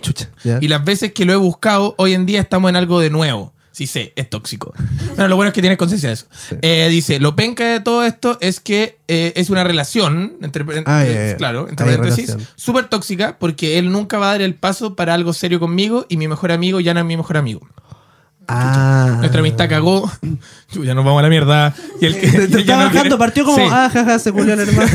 y 0.61 0.69
las 0.69 0.85
veces 0.85 1.13
que 1.13 1.25
lo 1.25 1.33
he 1.33 1.37
buscado, 1.37 1.95
hoy 1.97 2.13
en 2.13 2.27
día 2.27 2.41
estamos 2.41 2.69
en 2.69 2.77
algo 2.77 3.01
de 3.01 3.09
nuevo. 3.09 3.55
Sí 3.73 3.87
sé, 3.87 4.13
es 4.17 4.29
tóxico. 4.29 4.75
Bueno, 5.17 5.29
lo 5.29 5.37
bueno 5.37 5.49
es 5.49 5.55
que 5.55 5.63
tienes 5.63 5.79
conciencia 5.79 6.11
de 6.11 6.15
eso. 6.15 6.27
Sí. 6.31 6.57
Eh, 6.61 6.89
dice, 6.91 7.19
lo 7.21 7.35
penca 7.35 7.65
de 7.65 7.81
todo 7.81 8.05
esto 8.05 8.37
es 8.43 8.61
que 8.61 8.99
eh, 9.09 9.33
es 9.35 9.49
una 9.49 9.65
relación, 9.65 10.35
entre, 10.43 10.65
Ah, 10.85 11.05
eh, 11.07 11.35
claro, 11.39 11.69
entre 11.69 11.87
paréntesis, 11.87 12.37
súper 12.55 12.85
tóxica 12.89 13.39
porque 13.39 13.79
él 13.79 13.91
nunca 13.91 14.19
va 14.19 14.29
a 14.29 14.33
dar 14.33 14.43
el 14.43 14.55
paso 14.55 14.95
para 14.95 15.15
algo 15.15 15.33
serio 15.33 15.59
conmigo 15.59 16.05
y 16.11 16.19
mi 16.19 16.29
mejor 16.29 16.53
amigo 16.53 16.81
ya 16.81 16.93
no 16.93 17.01
es 17.01 17.07
mi 17.07 17.17
mejor 17.17 17.39
amigo. 17.39 17.67
Ah. 18.49 19.17
Nuestra 19.21 19.39
amistad 19.41 19.69
cagó, 19.69 20.11
ya 20.73 20.95
nos 20.95 21.05
vamos 21.05 21.21
a 21.21 21.23
la 21.23 21.29
mierda. 21.31 21.75
Y 22.01 22.07
el 22.07 22.21
que 22.21 22.27
Te 22.49 22.61
estaba 22.61 22.83
no 22.85 22.89
bajando, 22.91 23.03
quiere- 23.03 23.17
partió 23.19 23.45
como, 23.45 23.57
Sí. 23.57 23.63
ah, 23.71 23.89
jaja, 23.91 24.19
se 24.19 24.33
culió 24.33 24.53
el 24.55 24.61
hermano. 24.61 24.91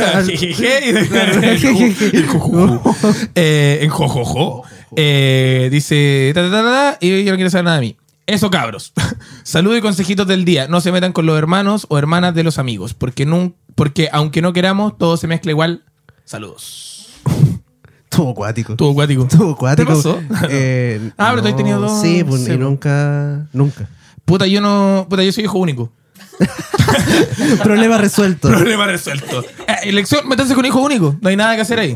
En 3.35 3.89
jojojo. 3.89 4.63
Eh, 4.95 5.67
dice, 5.71 6.31
ta, 6.33 6.41
ta, 6.43 6.51
ta, 6.51 6.63
ta, 6.63 6.97
y 7.01 7.23
yo 7.23 7.31
no 7.31 7.37
quiero 7.37 7.49
saber 7.49 7.65
nada 7.65 7.77
de 7.77 7.81
mí. 7.81 7.97
Eso, 8.27 8.51
cabros. 8.51 8.93
Saludos 9.43 9.79
y 9.79 9.81
consejitos 9.81 10.27
del 10.27 10.45
día. 10.45 10.67
No 10.67 10.81
se 10.81 10.91
metan 10.91 11.13
con 11.13 11.25
los 11.25 11.37
hermanos 11.37 11.85
o 11.89 11.97
hermanas 11.97 12.35
de 12.35 12.43
los 12.43 12.59
amigos, 12.59 12.93
porque, 12.93 13.25
nun- 13.25 13.55
porque 13.73 14.09
aunque 14.11 14.41
no 14.41 14.53
queramos, 14.53 14.97
todo 14.97 15.17
se 15.17 15.27
mezcla 15.27 15.51
igual. 15.51 15.83
Saludos. 16.25 17.07
Estuvo 18.03 18.31
acuático. 18.31 18.73
Estuvo 18.73 18.91
acuático. 18.91 19.23
Estuvo 19.23 19.51
acuático. 19.53 19.89
¿Te 19.89 19.95
pasó? 19.95 20.19
Eh, 20.49 21.11
Ah, 21.17 21.29
pero 21.31 21.41
tú 21.41 21.47
has 21.49 21.55
tenido 21.55 21.79
dos- 21.79 22.01
Sí, 22.01 22.23
pues, 22.23 22.43
sí, 22.43 22.51
y 22.53 22.57
nunca. 22.57 23.47
Nunca. 23.53 23.87
Puta, 24.25 24.45
yo 24.45 24.59
no. 24.61 25.07
Puta, 25.09 25.23
yo 25.23 25.31
soy 25.31 25.45
hijo 25.45 25.57
único. 25.57 25.91
Problema 27.63 27.97
resuelto. 27.97 28.49
Problema 28.49 28.85
resuelto. 28.87 29.41
Eh, 29.67 29.75
elección, 29.83 30.27
meterse 30.27 30.53
con 30.55 30.65
hijo 30.65 30.81
único. 30.81 31.15
No 31.21 31.29
hay 31.29 31.35
nada 31.35 31.55
que 31.55 31.61
hacer 31.61 31.79
ahí. 31.79 31.93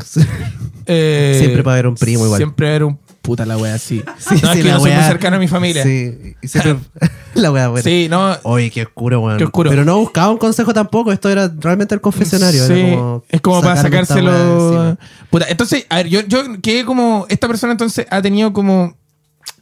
Eh, 0.86 1.36
Siempre 1.38 1.62
va 1.62 1.72
a 1.72 1.74
haber 1.74 1.86
un 1.88 1.94
primo 1.94 2.24
igual. 2.24 2.38
Siempre 2.38 2.66
va 2.66 2.70
a 2.70 2.72
haber 2.72 2.84
un 2.84 2.98
puta 3.22 3.46
la 3.46 3.56
wea 3.56 3.74
así. 3.74 4.02
Sí, 4.18 4.34
no, 4.42 4.50
es 4.50 4.56
sí, 4.56 4.62
que 4.62 4.68
la 4.68 4.78
soy 4.80 4.92
muy 4.92 5.02
cercano 5.02 5.36
a 5.36 5.38
mi 5.38 5.48
familia. 5.48 5.82
Sí, 5.82 6.18
Sí, 6.22 6.36
y 6.42 6.48
siempre. 6.48 6.76
la 7.34 7.50
wea 7.50 7.68
buena. 7.68 8.08
no. 8.10 8.36
Oye, 8.42 8.70
qué 8.70 8.82
oscuro, 8.82 9.20
weón. 9.20 9.38
Qué 9.38 9.44
oscuro. 9.44 9.70
Pero 9.70 9.84
no 9.84 9.98
buscaba 9.98 10.30
un 10.30 10.38
consejo 10.38 10.74
tampoco. 10.74 11.12
Esto 11.12 11.30
era 11.30 11.50
realmente 11.60 11.94
el 11.94 12.00
confesionario. 12.00 12.66
Sí, 12.66 12.72
era 12.74 12.96
como 12.96 13.22
es 13.28 13.40
como 13.40 13.62
para 13.62 13.80
sacárselo. 13.80 14.96
Puta, 15.30 15.46
entonces, 15.48 15.86
a 15.88 15.96
ver, 15.96 16.08
yo, 16.08 16.20
yo 16.22 16.60
que 16.60 16.84
como. 16.84 17.24
Esta 17.28 17.48
persona 17.48 17.72
entonces 17.72 18.06
ha 18.10 18.20
tenido 18.20 18.52
como. 18.52 18.96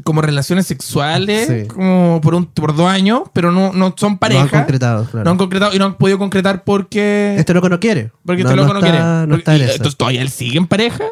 Como 0.05 0.23
relaciones 0.23 0.67
sexuales, 0.67 1.47
Sí. 1.47 1.67
como 1.69 2.21
por 2.23 2.35
un 2.35 2.47
por 2.47 2.75
dos 2.75 2.87
años, 2.89 3.23
pero 3.35 3.53
no, 3.53 3.73
no 3.75 3.95
son 3.99 4.17
pareja. 4.19 4.41
No 4.41 4.45
han 4.45 4.65
concretado, 4.65 5.05
claro. 5.05 5.25
No 5.25 5.31
han 5.33 5.37
concretado 5.37 5.75
y 5.75 5.79
no 5.79 5.85
han 5.87 5.95
podido 5.97 6.19
concretar 6.19 6.65
porque. 6.65 7.35
Este 7.39 7.53
loco 7.53 7.69
no 7.69 7.79
quiere. 7.81 8.11
porque 8.25 8.43
no, 8.43 8.49
este 8.51 8.57
loco 8.61 8.73
no, 8.75 8.79
está, 8.81 8.91
quiere. 8.91 9.05
No 9.05 9.27
Porque- 9.29 9.39
está 9.39 9.55
en 9.57 9.61
y, 9.61 9.65
eso. 9.65 9.73
entonces, 9.75 9.97
¿todavía 9.99 10.23
él 10.23 10.31
sigue 10.31 10.57
en 10.59 10.67
pareja? 10.67 11.05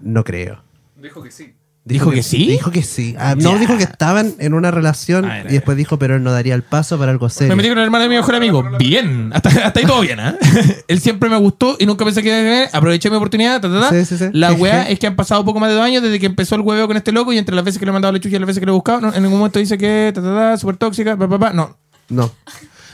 No 0.00 0.24
creo. 0.24 0.62
Dijo 1.00 1.22
que 1.22 1.30
sí. 1.30 1.54
¿Dijo 1.86 2.10
que 2.10 2.22
sí? 2.22 2.46
Dijo 2.46 2.70
que 2.70 2.82
sí. 2.82 3.14
Ah, 3.18 3.34
no, 3.36 3.58
dijo 3.58 3.76
que 3.76 3.82
estaban 3.82 4.32
en 4.38 4.54
una 4.54 4.70
relación 4.70 5.26
A 5.26 5.34
ver, 5.34 5.46
a 5.46 5.50
y 5.50 5.52
después 5.52 5.76
dijo, 5.76 5.98
pero 5.98 6.16
él 6.16 6.22
no 6.22 6.32
daría 6.32 6.54
el 6.54 6.62
paso 6.62 6.98
para 6.98 7.10
algo 7.12 7.26
Me 7.26 7.30
serio. 7.30 7.56
metí 7.56 7.68
con 7.68 7.76
el 7.76 7.84
hermano 7.84 8.04
de 8.04 8.08
mi 8.08 8.16
mejor 8.16 8.34
amigo. 8.34 8.64
Bien. 8.78 9.30
Hasta, 9.34 9.50
hasta 9.66 9.80
ahí 9.80 9.84
todo 9.84 10.00
bien, 10.00 10.18
¿ah? 10.18 10.34
Él 10.88 11.00
siempre 11.00 11.28
me 11.28 11.36
gustó 11.36 11.76
y 11.78 11.84
nunca 11.84 12.06
pensé 12.06 12.22
que 12.22 12.68
aproveché 12.72 13.10
mi 13.10 13.16
oportunidad. 13.16 13.60
ta, 13.60 13.68
ta, 13.70 13.80
ta. 13.80 13.90
Sí, 13.90 14.04
sí, 14.06 14.16
sí. 14.16 14.24
La 14.32 14.54
weá 14.54 14.88
es 14.88 14.98
que 14.98 15.06
han 15.06 15.14
pasado 15.14 15.44
poco 15.44 15.60
más 15.60 15.68
de 15.68 15.74
dos 15.74 15.84
años 15.84 16.02
desde 16.02 16.18
que 16.18 16.24
empezó 16.24 16.54
el 16.54 16.62
hueveo 16.62 16.86
con 16.86 16.96
este 16.96 17.12
loco 17.12 17.34
y 17.34 17.38
entre 17.38 17.54
las 17.54 17.64
veces 17.64 17.78
que 17.78 17.84
le 17.84 17.90
he 17.90 17.92
mandado 17.92 18.12
la 18.12 18.18
chucha 18.20 18.36
y 18.36 18.38
las 18.38 18.46
veces 18.46 18.60
que 18.60 18.66
lo 18.66 18.72
he 18.72 18.74
buscado, 18.74 19.02
no, 19.02 19.12
en 19.14 19.22
ningún 19.22 19.38
momento 19.38 19.58
dice 19.58 19.76
que 19.76 20.10
ta, 20.14 20.56
súper 20.56 20.78
tóxica, 20.78 21.18
pa, 21.18 21.28
pa, 21.28 21.38
pa. 21.38 21.52
No. 21.52 21.76
No. 22.08 22.30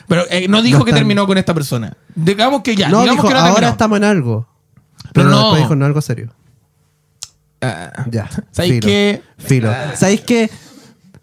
Pero 0.08 0.24
eh, 0.30 0.48
no 0.48 0.62
dijo 0.62 0.80
No 0.80 0.84
que 0.84 0.92
terminó 0.92 1.28
con 1.28 1.38
esta 1.38 1.54
persona. 1.54 1.96
Digamos 2.16 2.62
que 2.62 2.74
ya. 2.74 2.88
no, 2.88 3.02
digamos 3.02 3.18
dijo, 3.22 3.28
que 3.28 3.34
no 3.34 3.40
ahora 3.40 3.52
terminó. 3.54 3.70
estamos 3.70 3.98
en 3.98 4.04
algo. 4.04 4.48
Pero 5.12 5.28
Pero, 5.28 5.30
no. 5.30 5.54
dijo, 5.54 5.76
no 5.76 5.86
algo 5.86 6.00
serio. 6.00 6.32
Ah, 7.62 8.04
Ya. 8.10 8.28
¿Sabes 8.50 8.70
filo, 8.72 8.86
qué? 8.86 9.22
Filo. 9.38 9.72
¿Sabéis 9.94 10.20
qué? 10.22 10.50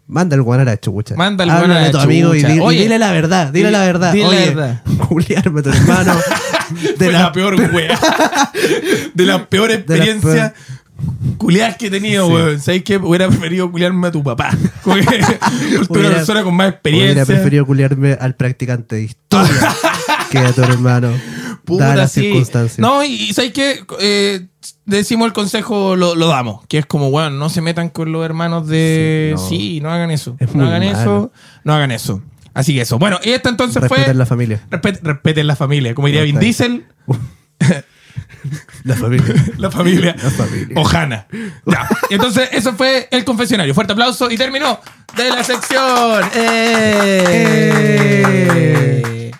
Manda 0.06 0.36
el 0.36 0.42
guan 0.42 0.60
a 0.60 0.64
la 0.64 0.78
chucha. 0.80 1.14
Manda 1.16 1.44
el 1.44 1.50
guan 1.50 1.70
a 1.70 1.80
la 1.82 1.90
tu 1.90 1.98
amigo 1.98 2.34
y, 2.34 2.42
dile 2.76 2.98
la 2.98 3.12
verdad. 3.12 3.52
Dile 3.52 3.66
di- 3.68 3.72
la 3.72 3.80
verdad. 3.80 4.12
dile 4.12 4.24
la 4.24 4.30
Oye, 4.30 4.46
verdad. 4.54 4.82
Juliarme 5.08 5.62
tu 5.62 5.68
hermano. 5.70 6.14
De 6.70 6.94
Fue 6.96 7.12
la, 7.12 7.20
la, 7.22 7.32
peor 7.32 7.54
weá. 7.72 7.98
de 9.14 9.24
De 9.24 9.24
las 9.26 9.40
experiencias 9.40 10.52
culiadas 11.38 11.76
que 11.76 11.86
he 11.86 11.90
tenido, 11.90 12.26
Sí. 12.26 12.32
weón. 12.32 12.60
¿Sabes 12.60 12.82
qué? 12.84 12.96
Hubiera 12.98 13.28
preferido 13.28 13.70
culiarme 13.70 14.08
a 14.08 14.10
tu 14.12 14.22
papá. 14.22 14.50
Que 14.50 14.90
tú 14.90 14.90
una 14.90 16.00
Hubiera- 16.00 16.10
persona 16.16 16.42
con 16.42 16.54
más 16.54 16.66
Hubiera 16.66 16.74
experiencia. 16.76 17.24
preferido 17.26 17.66
culiarme 17.66 18.12
al 18.20 18.34
practicante 18.34 18.96
de 18.96 19.02
historia 19.02 19.74
que 20.30 20.38
a 20.38 20.52
tu 20.52 20.62
hermano. 20.62 21.10
Puta, 21.68 21.94
las 21.96 22.12
sí. 22.12 22.20
circunstancias. 22.22 22.78
No, 22.78 23.04
y, 23.04 23.08
y 23.14 23.32
¿sabes 23.32 23.52
qué? 23.52 23.84
Eh, 24.00 24.46
decimos 24.86 25.26
el 25.26 25.32
consejo, 25.32 25.94
lo, 25.96 26.14
lo 26.14 26.26
damos. 26.28 26.66
Que 26.66 26.78
es 26.78 26.86
como, 26.86 27.08
weón, 27.08 27.38
no 27.38 27.48
se 27.48 27.60
metan 27.60 27.88
con 27.90 28.10
los 28.12 28.24
hermanos 28.24 28.66
de. 28.66 29.34
Sí, 29.36 29.58
Sí, 29.58 29.80
no. 29.80 29.90
hagan 29.92 30.10
eso. 30.10 30.36
Es 30.40 30.54
no 30.54 30.66
hagan 30.66 30.84
malo. 30.84 30.98
eso. 31.00 31.32
No 31.64 31.74
hagan 31.74 31.90
eso. 31.92 32.22
Así 32.54 32.74
que 32.74 32.80
eso. 32.80 32.98
Bueno, 32.98 33.20
y 33.22 33.30
esta 33.30 33.48
entonces 33.50 33.78
fue. 33.86 33.88
Respeten 33.98 34.18
la 34.18 34.26
familia. 34.26 34.60
Respet- 34.70 35.00
respeten 35.02 35.46
la 35.46 35.54
familia. 35.56 35.94
Como 35.94 36.06
diría 36.08 36.22
Vin. 36.22 36.38
Diesel, 36.40 36.86
La 38.84 38.94
familia. 38.96 39.34
la 39.58 39.70
familia. 39.70 40.16
La 40.22 40.30
familia. 40.30 40.80
Ojana. 40.80 41.26
Ya. 41.66 41.88
Y 42.10 42.14
entonces, 42.14 42.48
eso 42.52 42.72
fue 42.74 43.06
el 43.10 43.24
confesionario. 43.24 43.74
Fuerte 43.74 43.92
aplauso 43.92 44.28
y 44.30 44.36
terminó 44.36 44.80
de 45.16 45.30
la 45.30 45.44
sección. 45.44 46.24
¡Eh! 48.08 49.30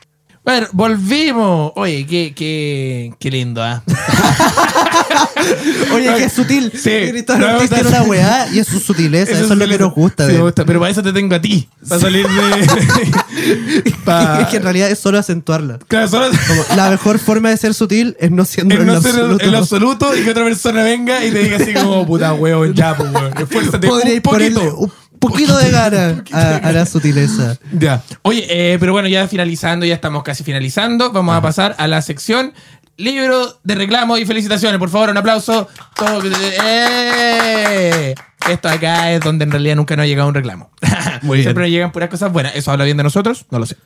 Bueno, 0.48 0.66
volvimos. 0.72 1.72
Oye, 1.76 2.06
qué, 2.06 2.32
qué, 2.34 3.12
qué 3.20 3.30
lindo, 3.30 3.62
¿ah? 3.62 3.82
Oye, 5.92 6.24
es 6.24 6.32
sutil. 6.32 6.72
Sí. 6.72 6.90
Cristóbal 7.10 7.40
No, 7.42 7.58
no, 7.90 7.98
no. 7.98 8.04
weá 8.04 8.48
y 8.50 8.58
es 8.58 8.66
su 8.66 8.80
sutileza. 8.80 9.30
Eso, 9.32 9.44
es 9.44 9.50
lo 9.58 9.68
que 9.68 9.78
nos 9.78 9.92
gusta. 9.92 10.26
Sí, 10.26 10.32
me 10.32 10.40
gusta, 10.40 10.64
Pero 10.64 10.80
para 10.80 10.90
eso 10.90 11.02
te 11.02 11.12
tengo 11.12 11.34
a 11.34 11.40
ti. 11.42 11.68
Para 11.86 12.00
salir 12.00 12.26
de. 12.26 13.38
Es 14.40 14.46
que 14.48 14.56
en 14.56 14.62
realidad 14.62 14.90
es 14.90 14.98
solo 14.98 15.18
acentuarla. 15.18 15.78
Claro, 15.86 16.08
solo- 16.08 16.30
Como, 16.48 16.64
la 16.76 16.88
mejor 16.90 17.18
forma 17.18 17.50
de 17.50 17.58
ser 17.58 17.74
sutil 17.74 18.16
es 18.18 18.30
no 18.30 18.46
siendo 18.46 18.74
en 18.74 18.80
en 18.80 18.86
no 18.86 18.94
lo 18.94 19.02
ser 19.02 19.16
en- 19.16 19.20
absoluto. 19.32 19.58
absoluto 19.58 20.16
y 20.16 20.22
que 20.24 20.30
otra 20.30 20.44
persona 20.44 20.82
venga 20.82 21.22
y 21.22 21.30
te 21.30 21.40
diga 21.40 21.58
así 21.58 21.74
como 21.74 22.06
puta 22.06 22.32
huevo, 22.32 22.64
ya, 22.66 22.96
pues 22.96 23.12
weón. 23.12 23.34
Esfuérzate 23.38 23.86
un 23.86 24.00
poquito. 24.00 24.22
ponerle 24.30 24.70
un 24.70 24.90
poquito 25.18 25.56
de 25.58 25.70
gana 25.70 26.22
a, 26.32 26.56
a 26.56 26.72
la 26.72 26.86
sutileza. 26.86 27.56
Ya. 27.72 28.02
Oye, 28.22 28.46
eh, 28.48 28.76
pero 28.78 28.92
bueno, 28.92 29.08
ya 29.08 29.26
finalizando, 29.28 29.84
ya 29.86 29.94
estamos 29.94 30.22
casi 30.22 30.44
finalizando. 30.44 31.10
Vamos 31.12 31.36
a 31.36 31.40
pasar 31.42 31.74
a 31.78 31.86
la 31.86 32.00
sección 32.02 32.52
libro 32.96 33.60
de 33.62 33.74
reclamos 33.76 34.18
y 34.20 34.26
felicitaciones. 34.26 34.78
Por 34.78 34.90
favor, 34.90 35.10
un 35.10 35.16
aplauso. 35.16 35.68
Todo- 35.94 36.20
¡Eh! 36.62 38.14
Esto 38.48 38.68
acá 38.68 39.12
es 39.12 39.20
donde 39.20 39.44
en 39.44 39.50
realidad 39.50 39.76
nunca 39.76 39.94
nos 39.96 40.04
ha 40.04 40.06
llegado 40.06 40.28
un 40.28 40.34
reclamo. 40.34 40.70
Muy 41.22 41.36
bien. 41.38 41.44
Siempre 41.46 41.64
nos 41.64 41.70
llegan 41.70 41.92
puras 41.92 42.08
cosas 42.08 42.32
buenas. 42.32 42.54
¿Eso 42.56 42.70
habla 42.72 42.84
bien 42.84 42.96
de 42.96 43.02
nosotros? 43.02 43.46
No 43.50 43.58
lo 43.58 43.66
sé. 43.66 43.76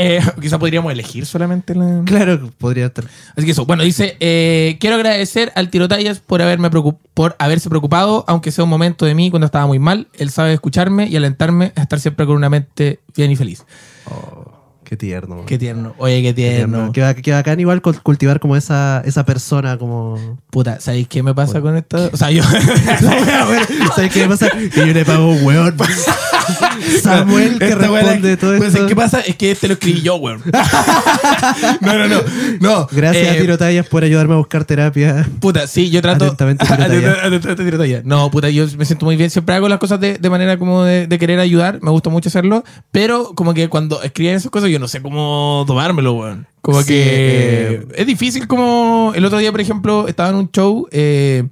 Eh, 0.00 0.20
quizá 0.40 0.58
podríamos 0.60 0.92
elegir 0.92 1.26
solamente 1.26 1.74
la... 1.74 2.02
Claro, 2.04 2.50
podría 2.56 2.86
estar. 2.86 3.04
Así 3.36 3.44
que 3.44 3.50
eso, 3.52 3.66
bueno, 3.66 3.82
dice, 3.82 4.16
eh, 4.20 4.76
quiero 4.78 4.94
agradecer 4.94 5.50
al 5.56 5.70
Tirotallas 5.70 6.20
por, 6.20 6.40
haberme 6.40 6.70
preocup- 6.70 6.98
por 7.14 7.34
haberse 7.40 7.68
preocupado, 7.68 8.24
aunque 8.28 8.52
sea 8.52 8.62
un 8.62 8.70
momento 8.70 9.06
de 9.06 9.14
mí 9.16 9.30
cuando 9.30 9.46
estaba 9.46 9.66
muy 9.66 9.78
mal. 9.80 10.06
Él 10.14 10.30
sabe 10.30 10.52
escucharme 10.52 11.08
y 11.08 11.16
alentarme 11.16 11.72
a 11.74 11.82
estar 11.82 11.98
siempre 11.98 12.26
con 12.26 12.36
una 12.36 12.48
mente 12.48 13.00
bien 13.16 13.32
y 13.32 13.36
feliz. 13.36 13.64
Qué 14.84 14.96
tierno. 14.96 15.44
Qué 15.44 15.58
tierno. 15.58 15.94
Oye, 15.98 16.22
qué 16.22 16.32
tierno. 16.32 16.76
tierno. 16.76 16.92
Qué, 16.92 17.02
bac- 17.02 17.20
qué 17.20 17.32
bacán 17.32 17.60
igual 17.60 17.82
cul- 17.82 18.00
cultivar 18.02 18.40
como 18.40 18.56
esa, 18.56 19.02
esa 19.04 19.24
persona 19.26 19.76
como... 19.78 20.38
Puta, 20.50 20.80
¿sabéis 20.80 21.08
qué 21.08 21.22
me 21.22 21.34
pasa 21.34 21.60
con 21.60 21.76
esto? 21.76 22.08
O 22.10 22.16
sea, 22.16 22.30
yo... 22.30 22.42
¿Sabes 23.94 24.12
qué 24.12 24.20
me 24.22 24.28
pasa? 24.28 24.48
Que 24.50 24.86
yo 24.86 24.94
le 24.94 25.04
pago 25.04 25.28
un 25.28 25.44
weón. 25.44 25.76
Samuel 27.02 27.58
que 27.58 27.74
responde 27.74 28.36
todo 28.36 28.56
pues, 28.58 28.74
esto. 28.74 28.86
¿Qué 28.86 28.96
pasa? 28.96 29.20
Es 29.20 29.36
que 29.36 29.50
este 29.50 29.68
lo 29.68 29.74
escribí 29.74 30.02
yo, 30.02 30.16
weón. 30.16 30.42
no, 31.80 31.94
no, 31.98 32.08
no. 32.08 32.20
no. 32.60 32.88
Gracias 32.90 33.26
Eh, 33.26 33.30
a 33.30 33.40
Tirotallas 33.40 33.86
por 33.86 34.04
ayudarme 34.04 34.34
a 34.34 34.38
buscar 34.38 34.64
terapia. 34.64 35.28
Puta, 35.40 35.66
sí, 35.66 35.90
yo 35.90 36.02
trato. 36.02 36.24
Atentamente, 36.26 36.64
Tirotalla. 36.64 37.12
Atentamente, 37.24 37.64
Tirotalla. 37.64 38.02
No, 38.04 38.30
puta, 38.30 38.50
yo 38.50 38.66
me 38.76 38.84
siento 38.84 39.04
muy 39.06 39.16
bien. 39.16 39.30
Siempre 39.30 39.54
hago 39.54 39.68
las 39.68 39.78
cosas 39.78 40.00
de, 40.00 40.18
de 40.18 40.30
manera 40.30 40.58
como 40.58 40.84
de, 40.84 41.06
de 41.06 41.18
querer 41.18 41.40
ayudar. 41.40 41.78
Me 41.82 41.90
gusta 41.90 42.10
mucho 42.10 42.28
hacerlo. 42.28 42.64
Pero 42.92 43.32
como 43.34 43.54
que 43.54 43.68
cuando 43.68 44.02
escriben 44.02 44.34
esas 44.36 44.50
cosas, 44.50 44.70
yo 44.70 44.78
no 44.78 44.88
sé 44.88 45.02
cómo 45.02 45.64
tomármelo, 45.66 46.12
weón. 46.14 46.46
Como 46.60 46.82
Sí, 46.82 46.88
que 46.88 47.02
eh. 47.04 47.86
es 47.94 48.06
difícil 48.06 48.46
como... 48.46 49.12
El 49.14 49.24
otro 49.24 49.38
día, 49.38 49.50
por 49.52 49.60
ejemplo, 49.60 50.08
estaba 50.08 50.28
en 50.30 50.34
un 50.34 50.50
show 50.50 50.86
eh, 50.90 51.44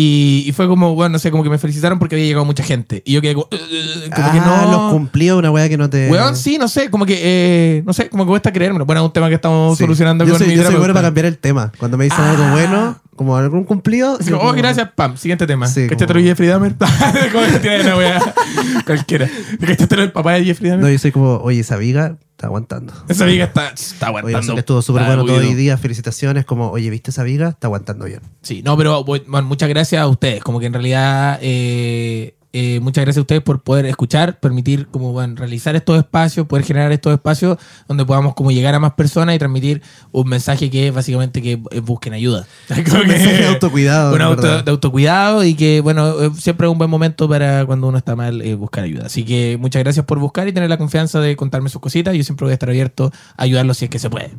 y, 0.00 0.44
y 0.46 0.52
fue 0.52 0.68
como, 0.68 0.94
bueno, 0.94 1.14
no 1.14 1.18
sé, 1.18 1.32
como 1.32 1.42
que 1.42 1.50
me 1.50 1.58
felicitaron 1.58 1.98
porque 1.98 2.14
había 2.14 2.26
llegado 2.26 2.44
mucha 2.44 2.62
gente. 2.62 3.02
Y 3.04 3.14
yo 3.14 3.20
quedé 3.20 3.34
como... 3.34 3.48
"Eh, 3.50 4.10
como 4.14 4.30
que 4.30 4.38
ah, 4.38 4.62
no... 4.66 4.70
los 4.70 4.92
cumplió 4.92 5.38
una 5.38 5.50
weá 5.50 5.68
que 5.68 5.76
no 5.76 5.90
te... 5.90 6.08
Weón, 6.08 6.36
sí, 6.36 6.56
no 6.56 6.68
sé, 6.68 6.88
como 6.88 7.04
que, 7.04 7.18
eh, 7.20 7.82
no 7.84 7.92
sé, 7.92 8.08
como 8.08 8.24
que 8.24 8.28
cuesta 8.28 8.52
creérmelo. 8.52 8.86
Bueno, 8.86 9.00
es 9.00 9.06
un 9.06 9.12
tema 9.12 9.28
que 9.28 9.34
estamos 9.34 9.76
Sí. 9.76 9.82
solucionando 9.82 10.24
yo 10.24 10.30
con 10.34 10.38
soy, 10.38 10.48
mi 10.48 10.54
yo 10.54 10.62
soy 10.64 10.76
bueno 10.76 10.94
para 10.94 11.08
cambiar 11.08 11.26
el 11.26 11.38
tema. 11.38 11.72
Cuando 11.78 11.96
me 11.96 12.04
dicen 12.04 12.20
Ah. 12.20 12.30
algo 12.30 12.48
bueno, 12.52 13.00
como 13.18 13.36
algún 13.36 13.64
cumplido. 13.64 14.14
Oh, 14.14 14.38
como- 14.38 14.52
gracias, 14.54 14.88
pam. 14.94 15.18
Siguiente 15.18 15.46
tema. 15.46 15.66
Sí, 15.66 15.86
¿Cachaste 15.88 16.14
como- 16.14 16.24
Jeffrey 16.24 16.48
Dahmer? 16.48 16.74
cualquiera. 18.86 19.28
¿Cachaste 19.60 19.96
lo 19.96 20.02
del 20.02 20.12
papá 20.12 20.32
de 20.34 20.44
Jeffrey 20.44 20.70
Dahmer? 20.70 20.86
No, 20.86 20.90
yo 20.90 20.98
soy 20.98 21.12
como, 21.12 21.36
oye, 21.36 21.60
esa 21.60 21.76
viga 21.76 22.16
está 22.30 22.46
aguantando. 22.46 22.92
Esa 23.08 23.24
amiga 23.24 23.44
está, 23.46 23.68
está 23.70 24.06
Oye, 24.10 24.18
aguantando. 24.20 24.38
eso 24.46 24.54
que 24.54 24.60
estuvo 24.60 24.80
súper 24.82 25.04
bueno 25.04 25.24
todo 25.26 25.40
el 25.40 25.56
día. 25.56 25.76
Felicitaciones. 25.76 26.44
Como, 26.44 26.70
oye, 26.70 26.88
¿viste 26.88 27.10
esa 27.10 27.24
viga? 27.24 27.48
Está 27.50 27.66
aguantando 27.66 28.04
bien. 28.06 28.20
Sí, 28.42 28.62
no, 28.62 28.76
pero 28.76 29.02
bueno, 29.04 29.42
muchas 29.42 29.68
gracias 29.68 30.00
a 30.00 30.06
ustedes. 30.06 30.42
Como 30.42 30.60
que 30.60 30.66
en 30.66 30.72
realidad, 30.72 31.38
eh, 31.42 32.36
eh, 32.52 32.80
muchas 32.80 33.04
gracias 33.04 33.18
a 33.18 33.20
ustedes 33.22 33.42
por 33.42 33.62
poder 33.62 33.84
escuchar, 33.86 34.40
permitir 34.40 34.86
como 34.88 35.12
bueno, 35.12 35.34
realizar 35.36 35.76
estos 35.76 35.98
espacios, 35.98 36.46
poder 36.46 36.64
generar 36.64 36.90
estos 36.92 37.12
espacios 37.12 37.58
donde 37.86 38.04
podamos 38.06 38.34
como 38.34 38.50
llegar 38.50 38.74
a 38.74 38.78
más 38.78 38.94
personas 38.94 39.36
y 39.36 39.38
transmitir 39.38 39.82
un 40.12 40.28
mensaje 40.28 40.70
que 40.70 40.88
es 40.88 40.94
básicamente 40.94 41.42
que 41.42 41.60
eh, 41.70 41.80
busquen 41.80 42.14
ayuda. 42.14 42.46
Un 42.70 43.06
mensaje 43.06 43.36
de 43.42 43.46
autocuidado, 43.48 44.12
Un 44.12 44.18
de 44.18 44.24
auto- 44.24 44.42
verdad. 44.42 44.64
de 44.64 44.70
autocuidado 44.70 45.44
y 45.44 45.54
que, 45.54 45.80
bueno, 45.82 46.08
eh, 46.22 46.30
siempre 46.38 46.66
es 46.66 46.72
un 46.72 46.78
buen 46.78 46.90
momento 46.90 47.28
para 47.28 47.66
cuando 47.66 47.86
uno 47.88 47.98
está 47.98 48.16
mal 48.16 48.40
eh, 48.42 48.54
buscar 48.54 48.84
ayuda. 48.84 49.06
Así 49.06 49.24
que 49.24 49.56
muchas 49.60 49.82
gracias 49.82 50.06
por 50.06 50.18
buscar 50.18 50.48
y 50.48 50.52
tener 50.52 50.70
la 50.70 50.78
confianza 50.78 51.20
de 51.20 51.36
contarme 51.36 51.68
sus 51.68 51.80
cositas. 51.82 52.14
Yo 52.16 52.24
siempre 52.24 52.44
voy 52.46 52.52
a 52.52 52.54
estar 52.54 52.68
abierto 52.70 53.12
a 53.36 53.42
ayudarlos 53.42 53.76
si 53.78 53.84
es 53.84 53.90
que 53.90 53.98
se 53.98 54.08
puede. 54.10 54.30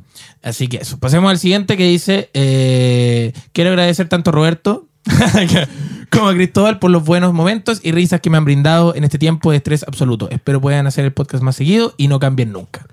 Así 0.41 0.67
que 0.67 0.77
eso. 0.77 0.99
Pasemos 0.99 1.29
al 1.29 1.37
siguiente 1.39 1.77
que 1.77 1.85
dice: 1.85 2.29
eh, 2.33 3.33
Quiero 3.53 3.69
agradecer 3.69 4.09
tanto 4.09 4.31
a 4.31 4.33
Roberto 4.33 4.88
como 6.11 6.29
a 6.29 6.33
Cristóbal 6.33 6.79
por 6.79 6.91
los 6.91 7.03
buenos 7.05 7.33
momentos 7.33 7.79
y 7.83 7.91
risas 7.91 8.21
que 8.21 8.29
me 8.29 8.37
han 8.37 8.45
brindado 8.45 8.95
en 8.95 9.03
este 9.03 9.17
tiempo 9.17 9.51
de 9.51 9.57
estrés 9.57 9.83
absoluto. 9.83 10.29
Espero 10.29 10.61
puedan 10.61 10.87
hacer 10.87 11.05
el 11.05 11.13
podcast 11.13 11.43
más 11.43 11.55
seguido 11.55 11.93
y 11.97 12.07
no 12.07 12.19
cambien 12.19 12.51
nunca. 12.51 12.87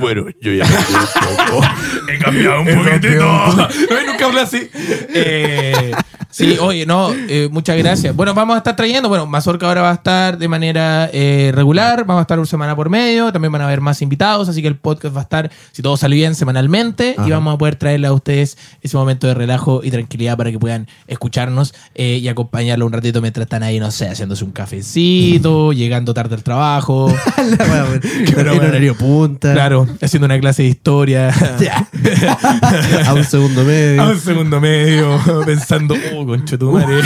Bueno. 0.00 0.26
yo 0.40 0.52
ya 0.52 0.64
un 0.64 1.36
poco. 1.36 1.66
He 2.08 2.18
cambiado 2.18 2.60
un 2.60 2.66
poquitito. 2.66 3.26
No, 3.56 4.12
nunca 4.12 4.26
habla 4.26 4.42
así. 4.42 4.68
Eh, 5.14 5.92
sí, 6.30 6.56
oye, 6.60 6.86
no, 6.86 7.12
eh, 7.12 7.48
muchas 7.50 7.76
gracias. 7.76 8.14
Bueno, 8.14 8.34
vamos 8.34 8.54
a 8.54 8.58
estar 8.58 8.76
trayendo, 8.76 9.08
bueno, 9.08 9.26
Mazorca 9.26 9.66
ahora 9.66 9.82
va 9.82 9.90
a 9.90 9.94
estar 9.94 10.38
de 10.38 10.48
manera 10.48 11.08
eh, 11.12 11.52
regular, 11.54 12.04
vamos 12.04 12.20
a 12.20 12.22
estar 12.22 12.38
una 12.38 12.46
semana 12.46 12.76
por 12.76 12.90
medio, 12.90 13.32
también 13.32 13.52
van 13.52 13.62
a 13.62 13.66
haber 13.66 13.80
más 13.80 14.02
invitados, 14.02 14.48
así 14.48 14.62
que 14.62 14.68
el 14.68 14.76
podcast 14.76 15.14
va 15.16 15.20
a 15.20 15.22
estar, 15.22 15.50
si 15.72 15.82
todo 15.82 15.96
sale 15.96 16.16
bien, 16.16 16.34
semanalmente 16.34 17.16
y 17.26 17.30
vamos 17.30 17.54
a 17.54 17.58
poder 17.58 17.76
traerle 17.76 18.06
a 18.06 18.12
ustedes 18.12 18.58
ese 18.82 18.96
momento 18.96 19.26
de 19.26 19.34
relajo 19.34 19.80
y 19.82 19.90
tranquilidad 19.90 20.36
para 20.36 20.50
que 20.50 20.58
puedan 20.58 20.86
escucharnos 21.06 21.74
eh, 21.94 22.18
y 22.22 22.28
acompañarlo 22.28 22.86
un 22.86 22.92
ratito 22.92 23.20
mientras 23.20 23.44
están 23.44 23.62
ahí, 23.62 23.80
no 23.80 23.90
sé, 23.90 24.08
haciéndose 24.08 24.44
un 24.44 24.52
cafecito, 24.52 25.72
llegando 25.72 26.14
tarde 26.14 26.34
al 26.34 26.42
trabajo. 26.42 27.06
Weón. 27.70 28.00
Pero 28.34 28.52
en 28.52 28.56
bueno. 28.56 28.68
horario 28.68 28.94
punta. 28.96 29.54
Claro, 29.56 29.88
haciendo 30.02 30.26
una 30.26 30.38
clase 30.38 30.64
de 30.64 30.68
historia. 30.68 31.30
A 33.06 33.14
un 33.14 33.24
segundo 33.24 33.64
medio. 33.64 34.02
A 34.02 34.08
un 34.10 34.20
segundo 34.20 34.60
medio, 34.60 35.18
pensando, 35.46 35.96
oh, 36.14 36.26
concho 36.26 36.58
tu 36.58 36.72
madre. 36.72 37.00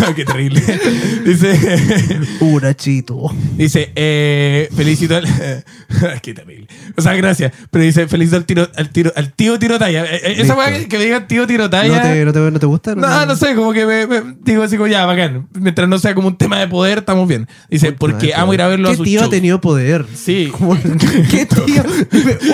No, 0.00 0.14
qué 0.16 0.24
terrible. 0.24 0.62
Dice, 1.26 1.58
Un 2.40 2.64
achito. 2.64 3.30
dice, 3.54 3.92
eh, 3.96 4.70
felicito 4.74 5.14
al. 5.14 5.26
qué 6.22 6.32
terrible. 6.32 6.68
O 6.96 7.02
sea, 7.02 7.12
gracias. 7.12 7.52
Pero 7.70 7.84
dice, 7.84 8.08
felicito 8.08 8.38
al 8.38 8.46
tiro, 8.46 8.68
al 8.74 8.88
tiro, 8.88 9.12
al 9.14 9.32
tío 9.34 9.58
tirotalla. 9.58 10.06
Eh, 10.06 10.20
eh, 10.24 10.34
Esa 10.38 10.54
weá 10.56 10.86
que, 10.88 10.96
me 10.96 11.04
digan 11.04 11.28
tío 11.28 11.46
tirotalla. 11.46 11.96
¿No 11.96 12.02
te, 12.02 12.24
no, 12.24 12.32
te, 12.32 12.50
¿No 12.50 12.58
te 12.60 12.66
gusta? 12.66 12.94
No, 12.94 13.26
no 13.26 13.36
sé, 13.36 13.54
como 13.54 13.74
que 13.74 13.84
me, 13.84 14.06
me- 14.06 14.36
digo 14.42 14.62
así 14.62 14.78
como 14.78 14.86
ya, 14.86 15.04
bacán. 15.04 15.48
Mientras 15.52 15.86
no 15.86 15.98
sea 15.98 16.14
como 16.14 16.28
un 16.28 16.38
tema 16.38 16.58
de 16.58 16.66
poder, 16.66 16.98
estamos 16.98 17.28
bien. 17.28 17.46
Dice, 17.68 17.92
porque 17.92 18.32
amo 18.34 18.54
ir 18.54 18.62
a 18.62 18.68
verlo 18.68 18.88
a 18.88 18.92
¿Qué 18.92 18.96
su 18.96 19.04
tío 19.04 19.22
ha 19.22 19.28
tenido 19.28 19.60
poder? 19.60 20.06
Sí. 20.14 20.50
¿Qué 21.30 21.46
tío? 21.46 21.82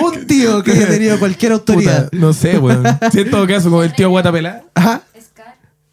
Un 0.01 0.25
tío 0.27 0.63
que 0.63 0.71
haya 0.71 0.87
tenido 0.87 1.19
cualquier 1.19 1.51
autoridad. 1.53 2.05
Puta, 2.09 2.17
no 2.17 2.33
sé, 2.33 2.57
weón. 2.57 2.83
Sí, 3.11 3.21
en 3.21 3.31
todo 3.31 3.47
caso, 3.47 3.69
como 3.69 3.83
el 3.83 3.93
tío 3.93 4.09
Guatapelá. 4.09 4.63
Ajá. 4.75 5.01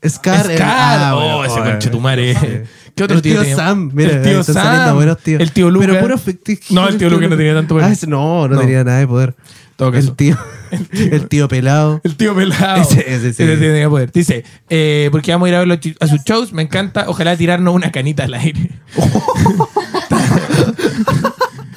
Scar. 0.09 0.45
Scar. 0.45 0.61
ah, 0.62 1.12
oh, 1.14 1.37
bueno, 1.38 1.45
ese 1.45 1.61
conchetumare. 1.71 2.35
Sí. 2.35 2.47
¿Qué 2.95 3.05
otro 3.05 3.16
el 3.16 3.23
tío? 3.23 3.45
Sam, 3.55 3.90
mira, 3.93 4.12
el 4.12 4.23
tío 4.23 4.43
Sam. 4.43 4.95
buenos 4.95 5.19
tíos. 5.19 5.40
El 5.40 5.53
tío 5.53 5.71
Lucas. 5.71 5.88
Pero 5.90 6.01
puro 6.01 6.16
ficti- 6.19 6.59
No, 6.71 6.88
el 6.88 6.97
tío 6.97 7.11
Lucas 7.11 7.29
no 7.31 7.37
tenía 7.37 7.55
tanto 7.55 7.75
poder. 7.75 7.88
Ah, 7.88 7.93
ese- 7.93 8.07
no, 8.07 8.49
no, 8.49 8.55
No. 8.55 8.61
tenía 8.61 8.83
nada 8.83 8.99
de 8.99 9.07
poder. 9.07 9.35
Todo 9.77 9.93
caso. 9.93 10.09
el 10.11 10.16
tío, 10.16 10.37
el 10.95 11.29
tío 11.29 11.49
pelado. 11.49 12.01
El 12.03 12.16
tío 12.16 12.35
pelado. 12.35 12.81
Ese- 12.83 13.14
ese 13.14 13.33
sí. 13.33 13.45
tenía 13.45 13.88
poder. 13.90 14.11
Dice, 14.11 14.45
eh, 14.71 15.09
porque 15.12 15.33
vamos 15.33 15.47
a 15.47 15.49
ir 15.51 15.55
a 15.55 15.59
verlo 15.61 15.79
a 16.01 16.07
sus 16.07 16.23
shows. 16.25 16.53
Me 16.55 16.62
encanta. 16.62 17.05
Ojalá 17.09 17.37
tirarnos 17.37 17.75
una 17.75 17.93
canita 17.93 18.25
al 18.25 18.35
aire. 18.35 18.71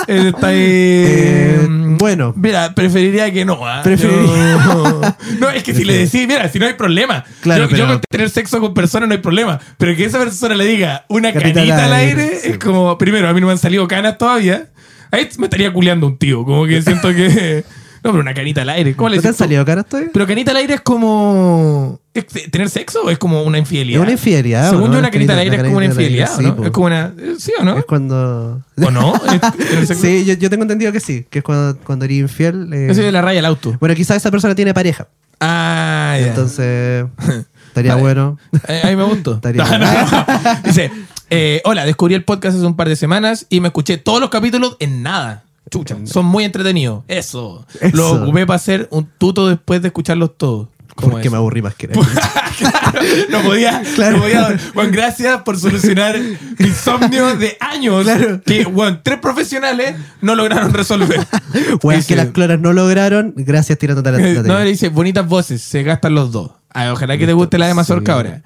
Él 0.07 0.27
está 0.27 0.47
ahí. 0.47 0.57
Eh, 0.59 1.67
bueno. 1.69 2.33
Mira, 2.35 2.73
preferiría 2.75 3.31
que 3.31 3.45
no. 3.45 3.65
¿ah? 3.67 3.81
Preferiría- 3.83 4.63
Yo- 4.65 5.01
No, 5.39 5.49
es 5.49 5.63
que 5.63 5.73
si 5.73 5.83
le 5.85 5.97
decís, 5.97 6.27
mira, 6.27 6.47
si 6.49 6.59
no 6.59 6.65
hay 6.65 6.73
problema. 6.73 7.23
Claro, 7.41 7.63
yo, 7.63 7.69
pero- 7.69 7.83
yo 7.83 7.87
con 7.93 8.01
tener 8.09 8.29
sexo 8.29 8.59
con 8.59 8.73
personas 8.73 9.07
no 9.09 9.15
hay 9.15 9.21
problema. 9.21 9.59
Pero 9.77 9.95
que 9.95 10.05
esa 10.05 10.19
persona 10.19 10.55
le 10.55 10.65
diga 10.65 11.05
una 11.09 11.31
Canita 11.33 11.53
canita, 11.59 11.85
al 11.85 11.93
aire, 11.93 12.21
aire 12.23 12.39
sí. 12.41 12.49
es 12.51 12.57
como, 12.57 12.97
primero, 12.97 13.27
a 13.29 13.33
mí 13.33 13.39
no 13.41 13.47
me 13.47 13.53
han 13.53 13.59
salido 13.59 13.87
canas 13.87 14.17
todavía. 14.17 14.67
Ahí 15.11 15.29
me 15.37 15.45
estaría 15.45 15.71
culeando 15.71 16.07
un 16.07 16.17
tío. 16.17 16.43
Como 16.43 16.65
que 16.65 16.81
siento 16.81 17.09
que. 17.13 17.63
No, 18.03 18.11
pero 18.11 18.19
una 18.21 18.33
canita 18.33 18.63
al 18.63 18.69
aire. 18.69 18.97
¿Cómo 18.97 19.07
le 19.07 19.15
¿No 19.15 19.21
te 19.21 19.29
han 19.29 19.33
salido 19.33 19.63
caras 19.63 19.85
todavía? 19.87 20.09
Pero 20.13 20.27
canita 20.27 20.51
al 20.51 20.57
aire 20.57 20.73
es 20.73 20.81
como. 20.81 22.01
¿Es 22.13 22.25
¿Tener 22.51 22.69
sexo 22.69 23.03
o 23.03 23.09
es 23.09 23.17
como 23.17 23.43
una 23.43 23.57
infidelidad? 23.57 23.99
Es 23.99 24.03
una 24.03 24.11
infidelidad, 24.11 24.69
Según 24.69 24.85
yo, 24.85 24.91
una 24.91 25.01
La 25.01 25.11
canita 25.11 25.33
al 25.33 25.39
aire 25.39 25.55
es 25.57 25.63
como 25.63 25.77
una 25.77 25.85
aire, 25.87 25.93
infidelidad, 25.93 26.33
¿o 26.33 26.37
sí, 26.37 26.43
¿no? 26.43 26.55
po. 26.55 26.65
Es 26.65 26.71
como 26.71 26.87
una. 26.87 27.13
¿Sí 27.39 27.51
o 27.59 27.63
no? 27.63 27.77
Es 27.77 27.85
cuando... 27.85 28.61
¿O 28.81 28.91
no? 28.91 29.13
Sí, 29.99 30.25
yo, 30.25 30.33
yo 30.35 30.49
tengo 30.49 30.63
entendido 30.63 30.91
que 30.91 30.99
sí. 30.99 31.25
Que 31.29 31.39
es 31.39 31.43
cuando, 31.43 31.77
cuando 31.83 32.05
eres 32.05 32.17
infiel. 32.17 32.71
eh, 32.73 32.85
Eso 32.89 32.99
es 33.01 33.05
de 33.07 33.11
la 33.11 33.21
raya 33.21 33.39
al 33.39 33.45
auto. 33.45 33.75
Bueno, 33.79 33.95
quizás 33.95 34.17
esa 34.17 34.31
persona 34.31 34.53
tiene 34.55 34.73
pareja. 34.73 35.07
Ah, 35.39 36.15
ya. 36.19 36.27
Entonces, 36.27 37.05
estaría 37.67 37.91
Vale. 37.95 38.01
bueno. 38.01 38.37
Eh, 38.67 38.81
a 38.83 38.87
mí 38.87 38.95
me 38.95 39.03
gustó. 39.03 39.33
Estaría 39.35 39.63
No, 39.63 39.77
no, 39.79 39.85
no. 39.85 40.25
Dice, 40.63 40.91
eh, 41.29 41.61
hola, 41.65 41.85
descubrí 41.85 42.13
el 42.15 42.23
podcast 42.23 42.57
hace 42.57 42.65
un 42.65 42.75
par 42.75 42.87
de 42.89 42.95
semanas 42.95 43.45
y 43.49 43.59
me 43.59 43.67
escuché 43.69 43.97
todos 43.97 44.19
los 44.21 44.29
capítulos 44.29 44.77
en 44.79 45.01
nada. 45.03 45.43
Chucha, 45.71 45.97
son 46.05 46.25
muy 46.25 46.43
entretenidos. 46.43 47.03
Eso. 47.07 47.65
Eso. 47.81 47.95
Lo 47.97 48.11
ocupé 48.23 48.45
para 48.45 48.57
hacer 48.57 48.87
un 48.91 49.09
tuto 49.17 49.47
después 49.47 49.81
de 49.81 49.87
escucharlos 49.87 50.37
todos. 50.37 50.67
¿Cómo 50.95 51.11
Porque 51.13 51.27
es? 51.27 51.31
me 51.31 51.37
aburrí 51.37 51.61
más 51.61 51.75
que 51.75 51.87
no 53.29 53.41
podía, 53.41 53.81
no 54.11 54.19
podía. 54.19 54.57
Bueno, 54.73 54.91
gracias 54.91 55.41
por 55.41 55.59
solucionar 55.59 56.17
mi 56.19 56.67
insomnio 56.67 57.35
de 57.35 57.57
años 57.59 58.05
que 58.45 58.65
bueno, 58.65 58.99
tres 59.03 59.19
profesionales 59.19 59.95
no 60.21 60.35
lograron 60.35 60.73
resolver. 60.73 61.19
Weas 61.83 61.99
Dice- 62.01 62.07
que 62.09 62.15
las 62.15 62.27
cloras 62.27 62.59
no 62.59 62.73
lograron, 62.73 63.33
gracias 63.35 63.77
tirando 63.79 64.01
la, 64.03 64.17
la 64.17 64.41
no, 64.43 64.59
le 64.59 64.65
dice, 64.65 64.89
bonitas 64.89 65.27
voces, 65.27 65.61
se 65.61 65.83
gastan 65.83 66.15
los 66.15 66.31
dos. 66.31 66.51
Ay, 66.69 66.89
ojalá 66.89 67.17
que 67.17 67.25
te 67.25 67.33
guste 67.33 67.57
la 67.57 67.67
de 67.67 67.73
Mazorca 67.73 68.13
ahora. 68.13 68.41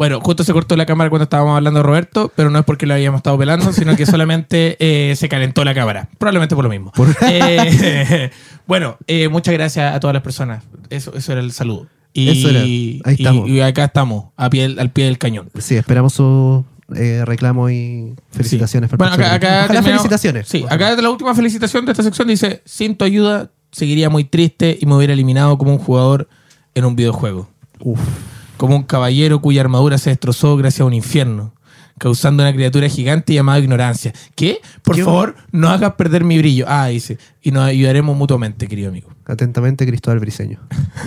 Bueno, 0.00 0.18
justo 0.22 0.44
se 0.44 0.54
cortó 0.54 0.76
la 0.76 0.86
cámara 0.86 1.10
cuando 1.10 1.24
estábamos 1.24 1.54
hablando 1.54 1.80
de 1.80 1.82
Roberto, 1.82 2.32
pero 2.34 2.48
no 2.48 2.58
es 2.58 2.64
porque 2.64 2.86
lo 2.86 2.94
habíamos 2.94 3.18
estado 3.18 3.36
pelando, 3.36 3.70
sino 3.74 3.96
que 3.96 4.06
solamente 4.06 4.78
eh, 4.80 5.14
se 5.14 5.28
calentó 5.28 5.62
la 5.62 5.74
cámara. 5.74 6.08
Probablemente 6.16 6.54
por 6.54 6.64
lo 6.64 6.70
mismo. 6.70 6.90
Eh, 7.28 8.30
bueno, 8.66 8.96
eh, 9.06 9.28
muchas 9.28 9.52
gracias 9.52 9.94
a 9.94 10.00
todas 10.00 10.14
las 10.14 10.22
personas. 10.22 10.64
Eso, 10.88 11.12
eso 11.14 11.32
era 11.32 11.42
el 11.42 11.52
saludo. 11.52 11.86
Y, 12.14 12.30
Eso 12.30 12.48
era. 12.48 12.60
Ahí 12.60 13.02
estamos. 13.18 13.46
Y, 13.46 13.60
acá 13.60 13.84
estamos, 13.84 14.24
a 14.38 14.48
pie, 14.48 14.74
al 14.78 14.90
pie 14.90 15.04
del 15.04 15.18
cañón. 15.18 15.50
Sí, 15.58 15.76
esperamos 15.76 16.14
su 16.14 16.64
reclamo 16.88 17.68
y 17.68 18.14
felicitaciones. 18.30 18.90
Sí. 18.90 18.96
para 18.96 19.10
Bueno, 19.10 19.26
acá, 19.26 19.34
acá 19.34 19.64
Ojalá 19.66 19.82
felicitaciones. 19.82 20.48
Sí, 20.48 20.64
acá 20.70 20.96
la 20.96 21.10
última 21.10 21.34
felicitación 21.34 21.84
de 21.84 21.92
esta 21.92 22.02
sección 22.02 22.26
dice: 22.26 22.62
Sin 22.64 22.96
tu 22.96 23.04
ayuda, 23.04 23.50
seguiría 23.70 24.08
muy 24.08 24.24
triste 24.24 24.78
y 24.80 24.86
me 24.86 24.94
hubiera 24.94 25.12
eliminado 25.12 25.58
como 25.58 25.72
un 25.72 25.78
jugador 25.78 26.26
en 26.74 26.86
un 26.86 26.96
videojuego. 26.96 27.50
Uf. 27.80 28.00
Como 28.60 28.76
un 28.76 28.82
caballero 28.82 29.40
cuya 29.40 29.62
armadura 29.62 29.96
se 29.96 30.10
destrozó 30.10 30.56
gracias 30.58 30.82
a 30.82 30.84
un 30.84 30.92
infierno, 30.92 31.54
causando 31.98 32.42
una 32.42 32.52
criatura 32.52 32.88
gigante 32.90 33.32
llamada 33.32 33.58
ignorancia. 33.58 34.12
¿Qué? 34.34 34.58
Por 34.82 34.96
¿Qué? 34.96 35.04
favor, 35.04 35.34
no 35.50 35.70
hagas 35.70 35.94
perder 35.94 36.24
mi 36.24 36.36
brillo. 36.36 36.66
Ah, 36.68 36.88
dice. 36.88 37.16
Y 37.40 37.52
nos 37.52 37.64
ayudaremos 37.64 38.14
mutuamente, 38.16 38.66
querido 38.68 38.90
amigo. 38.90 39.08
Atentamente, 39.26 39.86
Cristóbal 39.86 40.18
Briseño. 40.20 40.58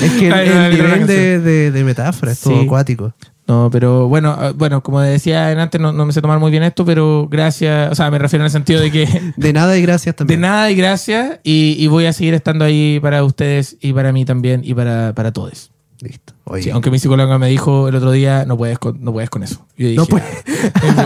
es 0.00 0.12
que 0.12 0.28
el, 0.28 0.34
el 0.34 0.74
nivel 0.76 1.06
de, 1.06 1.40
de, 1.40 1.70
de 1.70 1.84
metáfora 1.84 2.32
es 2.32 2.40
todo 2.40 2.58
Sí. 2.60 2.66
acuático. 2.66 3.14
No, 3.48 3.70
pero 3.72 4.08
bueno, 4.08 4.36
ah, 4.38 4.52
bueno, 4.54 4.82
como 4.82 5.00
decía 5.00 5.48
antes, 5.60 5.80
no, 5.80 5.92
no 5.92 6.06
me 6.06 6.12
sé 6.12 6.20
tomar 6.22 6.38
muy 6.38 6.50
bien 6.50 6.62
esto, 6.62 6.84
pero 6.84 7.28
gracias, 7.30 7.90
o 7.90 7.94
sea, 7.94 8.10
me 8.10 8.18
refiero 8.18 8.42
en 8.44 8.46
el 8.46 8.52
sentido 8.52 8.80
de 8.80 8.90
que 8.92 9.32
De 9.36 9.52
nada 9.52 9.76
y 9.76 9.82
gracias 9.82 10.14
De 10.14 10.18
también. 10.18 10.40
nada 10.42 10.70
y 10.70 10.76
gracias. 10.76 11.40
Y, 11.42 11.76
y 11.78 11.86
voy 11.88 12.06
a 12.06 12.12
seguir 12.12 12.34
estando 12.34 12.64
ahí 12.64 12.98
para 13.00 13.24
ustedes 13.24 13.76
y 13.80 13.92
para 13.92 14.12
mí 14.12 14.24
también 14.24 14.60
y 14.64 14.74
para, 14.74 15.12
para 15.14 15.32
todos. 15.32 15.70
Listo. 16.00 16.31
Oye, 16.44 16.62
Sí, 16.64 16.70
aunque 16.70 16.90
mi 16.90 16.98
psicóloga 16.98 17.38
me 17.38 17.48
dijo 17.48 17.88
el 17.88 17.94
otro 17.94 18.10
día, 18.10 18.44
no 18.46 18.56
puedes 18.56 18.78
con, 18.78 19.02
no 19.02 19.12
puedes 19.12 19.30
con 19.30 19.42
eso. 19.42 19.66
Yo 19.76 19.86
dije, 19.88 19.96
No 19.96 20.06
puedes. 20.06 20.26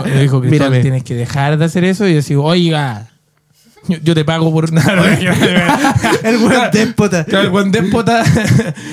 Me 0.05 0.21
dijo, 0.21 0.41
Cristóbal, 0.41 0.81
tienes 0.81 1.03
que 1.03 1.13
dejar 1.15 1.57
de 1.57 1.65
hacer 1.65 1.83
eso. 1.83 2.07
Y 2.07 2.15
yo 2.15 2.21
digo, 2.21 2.43
oiga, 2.43 3.09
yo, 3.87 3.97
yo 4.03 4.15
te 4.15 4.25
pago 4.25 4.51
por 4.51 4.71
nada. 4.73 5.17
el 6.23 6.37
buen 6.39 6.71
déspota. 6.71 7.23
Claro, 7.23 7.45
el 7.45 7.49
buen 7.51 7.71
déspota. 7.71 8.23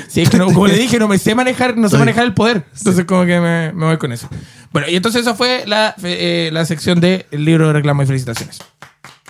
sí, 0.09 0.21
es 0.21 0.29
que 0.31 0.37
no- 0.39 0.47
como 0.47 0.67
le 0.67 0.77
dije, 0.77 0.99
no 0.99 1.09
me 1.09 1.19
sé 1.19 1.35
manejar, 1.35 1.77
no 1.77 1.89
sé 1.89 1.97
manejar 1.99 2.25
el 2.25 2.35
poder. 2.35 2.65
Entonces, 2.77 3.05
como 3.07 3.25
que 3.25 3.41
me, 3.41 3.73
me 3.73 3.87
voy 3.87 3.97
con 3.97 4.13
eso. 4.13 4.29
Bueno, 4.73 4.89
y 4.89 4.97
entonces 4.97 5.23
esa 5.23 5.35
fue 5.35 5.65
la, 5.67 5.95
eh, 6.03 6.51
la 6.53 6.65
sección 6.67 7.01
del 7.01 7.25
libro 7.31 7.69
de 7.69 7.73
reclamo 7.73 8.03
y 8.03 8.07
felicitaciones. 8.07 8.59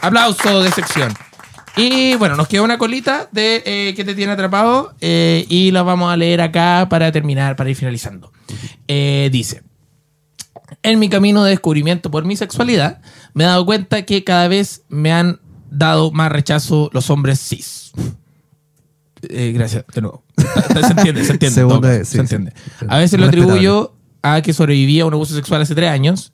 Aplauso 0.02 0.62
de 0.62 0.70
sección. 0.72 1.12
Y 1.76 2.14
bueno, 2.16 2.36
nos 2.36 2.48
queda 2.48 2.62
una 2.62 2.78
colita 2.78 3.28
de 3.32 3.62
eh, 3.66 3.94
que 3.94 4.04
te 4.04 4.14
tiene 4.14 4.32
atrapado 4.32 4.94
eh, 5.00 5.44
y 5.48 5.70
la 5.72 5.82
vamos 5.82 6.12
a 6.12 6.16
leer 6.16 6.40
acá 6.40 6.86
para 6.88 7.10
terminar, 7.10 7.56
para 7.56 7.70
ir 7.70 7.76
finalizando. 7.76 8.32
Eh, 8.88 9.28
dice. 9.32 9.62
En 10.82 10.98
mi 10.98 11.08
camino 11.08 11.44
de 11.44 11.50
descubrimiento 11.50 12.10
por 12.10 12.24
mi 12.24 12.36
sexualidad, 12.36 13.00
me 13.32 13.44
he 13.44 13.46
dado 13.46 13.64
cuenta 13.64 14.02
que 14.02 14.24
cada 14.24 14.48
vez 14.48 14.82
me 14.88 15.12
han 15.12 15.40
dado 15.70 16.10
más 16.10 16.30
rechazo 16.30 16.90
los 16.92 17.10
hombres 17.10 17.40
cis. 17.40 17.92
Eh, 19.28 19.52
gracias, 19.52 19.84
de 19.92 20.00
nuevo. 20.00 20.24
Se 20.36 20.92
entiende, 20.92 21.24
se 21.24 21.32
entiende. 21.32 21.54
Segunda 21.54 21.98
sí, 21.98 22.04
se 22.04 22.20
entiende. 22.20 22.52
sí. 22.78 22.86
A 22.88 22.98
veces 22.98 23.18
lo 23.18 23.26
atribuyo 23.26 23.94
a 24.22 24.42
que 24.42 24.52
sobreviví 24.52 25.00
a 25.00 25.06
un 25.06 25.14
abuso 25.14 25.34
sexual 25.34 25.62
hace 25.62 25.74
tres 25.74 25.90
años. 25.90 26.32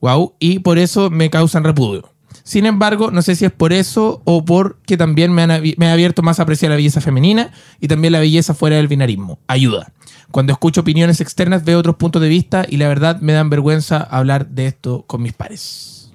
Wow. 0.00 0.34
Y 0.38 0.60
por 0.60 0.78
eso 0.78 1.10
me 1.10 1.28
causan 1.30 1.64
repudio. 1.64 2.10
Sin 2.50 2.66
embargo, 2.66 3.12
no 3.12 3.22
sé 3.22 3.36
si 3.36 3.44
es 3.44 3.52
por 3.52 3.72
eso 3.72 4.22
o 4.24 4.44
porque 4.44 4.96
también 4.96 5.32
me, 5.32 5.42
han 5.42 5.62
me 5.76 5.86
ha 5.86 5.92
abierto 5.92 6.20
más 6.22 6.40
a 6.40 6.42
apreciar 6.42 6.70
la 6.70 6.74
belleza 6.74 7.00
femenina 7.00 7.52
y 7.80 7.86
también 7.86 8.10
la 8.10 8.18
belleza 8.18 8.54
fuera 8.54 8.74
del 8.74 8.88
binarismo. 8.88 9.38
Ayuda. 9.46 9.92
Cuando 10.32 10.52
escucho 10.52 10.80
opiniones 10.80 11.20
externas 11.20 11.64
veo 11.64 11.78
otros 11.78 11.94
puntos 11.94 12.20
de 12.20 12.28
vista 12.28 12.66
y 12.68 12.78
la 12.78 12.88
verdad 12.88 13.20
me 13.20 13.34
dan 13.34 13.50
vergüenza 13.50 13.98
hablar 13.98 14.48
de 14.48 14.66
esto 14.66 15.04
con 15.06 15.22
mis 15.22 15.32
pares. 15.32 16.10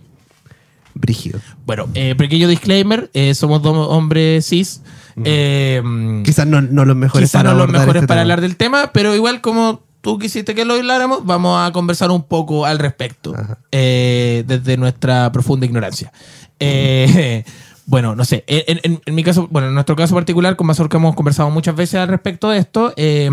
Brígido. 0.93 1.39
Bueno, 1.65 1.87
eh, 1.93 2.15
pequeño 2.15 2.49
disclaimer, 2.49 3.09
eh, 3.13 3.33
somos 3.33 3.61
dos 3.61 3.87
hombres 3.89 4.45
cis. 4.45 4.81
Eh, 5.23 5.81
Quizás 6.25 6.45
no, 6.45 6.59
no 6.59 6.83
los 6.83 6.97
mejores 6.97 7.31
para 7.31 7.53
no 7.53 7.59
los 7.59 7.69
mejores 7.69 8.01
este 8.01 8.07
para 8.07 8.19
hablar 8.19 8.41
del 8.41 8.57
tema, 8.57 8.91
pero 8.91 9.15
igual 9.15 9.39
como 9.39 9.84
tú 10.05 10.19
quisiste 10.19 10.53
que 10.53 10.65
lo 10.65 10.75
habláramos, 10.75 11.25
vamos 11.25 11.59
a 11.67 11.71
conversar 11.71 12.11
un 12.11 12.21
poco 12.21 12.63
al 12.67 12.77
respecto, 12.77 13.33
eh, 13.71 14.43
desde 14.45 14.77
nuestra 14.77 15.31
profunda 15.31 15.65
ignorancia. 15.65 16.11
Eh, 16.59 17.43
bueno, 17.87 18.15
no 18.15 18.23
sé, 18.23 18.43
en, 18.45 18.79
en- 18.83 19.01
en 19.03 19.15
mi 19.15 19.23
caso, 19.23 19.47
bueno, 19.49 19.69
en 19.69 19.73
nuestro 19.73 19.95
caso 19.95 20.13
particular, 20.13 20.55
con 20.55 20.67
Mazorca 20.67 20.97
hemos 20.97 21.15
conversado 21.15 21.49
muchas 21.49 21.75
veces 21.75 21.95
al 21.99 22.07
respecto 22.07 22.49
de 22.51 22.59
esto. 22.59 22.93
eh, 22.97 23.31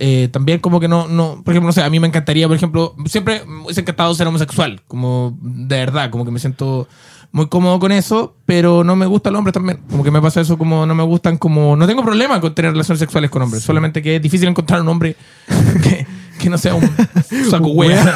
eh, 0.00 0.28
también 0.32 0.58
como 0.58 0.80
que 0.80 0.88
no, 0.88 1.06
no, 1.06 1.40
por 1.44 1.54
ejemplo, 1.54 1.68
no 1.68 1.72
sé, 1.72 1.82
a 1.84 1.88
mí 1.90 2.00
me 2.00 2.08
encantaría, 2.08 2.48
por 2.48 2.56
ejemplo, 2.56 2.96
siempre 3.06 3.44
me 3.46 3.62
hubiese 3.62 3.82
encantado 3.82 4.12
ser 4.16 4.26
homosexual, 4.26 4.82
como 4.88 5.38
de 5.40 5.76
verdad, 5.76 6.10
como 6.10 6.24
que 6.24 6.32
me 6.32 6.40
siento 6.40 6.88
muy 7.32 7.48
cómodo 7.48 7.80
con 7.80 7.92
eso, 7.92 8.36
pero 8.44 8.84
no 8.84 8.94
me 8.94 9.06
gustan 9.06 9.32
los 9.32 9.38
hombres 9.38 9.54
también. 9.54 9.80
Como 9.90 10.04
que 10.04 10.10
me 10.10 10.20
pasa 10.20 10.42
eso, 10.42 10.58
como 10.58 10.84
no 10.84 10.94
me 10.94 11.02
gustan, 11.02 11.38
como 11.38 11.74
no 11.76 11.86
tengo 11.86 12.04
problema 12.04 12.40
con 12.40 12.54
tener 12.54 12.72
relaciones 12.72 13.00
sexuales 13.00 13.30
con 13.30 13.42
hombres, 13.42 13.62
solamente 13.62 14.02
que 14.02 14.16
es 14.16 14.22
difícil 14.22 14.48
encontrar 14.48 14.82
un 14.82 14.88
hombre 14.88 15.16
que, 15.82 16.06
que 16.38 16.50
no 16.50 16.58
sea 16.58 16.74
un 16.74 16.82
saco 17.50 17.68
wea. 17.72 18.14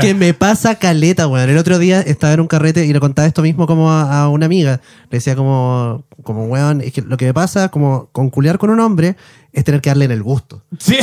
Que 0.00 0.12
me 0.14 0.34
pasa 0.34 0.74
caleta, 0.74 1.26
weón. 1.26 1.48
El 1.48 1.56
otro 1.56 1.78
día 1.78 2.02
estaba 2.02 2.34
en 2.34 2.40
un 2.40 2.46
carrete 2.46 2.84
y 2.84 2.92
le 2.92 3.00
contaba 3.00 3.26
esto 3.26 3.40
mismo 3.40 3.66
como 3.66 3.90
a, 3.90 4.22
a 4.22 4.28
una 4.28 4.44
amiga. 4.44 4.82
Le 5.10 5.16
decía 5.16 5.34
como, 5.34 6.04
como, 6.22 6.44
weón, 6.44 6.82
es 6.82 6.92
que 6.92 7.00
lo 7.00 7.16
que 7.16 7.24
me 7.24 7.34
pasa 7.34 7.70
como 7.70 8.10
con 8.12 8.28
culiar 8.28 8.58
con 8.58 8.68
un 8.68 8.80
hombre 8.80 9.16
es 9.56 9.64
tener 9.64 9.80
que 9.80 9.88
darle 9.90 10.04
en 10.04 10.10
el 10.12 10.22
gusto. 10.22 10.62
Sí. 10.78 10.96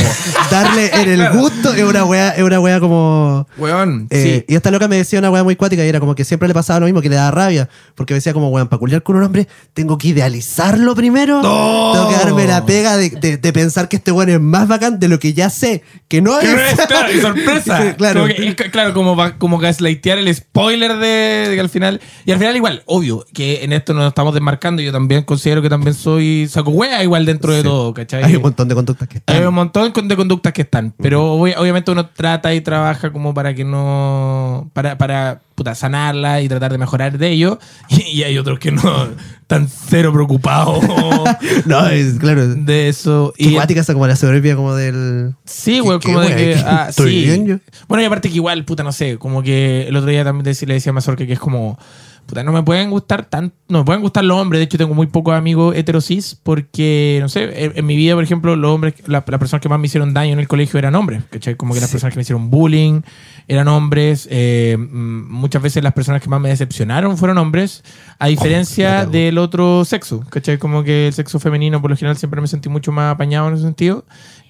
Darle 0.52 0.92
en 0.94 1.10
el 1.20 1.30
gusto 1.34 1.74
es 1.74 1.84
una 1.84 2.06
wea, 2.06 2.30
es 2.30 2.44
una 2.44 2.60
wea 2.60 2.80
como... 2.80 3.48
Weón, 3.58 4.08
Eh, 4.12 4.44
sí. 4.48 4.54
Y 4.54 4.56
esta 4.56 4.70
loca 4.72 4.88
me 4.88 4.96
decía 4.96 5.18
una 5.20 5.32
weá 5.32 5.44
muy 5.44 5.56
cuática 5.56 5.84
y 5.84 5.90
era 5.90 6.00
como 6.00 6.14
que 6.14 6.24
siempre 6.24 6.48
le 6.48 6.54
pasaba 6.54 6.80
lo 6.82 6.86
mismo, 6.86 7.02
que 7.02 7.10
le 7.10 7.16
daba 7.16 7.32
rabia. 7.32 7.68
Porque 7.96 8.14
me 8.14 8.18
decía 8.20 8.32
como, 8.32 8.50
weón, 8.50 8.68
para 8.68 8.80
culiar 8.80 9.02
con 9.02 9.16
un 9.16 9.24
hombre 9.24 9.48
tengo 9.74 9.98
que 9.98 10.10
idealizarlo 10.10 10.94
primero. 10.96 11.42
¡No! 11.42 11.92
Tengo 11.94 12.10
que 12.10 12.16
darme 12.16 12.46
la 12.48 12.66
pega 12.66 12.96
de, 12.96 13.10
de- 13.10 13.38
de 13.38 13.54
pensar 13.54 13.90
que 13.90 13.96
este 13.96 14.12
weón 14.12 14.30
es 14.30 14.40
más 14.40 14.68
bacán 14.68 15.00
de 15.00 15.08
lo 15.08 15.18
que 15.20 15.34
ya 15.34 15.50
sé. 15.50 15.82
Que 16.08 16.22
no 16.22 16.40
es. 16.40 16.48
claro, 16.88 17.12
y 17.12 17.20
sorpresa. 17.22 17.96
claro. 17.96 18.22
Como 18.22 18.34
que- 18.56 18.70
claro, 18.72 18.94
como, 18.94 19.16
va- 19.16 19.38
como 19.40 19.58
gaslightear 19.58 20.20
el 20.20 20.34
spoiler 20.34 20.98
de, 20.98 21.48
de 21.50 21.56
que 21.56 21.60
al 21.60 21.70
final. 21.70 22.02
Y 22.26 22.32
al 22.32 22.38
final, 22.38 22.56
igual, 22.56 22.84
obvio, 22.86 23.26
que 23.34 23.64
en 23.64 23.74
esto 23.74 23.96
nos 23.96 24.08
estamos 24.10 24.34
desmarcando. 24.36 24.82
Yo 24.84 24.92
también 24.92 25.24
considero 25.24 25.62
que 25.64 25.70
también 25.70 25.96
soy 25.96 26.48
saco 26.50 26.70
wea, 26.72 27.04
igual 27.04 27.26
dentro 27.26 27.52
de 27.52 27.62
Sí. 27.62 27.68
todo, 27.68 27.94
¿cachai? 27.94 28.24
Hay 28.24 28.36
un 28.44 28.50
montón 28.50 28.68
de 28.68 28.76
conductas 28.76 29.08
que 29.08 29.18
están. 29.20 29.36
Hay 29.38 29.44
un 29.44 29.54
montón 29.54 29.92
de 30.08 30.16
conductas 30.16 30.54
que 30.54 30.62
están, 30.64 30.94
pero 31.02 31.38
obvi- 31.38 31.56
obviamente 31.58 31.92
uno 31.92 32.06
trata 32.08 32.54
y 32.54 32.62
trabaja 32.62 33.12
como 33.12 33.34
para 33.34 33.54
que 33.54 33.64
no. 33.66 34.70
para, 34.74 34.98
para 34.98 35.40
puta, 35.56 35.76
sanarla 35.76 36.42
y 36.42 36.50
tratar 36.50 36.72
de 36.72 36.78
mejorar 36.78 37.18
de 37.18 37.30
ello. 37.30 37.60
Y, 37.90 38.02
y 38.20 38.24
hay 38.24 38.38
otros 38.38 38.60
que 38.60 38.72
no 38.72 39.08
están 39.42 39.68
cero 39.70 40.12
preocupados 40.12 40.84
No, 41.66 41.88
es 41.88 42.16
claro. 42.20 42.48
de 42.56 42.90
eso. 42.90 43.34
Qué 43.38 43.46
Y 43.46 43.54
cuática 43.54 43.82
esa 43.82 43.94
como 43.94 44.08
la 44.08 44.16
soberbia 44.16 44.56
como 44.56 44.76
del. 44.76 45.34
Sí, 45.46 45.76
¿Qué- 45.76 45.82
güey, 45.82 46.00
como 46.00 46.20
de 46.22 46.36
que. 46.36 46.56
ah, 46.66 46.88
¿Estoy 46.90 47.12
sí. 47.12 47.26
bien 47.26 47.46
yo? 47.46 47.56
Bueno, 47.88 48.02
y 48.04 48.06
aparte 48.06 48.30
que 48.30 48.36
igual, 48.36 48.66
puta, 48.66 48.84
no 48.84 48.92
sé, 48.92 49.18
como 49.18 49.42
que 49.44 49.88
el 49.88 49.96
otro 49.96 50.10
día 50.10 50.24
también 50.24 50.44
le 50.68 50.74
decía 50.74 50.90
a 50.90 50.94
Mazorca 50.94 51.26
que 51.26 51.34
es 51.34 51.40
como. 51.40 51.78
Puta, 52.26 52.42
no 52.44 52.52
me 52.54 52.64
pueden 52.64 52.90
gustar 52.90 53.26
tan. 53.26 53.52
No 53.68 53.80
me 53.80 53.86
pueden 53.86 54.02
gustar 54.02 54.24
los 54.24 54.38
hombres. 54.40 54.60
De 54.60 54.64
hecho, 54.64 54.78
tengo 54.78 54.94
muy 54.94 55.08
pocos 55.08 55.34
amigos 55.36 55.76
heterosis 55.76 56.40
porque, 56.42 57.18
no 57.22 57.28
sé, 57.28 57.66
en, 57.66 57.74
en 57.76 57.86
mi 57.86 57.96
vida, 57.98 58.16
por 58.16 58.24
ejemplo, 58.24 58.56
los 58.56 58.72
hombres, 58.72 58.94
la- 59.08 59.24
las 59.28 59.40
personas 59.40 59.62
que 59.62 59.68
más 59.70 59.80
me 59.80 59.88
hicieron 59.88 60.14
daño 60.14 60.34
en 60.34 60.40
el 60.40 60.48
colegio 60.48 60.80
eran 60.80 60.96
hombres. 60.96 61.24
¿Cachai? 61.30 61.56
Como 61.56 61.74
que 61.74 61.82
las 61.82 61.90
Sí. 61.90 61.96
personas 61.96 62.14
que 62.14 62.18
me 62.18 62.22
hicieron 62.22 62.50
bullying 62.50 63.02
eran 63.48 63.68
hombres. 63.68 64.28
eh, 64.32 64.78
mm, 64.80 65.32
muchas 65.32 65.62
veces 65.62 65.84
las 65.84 65.94
personas 65.94 66.22
que 66.22 66.30
más 66.30 66.40
me 66.40 66.50
decepcionaron 66.50 67.18
fueron 67.18 67.38
hombres, 67.38 67.84
a 68.20 68.28
diferencia 68.28 69.00
cagó. 69.00 69.12
del 69.12 69.38
otro 69.38 69.84
sexo. 69.86 70.22
¿Cachai? 70.30 70.58
Como 70.58 70.84
que 70.84 71.08
el 71.08 71.14
sexo 71.14 71.40
femenino, 71.40 71.82
por 71.82 71.92
lo 71.92 71.98
general, 71.98 72.16
siempre 72.18 72.40
me 72.40 72.48
sentí 72.48 72.70
mucho 72.70 72.92
más 72.94 73.14
apañado 73.14 73.50
en 73.50 73.56
ese 73.56 73.64
sentido. 73.64 74.06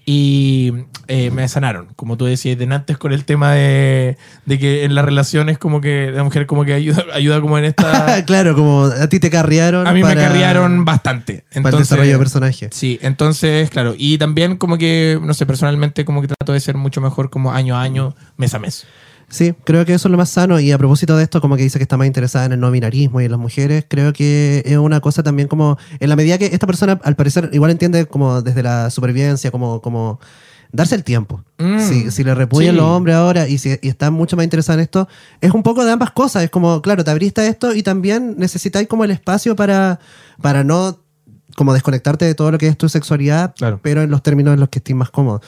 Y 0.06 0.74
eh, 1.08 1.32
me 1.32 1.48
sanaron, 1.48 1.88
como 1.96 2.18
tú 2.18 2.26
decías 2.26 2.58
de 2.58 2.66
antes 2.66 2.98
con 2.98 3.14
el 3.14 3.24
tema 3.24 3.54
de, 3.54 4.18
de 4.46 4.60
que 4.60 4.84
en 4.84 4.96
las 4.96 5.06
relaciones 5.06 5.58
como 5.58 5.80
que 5.80 6.12
la 6.12 6.24
mujer 6.24 6.46
como 6.46 6.66
que 6.66 6.74
ayuda, 6.74 7.06
ayuda 7.14 7.40
como 7.40 7.58
en 7.58 7.66
esta... 7.66 8.24
claro, 8.26 8.54
como 8.54 8.86
a 8.86 9.08
ti 9.08 9.20
te 9.20 9.30
carriaron. 9.30 9.88
A 9.88 9.94
mí 9.94 10.04
me 10.04 10.16
carriaron 10.16 10.84
bastante. 10.84 11.46
Para 11.54 11.70
el 11.70 11.84
desarrollo 11.84 12.12
de 12.12 12.18
personaje. 12.18 12.70
Sí, 12.72 13.00
entonces, 13.02 13.70
claro. 13.70 13.96
Y 13.98 14.18
también 14.18 14.58
como 14.58 14.78
que, 14.78 15.20
no 15.22 15.34
sé, 15.34 15.46
personalmente 15.46 16.04
como 16.04 16.22
que 16.22 16.28
trato 16.28 16.52
de 16.52 16.60
ser 16.60 16.76
mucho 16.76 17.00
mejor 17.00 17.30
como 17.30 17.54
año 17.54 17.78
a 17.78 17.82
año, 17.82 18.16
mes 18.36 18.54
a 18.54 18.60
mes. 18.60 18.86
Sí, 19.34 19.56
creo 19.64 19.84
que 19.84 19.96
eso 19.96 20.08
es 20.08 20.12
lo 20.12 20.18
más 20.18 20.30
sano. 20.30 20.60
Y 20.60 20.72
a 20.72 20.78
propósito 20.78 21.18
de 21.18 21.24
esto, 21.24 21.42
como 21.42 21.56
que 21.58 21.64
dice 21.64 21.80
que 21.80 21.84
está 21.84 21.98
más 21.98 22.06
interesada 22.06 22.46
en 22.46 22.52
el 22.52 22.60
no 22.60 22.70
binarismo 22.70 23.20
y 23.20 23.26
en 23.26 23.32
las 23.32 23.40
mujeres, 23.40 23.84
creo 23.88 24.14
que 24.14 24.62
es 24.64 24.78
una 24.78 25.00
cosa 25.02 25.24
también 25.24 25.48
como, 25.48 25.80
en 26.00 26.08
la 26.08 26.16
medida 26.16 26.38
que 26.38 26.46
esta 26.46 26.68
persona 26.68 27.00
al 27.04 27.16
parecer 27.16 27.50
igual 27.52 27.72
entiende 27.72 28.06
como 28.06 28.44
desde 28.44 28.62
la 28.62 28.92
supervivencia, 28.92 29.50
como, 29.50 29.82
como 29.82 30.20
darse 30.72 30.94
el 30.94 31.04
tiempo. 31.04 31.44
Mm, 31.58 31.80
si, 31.80 32.12
si 32.12 32.24
le 32.24 32.36
repudian 32.36 32.76
sí. 32.76 32.78
los 32.82 32.86
hombres 32.88 33.16
ahora 33.16 33.48
y, 33.48 33.58
si, 33.58 33.76
y 33.82 33.88
está 33.90 34.12
mucho 34.12 34.36
más 34.36 34.44
interesada 34.44 34.76
en 34.76 34.82
esto, 34.82 35.08
es 35.42 35.52
un 35.52 35.64
poco 35.64 35.84
de 35.84 35.92
ambas 35.92 36.12
cosas. 36.12 36.44
Es 36.44 36.52
como, 36.52 36.84
claro, 36.84 37.04
te 37.04 37.10
abriste 37.10 37.42
a 37.42 37.48
esto 37.48 37.74
y 37.74 37.82
también 37.82 38.36
necesitáis 38.38 38.88
como 38.88 39.04
el 39.04 39.10
espacio 39.10 39.56
para, 39.56 40.00
para 40.44 40.64
no 40.64 41.00
como 41.56 41.74
desconectarte 41.74 42.26
de 42.26 42.36
todo 42.36 42.52
lo 42.52 42.58
que 42.60 42.68
es 42.68 42.78
tu 42.78 42.90
sexualidad, 42.90 43.54
Claro. 43.56 43.80
pero 43.82 44.02
en 44.04 44.10
los 44.12 44.22
términos 44.24 44.54
en 44.54 44.60
los 44.60 44.70
que 44.70 44.80
estés 44.80 44.96
más 44.96 45.10
cómodo. 45.10 45.42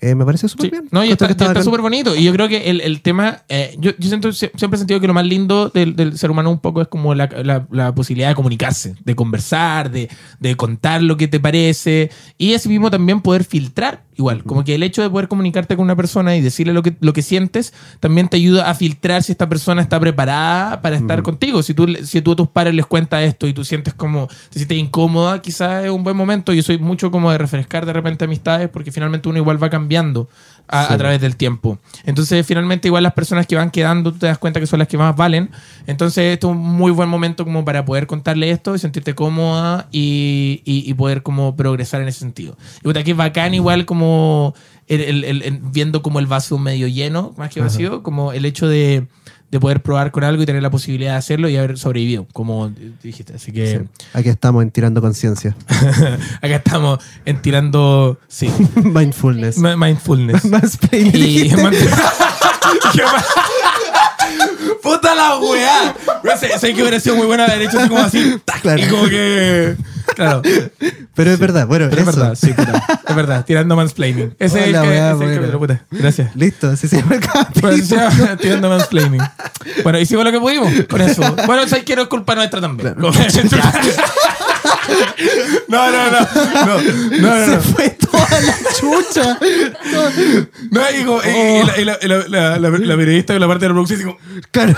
Eh, 0.00 0.14
me 0.14 0.24
parece 0.26 0.46
súper 0.48 0.66
Sí. 0.66 0.70
bien. 0.70 0.88
No, 0.90 1.02
y 1.04 1.10
está 1.10 1.62
súper 1.62 1.80
bonito. 1.80 2.14
Y 2.14 2.24
yo 2.24 2.32
creo 2.32 2.48
que 2.48 2.68
el, 2.70 2.80
el 2.82 3.00
tema, 3.00 3.42
eh, 3.48 3.74
yo, 3.78 3.92
yo 3.98 4.08
siento, 4.08 4.28
sie- 4.28 4.50
siempre 4.56 4.76
he 4.76 4.78
sentido 4.78 5.00
que 5.00 5.06
lo 5.06 5.14
más 5.14 5.24
lindo 5.26 5.70
del, 5.70 5.96
del 5.96 6.18
ser 6.18 6.30
humano 6.30 6.50
un 6.50 6.58
poco 6.60 6.82
es 6.82 6.88
como 6.88 7.14
la, 7.14 7.28
la- 7.42 7.66
la 7.70 7.94
posibilidad 7.94 8.28
de 8.28 8.34
comunicarse, 8.34 8.94
de 9.04 9.14
conversar, 9.16 9.90
de, 9.90 10.08
de 10.38 10.54
contar 10.54 11.02
lo 11.02 11.16
que 11.16 11.28
te 11.28 11.40
parece. 11.40 12.10
Y 12.36 12.54
así 12.54 12.68
mismo 12.68 12.90
también 12.90 13.20
poder 13.22 13.44
filtrar. 13.44 14.04
Igual, 14.18 14.44
como 14.44 14.64
que 14.64 14.74
el 14.74 14.82
hecho 14.82 15.02
de 15.02 15.10
poder 15.10 15.28
comunicarte 15.28 15.76
con 15.76 15.84
una 15.84 15.94
persona 15.94 16.34
y 16.36 16.40
decirle 16.40 16.72
lo 16.72 16.82
que, 16.82 16.96
lo 17.00 17.12
que 17.12 17.20
sientes, 17.20 17.74
también 18.00 18.28
te 18.28 18.38
ayuda 18.38 18.70
a 18.70 18.74
filtrar 18.74 19.22
si 19.22 19.32
esta 19.32 19.46
persona 19.46 19.82
está 19.82 20.00
preparada 20.00 20.80
para 20.80 20.96
estar 20.96 21.22
contigo. 21.22 21.62
Si 21.62 21.74
tú, 21.74 21.86
si 22.02 22.22
tú 22.22 22.32
a 22.32 22.36
tus 22.36 22.48
padres 22.48 22.74
les 22.74 22.86
cuentas 22.86 23.22
esto 23.24 23.46
y 23.46 23.52
tú 23.52 23.62
sientes 23.62 23.92
como, 23.92 24.28
te 24.48 24.58
sientes 24.58 24.78
incómoda, 24.78 25.42
quizás 25.42 25.84
es 25.84 25.90
un 25.90 26.02
buen 26.02 26.16
momento. 26.16 26.54
Yo 26.54 26.62
soy 26.62 26.78
mucho 26.78 27.10
como 27.10 27.30
de 27.30 27.36
refrescar 27.36 27.84
de 27.84 27.92
repente 27.92 28.24
amistades 28.24 28.70
porque 28.70 28.90
finalmente 28.90 29.28
uno 29.28 29.36
igual 29.36 29.62
va 29.62 29.68
cambiando 29.68 30.30
a, 30.68 30.92
a 30.92 30.98
través 30.98 31.20
del 31.20 31.36
tiempo. 31.36 31.78
Entonces, 32.04 32.46
finalmente, 32.46 32.88
igual 32.88 33.02
las 33.02 33.12
personas 33.12 33.46
que 33.46 33.56
van 33.56 33.70
quedando, 33.70 34.12
tú 34.12 34.18
te 34.18 34.26
das 34.26 34.38
cuenta 34.38 34.60
que 34.60 34.66
son 34.66 34.78
las 34.78 34.88
que 34.88 34.98
más 34.98 35.14
valen. 35.16 35.50
Entonces, 35.86 36.34
esto 36.34 36.48
es 36.50 36.56
un 36.56 36.62
muy 36.62 36.90
buen 36.92 37.08
momento 37.08 37.44
como 37.44 37.64
para 37.64 37.84
poder 37.84 38.06
contarle 38.06 38.50
esto 38.50 38.74
y 38.74 38.78
sentirte 38.78 39.14
cómoda 39.14 39.88
y, 39.92 40.62
y- 40.64 40.88
y 40.90 40.94
poder 40.94 41.22
como 41.22 41.54
progresar 41.56 42.00
en 42.02 42.08
ese 42.08 42.20
sentido. 42.20 42.56
Y 42.84 42.92
que 42.92 43.10
es 43.12 43.16
bacán 43.16 43.54
igual 43.54 43.84
como 43.86 44.54
el- 44.88 45.02
el- 45.42 45.60
viendo 45.62 46.02
como 46.02 46.18
el 46.18 46.26
vaso 46.26 46.58
medio 46.58 46.86
lleno, 46.88 47.34
más 47.36 47.50
que 47.50 47.60
vacío, 47.60 48.02
como 48.02 48.32
el 48.32 48.44
hecho 48.44 48.68
de, 48.68 49.06
de 49.56 49.60
poder 49.60 49.80
probar 49.82 50.10
con 50.10 50.24
algo 50.24 50.42
y 50.42 50.46
tener 50.46 50.62
la 50.62 50.70
posibilidad 50.70 51.12
de 51.12 51.18
hacerlo 51.18 51.48
y 51.48 51.56
haber 51.56 51.78
sobrevivido, 51.78 52.26
como 52.32 52.70
dijiste. 53.02 53.34
Así 53.34 53.52
que 53.52 53.66
Sí. 53.66 54.06
Aquí 54.12 54.28
estamos 54.28 54.62
en 54.62 54.70
Tirando 54.70 55.00
Conciencia. 55.00 55.56
acá 56.42 56.56
estamos 56.56 56.98
en 57.24 57.40
tirando, 57.42 58.18
sí, 58.28 58.50
Mindfulness. 58.76 59.58
mi- 59.58 59.76
mindfulness. 59.76 60.44
Mansplaining. 60.50 61.12
Y 61.14 61.48
¿Qué 61.50 61.56
más? 61.56 61.74
Puta 64.82 65.14
la 65.14 65.38
weá. 65.38 65.94
Sé, 66.38 66.58
sé 66.58 66.74
que 66.74 66.80
hubiera 66.82 67.00
sido 67.00 67.16
muy 67.16 67.26
buena 67.26 67.44
haber 67.44 67.62
hecho 67.62 67.78
así 67.78 67.88
como 67.88 68.02
así. 68.02 68.36
Claro. 68.62 68.82
Y 68.82 68.86
como 68.88 69.04
que. 69.08 69.76
Claro. 70.14 70.42
Pero 71.14 71.30
es 71.30 71.38
verdad, 71.38 71.66
bueno, 71.66 71.86
Pero 71.90 72.02
es 72.02 72.08
eso. 72.08 72.18
verdad, 72.18 72.34
sí, 72.40 72.52
puta. 72.52 73.00
Es 73.08 73.16
verdad. 73.16 73.44
Tirando 73.44 73.76
mansplaining. 73.76 74.34
Ese 74.38 74.60
es 74.60 74.66
el 74.66 74.72
que. 74.72 74.80
weá, 74.88 75.12
ese 75.12 75.24
es 75.24 75.38
el 75.38 75.50
puta. 75.58 75.84
Gracias. 75.90 76.36
Listo, 76.36 76.70
así 76.70 76.88
se 76.88 76.98
llama 77.00 77.14
el 77.16 77.20
capítulo. 77.20 77.60
Pues, 77.60 77.88
llama 77.88 78.36
tirando 78.40 78.68
mansplaining. 78.68 79.22
Bueno, 79.82 79.98
hicimos 79.98 80.24
lo 80.24 80.32
que 80.32 80.40
pudimos 80.40 80.72
con 80.88 81.00
eso. 81.00 81.22
Bueno, 81.46 81.66
¿sabes 81.68 81.84
que 81.84 81.96
no 81.96 82.02
es 82.02 82.08
culpa 82.08 82.34
nuestra 82.34 82.60
también? 82.60 82.94
No, 85.68 85.90
no, 85.90 86.10
no. 86.10 86.20
No, 86.66 86.80
no, 87.20 87.36
no. 87.46 87.46
Se 87.46 87.58
fue 87.72 87.90
toda 87.90 88.28
la 88.40 88.54
chucha. 88.78 89.38
No, 90.70 90.80
y, 91.00 91.04
como- 91.04 91.20
y- 91.22 91.84
la, 91.84 92.96
periodista 92.96 93.34
con 93.34 93.40
la 93.40 93.48
parte 93.48 93.64
de 93.64 93.68
la 93.68 93.74
producción 93.74 94.02
como, 94.02 94.18
Claro. 94.50 94.74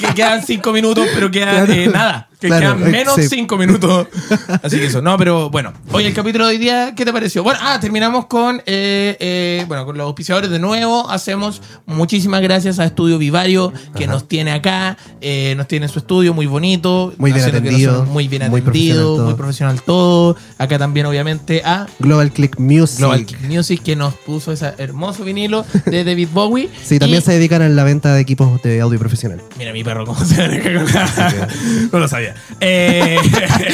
que 0.00 0.14
quedan 0.14 0.44
cinco 0.44 0.72
minutos, 0.72 1.06
pero 1.14 1.30
Claro. 1.30 1.72
eh, 1.72 1.88
nada. 1.92 2.28
Que 2.42 2.48
Claro, 2.48 2.76
quedan 2.76 2.90
menos 2.90 3.14
sí. 3.14 3.28
cinco 3.28 3.56
minutos. 3.56 4.08
Así 4.64 4.76
que 4.78 4.86
eso. 4.86 5.00
No, 5.00 5.16
pero 5.16 5.48
bueno. 5.48 5.72
Hoy 5.92 6.06
el 6.06 6.12
capítulo 6.12 6.46
de 6.48 6.54
hoy 6.54 6.58
día, 6.58 6.92
¿qué 6.96 7.04
te 7.04 7.12
pareció? 7.12 7.44
Bueno, 7.44 7.60
ah, 7.62 7.78
terminamos 7.80 8.26
con, 8.26 8.56
eh, 8.66 9.16
eh, 9.20 9.64
bueno, 9.68 9.84
con 9.86 9.96
los 9.96 10.04
auspiciadores 10.06 10.50
de 10.50 10.58
nuevo. 10.58 11.08
Hacemos 11.08 11.62
muchísimas 11.86 12.42
gracias 12.42 12.80
a 12.80 12.84
Estudio 12.84 13.16
Vivario, 13.18 13.72
que 13.96 14.08
nos 14.08 14.26
tiene 14.26 14.50
acá. 14.50 14.96
eh, 15.20 15.54
nos 15.56 15.68
tiene 15.68 15.86
en 15.86 15.92
su 15.92 16.00
estudio 16.00 16.34
muy 16.34 16.46
bonito. 16.46 17.14
Muy 17.16 17.30
bien 17.32 17.44
atendido, 17.44 18.04
Muy 18.06 18.26
bien 18.26 18.50
muy 18.50 18.60
profesional 18.60 18.96
atendido, 18.96 19.16
todo. 19.16 19.24
muy 19.26 19.34
profesional 19.34 19.82
todo. 19.82 20.36
Acá 20.58 20.78
también, 20.78 21.06
obviamente, 21.06 21.62
a 21.64 21.86
Global 22.00 22.32
Click 22.32 22.58
Music. 22.58 22.98
Global 22.98 23.24
Kick 23.24 23.40
Music, 23.42 23.82
que 23.84 23.94
nos 23.94 24.14
puso 24.14 24.50
ese 24.50 24.72
hermoso 24.78 25.22
vinilo 25.22 25.64
de 25.86 26.02
David 26.04 26.28
Bowie. 26.32 26.68
Sí, 26.84 26.98
también 26.98 27.22
Y- 27.22 27.24
se 27.24 27.32
dedican 27.34 27.62
a 27.62 27.68
la 27.68 27.84
venta 27.84 28.12
de 28.14 28.20
equipos 28.20 28.60
de 28.62 28.80
audio 28.80 28.98
profesional. 28.98 29.40
Mira 29.58 29.72
mi 29.72 29.84
perro 29.84 30.04
cómo 30.04 30.24
se 30.24 30.36
maneja 30.38 30.72
con 30.74 30.92
la- 30.92 31.48
No 31.92 31.98
lo 32.00 32.08
sabía. 32.08 32.31
Eh, 32.60 33.18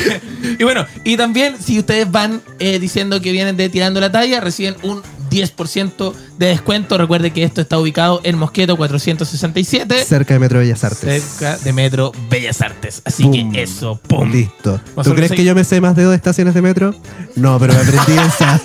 y 0.58 0.64
bueno, 0.64 0.86
y 1.04 1.16
también 1.16 1.56
si 1.60 1.78
ustedes 1.78 2.10
van 2.10 2.42
eh, 2.58 2.78
diciendo 2.78 3.20
que 3.20 3.32
vienen 3.32 3.56
de 3.56 3.68
Tirando 3.68 4.00
la 4.00 4.12
Talla, 4.12 4.40
reciben 4.40 4.76
un 4.82 5.02
10% 5.30 6.12
de 6.38 6.46
descuento. 6.46 6.98
Recuerde 6.98 7.30
que 7.32 7.42
esto 7.44 7.60
está 7.60 7.78
ubicado 7.78 8.20
en 8.24 8.38
Mosqueto 8.38 8.76
467, 8.76 10.04
Cerca 10.04 10.34
de 10.34 10.40
Metro 10.40 10.58
Bellas 10.58 10.84
Artes. 10.84 11.22
cerca 11.22 11.56
de 11.58 11.72
Metro 11.72 12.12
Bellas 12.30 12.60
Artes. 12.60 13.02
Así 13.04 13.22
Pum. 13.24 13.52
que 13.52 13.62
eso, 13.62 14.00
¡pum! 14.06 14.30
Listo. 14.30 14.80
¿Tú 15.02 15.14
crees 15.14 15.32
que 15.32 15.44
yo 15.44 15.54
me 15.54 15.64
sé 15.64 15.80
más 15.80 15.96
de 15.96 16.04
dos 16.04 16.14
estaciones 16.14 16.54
de 16.54 16.62
metro? 16.62 16.94
No, 17.36 17.58
pero 17.58 17.74
me 17.74 17.80
aprendí 17.80 18.12
esa. 18.26 18.60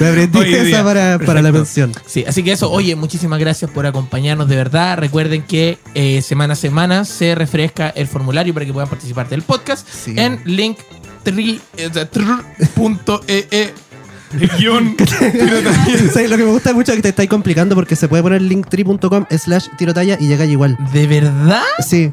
Me 0.00 0.08
aprendí 0.08 0.38
Hoy 0.38 0.54
esa 0.54 0.64
día. 0.64 0.84
para, 0.84 1.18
para 1.18 1.42
la 1.42 1.52
mención. 1.52 1.92
Sí, 2.06 2.24
así 2.26 2.42
que 2.42 2.52
eso, 2.52 2.70
oye, 2.70 2.94
muchísimas 2.96 3.38
gracias 3.38 3.70
por 3.70 3.86
acompañarnos 3.86 4.48
de 4.48 4.56
verdad. 4.56 4.98
Recuerden 4.98 5.42
que 5.42 5.78
eh, 5.94 6.22
semana 6.22 6.52
a 6.52 6.56
semana 6.56 7.04
se 7.04 7.34
refresca 7.34 7.90
el 7.90 8.06
formulario 8.06 8.54
para 8.54 8.66
que 8.66 8.72
puedan 8.72 8.88
participar 8.88 9.28
del 9.28 9.42
podcast 9.42 9.86
Sí. 9.88 10.14
en 10.16 10.40
link 10.44 10.78
eh, 14.32 14.38
e- 14.40 14.44
e- 14.44 14.50
guion 14.58 14.96
¿Sabes? 16.12 16.30
Lo 16.30 16.36
que 16.36 16.44
me 16.44 16.50
gusta 16.50 16.72
mucho 16.72 16.92
es 16.92 16.96
que 16.96 17.02
te 17.02 17.08
estáis 17.10 17.28
complicando 17.28 17.74
porque 17.74 17.96
se 17.96 18.08
puede 18.08 18.22
poner 18.22 18.42
linktree.com 18.42 19.26
slash 19.30 19.66
tirotalla 19.76 20.16
y 20.20 20.28
llega 20.28 20.44
igual. 20.44 20.76
¿De 20.92 21.06
verdad? 21.06 21.62
Sí. 21.86 22.12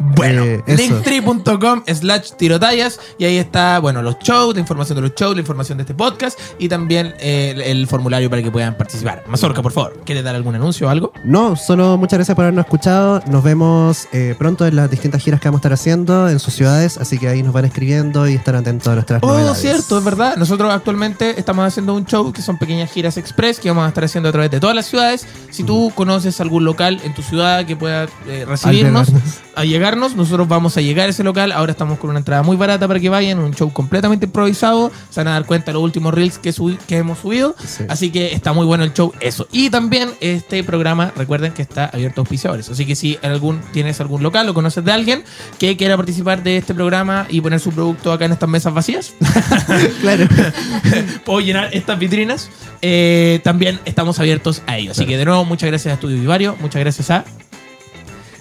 Bueno, 0.00 0.42
Eh, 0.44 0.62
linktree.com 0.76 1.82
slash 1.86 2.30
tirotallas 2.38 2.98
y 3.18 3.24
ahí 3.24 3.36
está, 3.36 3.78
bueno, 3.80 4.02
los 4.02 4.18
shows, 4.18 4.54
la 4.54 4.60
información 4.60 4.96
de 4.96 5.02
los 5.02 5.14
shows, 5.14 5.34
la 5.34 5.40
información 5.40 5.78
de 5.78 5.82
este 5.82 5.94
podcast 5.94 6.38
y 6.58 6.68
también 6.68 7.14
eh, 7.20 7.52
el, 7.54 7.60
el 7.62 7.86
formulario 7.86 8.30
para 8.30 8.42
que 8.42 8.50
puedan 8.50 8.76
participar. 8.76 9.22
Mazorca, 9.26 9.62
por 9.62 9.72
favor, 9.72 10.00
¿quieres 10.04 10.24
dar 10.24 10.34
algún 10.34 10.54
anuncio 10.54 10.86
o 10.86 10.90
algo? 10.90 11.12
No, 11.24 11.54
solo 11.56 11.96
muchas 11.98 12.18
gracias 12.18 12.34
por 12.34 12.44
habernos 12.44 12.64
escuchado. 12.64 13.22
Nos 13.26 13.42
vemos 13.44 14.08
eh, 14.12 14.34
pronto 14.38 14.66
en 14.66 14.76
las 14.76 14.90
distintas 14.90 15.22
giras 15.22 15.40
que 15.40 15.48
vamos 15.48 15.58
a 15.58 15.60
estar 15.60 15.72
haciendo 15.72 16.28
en 16.28 16.38
sus 16.38 16.54
ciudades, 16.54 16.96
así 16.98 17.18
que 17.18 17.28
ahí 17.28 17.42
nos 17.42 17.52
van 17.52 17.66
escribiendo 17.66 18.28
y 18.28 18.34
estar 18.34 18.56
atentos 18.56 18.88
a 18.88 18.94
nuestras 18.94 19.22
Oh, 19.22 19.28
novedades. 19.28 19.58
cierto, 19.58 19.98
es 19.98 20.04
verdad. 20.04 20.36
Nosotros 20.36 20.72
actualmente 20.72 21.38
estamos 21.38 21.66
haciendo 21.66 21.94
un 21.94 22.06
show 22.06 22.32
que 22.32 22.42
son 22.42 22.58
pequeñas 22.58 22.90
giras 22.90 23.16
express 23.16 23.60
que 23.60 23.68
vamos 23.68 23.84
a 23.84 23.88
estar 23.88 24.04
haciendo 24.04 24.28
a 24.28 24.32
través 24.32 24.50
de 24.50 24.60
todas 24.60 24.74
las 24.74 24.86
ciudades. 24.86 25.26
Si 25.50 25.62
tú 25.62 25.92
conoces 25.94 26.40
algún 26.40 26.64
local 26.64 27.00
en 27.04 27.12
tu 27.14 27.22
ciudad 27.22 27.66
que 27.66 27.76
pueda 27.76 28.04
eh, 28.26 28.44
recibirnos, 28.46 29.08
a 29.56 29.64
nosotros 29.96 30.46
vamos 30.48 30.76
a 30.76 30.80
llegar 30.80 31.06
a 31.06 31.10
ese 31.10 31.22
local. 31.24 31.52
Ahora 31.52 31.72
estamos 31.72 31.98
con 31.98 32.10
una 32.10 32.18
entrada 32.18 32.42
muy 32.42 32.56
barata 32.56 32.86
para 32.88 33.00
que 33.00 33.08
vayan, 33.08 33.38
un 33.38 33.52
show 33.54 33.72
completamente 33.72 34.26
improvisado. 34.26 34.90
Se 35.10 35.20
van 35.20 35.28
a 35.28 35.32
dar 35.32 35.46
cuenta 35.46 35.66
de 35.66 35.74
los 35.74 35.82
últimos 35.82 36.14
reels 36.14 36.38
que, 36.38 36.54
que 36.86 36.96
hemos 36.96 37.18
subido. 37.18 37.54
Sí. 37.64 37.84
Así 37.88 38.10
que 38.10 38.32
está 38.34 38.52
muy 38.52 38.66
bueno 38.66 38.84
el 38.84 38.92
show, 38.92 39.12
eso. 39.20 39.46
Y 39.52 39.70
también 39.70 40.10
este 40.20 40.62
programa, 40.64 41.12
recuerden 41.16 41.52
que 41.52 41.62
está 41.62 41.86
abierto 41.86 42.20
a 42.20 42.22
auspiciadores. 42.22 42.68
Así 42.68 42.86
que 42.86 42.94
si 42.96 43.18
algún, 43.22 43.60
tienes 43.72 44.00
algún 44.00 44.22
local 44.22 44.48
o 44.48 44.54
conoces 44.54 44.84
de 44.84 44.92
alguien 44.92 45.24
que 45.58 45.76
quiera 45.76 45.96
participar 45.96 46.42
de 46.42 46.56
este 46.58 46.74
programa 46.74 47.26
y 47.28 47.40
poner 47.40 47.60
su 47.60 47.70
producto 47.72 48.12
acá 48.12 48.24
en 48.26 48.32
estas 48.32 48.48
mesas 48.48 48.72
vacías, 48.74 49.14
Claro. 50.00 50.26
puedo 51.24 51.40
llenar 51.40 51.68
estas 51.72 51.98
vitrinas. 51.98 52.48
eh, 52.82 53.40
también 53.44 53.80
estamos 53.84 54.18
abiertos 54.18 54.62
a 54.66 54.78
ello. 54.78 54.92
Así 54.92 55.06
que 55.06 55.16
de 55.16 55.24
nuevo, 55.24 55.44
muchas 55.44 55.68
gracias 55.68 55.90
a 55.92 55.94
Estudio 55.94 56.18
Vivario, 56.18 56.56
muchas 56.60 56.80
gracias 56.80 57.10
a 57.10 57.24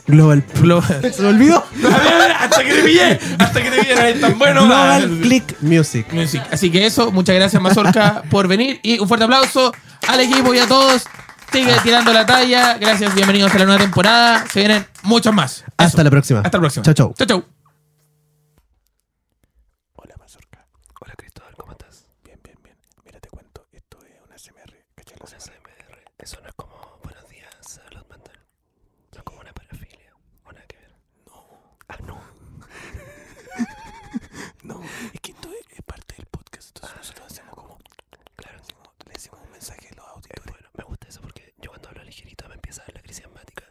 Global. 0.09 0.43
Glo- 0.55 0.81
¿Se 1.13 1.21
me 1.21 1.27
olvidó? 1.29 1.63
Hasta 2.39 2.63
que 2.63 2.73
te 2.73 2.83
pillé, 2.83 3.19
hasta 3.37 3.61
que 3.61 3.69
te 3.69 3.79
pillé, 3.81 4.13
tan 4.15 4.39
bueno. 4.39 4.65
Global 4.65 5.19
Click 5.21 5.61
Music. 5.61 6.07
Music. 6.11 6.41
Así 6.51 6.71
que 6.71 6.85
eso, 6.85 7.11
muchas 7.11 7.35
gracias 7.35 7.61
Mazorca 7.61 8.23
por 8.29 8.47
venir 8.47 8.79
y 8.81 8.97
un 8.99 9.07
fuerte 9.07 9.25
aplauso 9.25 9.71
al 10.07 10.19
equipo 10.21 10.53
y 10.53 10.59
a 10.59 10.67
todos. 10.67 11.03
Sigue 11.51 11.73
tirando 11.83 12.13
la 12.13 12.25
talla. 12.25 12.77
Gracias, 12.79 13.13
bienvenidos 13.13 13.53
a 13.53 13.59
la 13.59 13.65
nueva 13.65 13.81
temporada. 13.81 14.45
Se 14.51 14.59
vienen 14.59 14.85
muchos 15.03 15.33
más. 15.33 15.63
Hasta 15.77 16.03
la 16.03 16.09
próxima. 16.09 16.39
Hasta 16.41 16.57
la 16.57 16.61
próxima. 16.61 16.83
Chau, 16.85 16.93
chau. 16.93 17.13
Chau, 17.17 17.27
chau. 17.27 17.43
Hola, 19.95 20.15
Mazorca. 20.19 20.65
Hola, 21.01 21.13
Cristóbal, 21.17 21.53
¿cómo 21.57 21.71
estás? 21.73 22.05
Bien, 22.23 22.39
bien, 22.43 22.57
bien. 22.63 22.77
Mira, 23.05 23.19
te 23.19 23.29
cuento, 23.29 23.65
esto 23.73 23.97
es 24.05 24.21
una 24.25 24.37
SMR. 24.37 24.73
¿Cachai? 24.95 25.17
Una 25.19 25.39
SMR. 25.39 26.03
Eso 26.19 26.39
no 26.41 26.47
es 26.49 26.55
como 26.55 26.99
buenos 27.03 27.27
días, 27.29 27.49
salud 27.61 28.05
mental. 28.09 28.39
No 29.13 29.17
es 29.17 29.23
como 29.23 29.39
una 29.41 29.51
parafilia. 29.53 30.13
O 30.45 30.51
nada 30.51 30.65
que 30.67 30.77
ver. 30.77 30.91
No. 31.25 31.77
Ah, 31.87 31.97
no. 32.05 32.21
no, 34.63 34.81
es 35.13 35.19
que 35.21 35.31
esto 35.31 35.49
es, 35.49 35.77
es 35.77 35.81
parte 35.83 36.13
del 36.15 36.27
podcast. 36.27 36.67
Entonces 36.75 36.97
nosotros 36.97 37.25
hacemos 37.31 37.55
como. 37.55 37.77
Claro, 38.35 38.59
decimos- 38.59 38.89
le 39.07 39.13
decimos 39.13 39.39
un 39.43 39.51
mensaje 39.51 39.89
a 39.91 39.95
los 39.95 40.07
auditores. 40.07 40.45
bueno, 40.53 40.69
me 40.77 40.83
gusta 40.83 41.07
eso 41.07 41.21
porque 41.21 41.53
yo 41.57 41.69
cuando 41.71 41.89
hablo 41.89 42.03
ligerito 42.03 42.47
me 42.47 42.55
empieza 42.55 42.81
a 42.81 42.85
dar 42.85 42.95
la 42.95 43.01
crisis 43.01 43.25
asmática. 43.25 43.63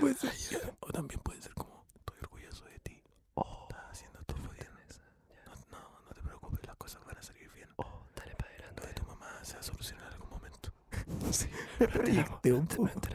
puede 0.00 0.14
ser. 0.14 0.74
O 0.80 0.92
también 0.92 1.20
puede 1.20 1.40
ser 1.42 1.52
como, 1.54 1.84
estoy 1.94 2.16
orgulloso 2.22 2.64
de 2.66 2.78
ti. 2.80 3.02
Oh, 3.34 3.66
Estás 3.70 3.84
haciendo 3.92 4.20
todo 4.24 4.38
bien. 4.50 4.66
tienes. 4.76 5.00
Ya. 5.28 5.44
No, 5.70 5.78
no, 5.78 6.00
no 6.08 6.14
te 6.14 6.22
preocupes, 6.22 6.60
las 6.66 6.76
cosas 6.76 7.04
van 7.04 7.16
a 7.18 7.22
salir 7.22 7.50
bien. 7.52 7.68
Oh, 7.76 8.06
dale 8.16 8.34
para 8.36 8.50
Lo 8.50 8.56
adelante. 8.64 8.86
de 8.88 8.92
tu 8.94 9.04
mamá 9.04 9.26
se 9.42 9.54
va 9.54 9.60
a 9.60 9.62
solucionar 9.62 10.06
en 10.08 10.12
algún 10.14 10.30
momento. 10.30 10.72
Sí. 11.32 11.48
Nos 12.16 13.13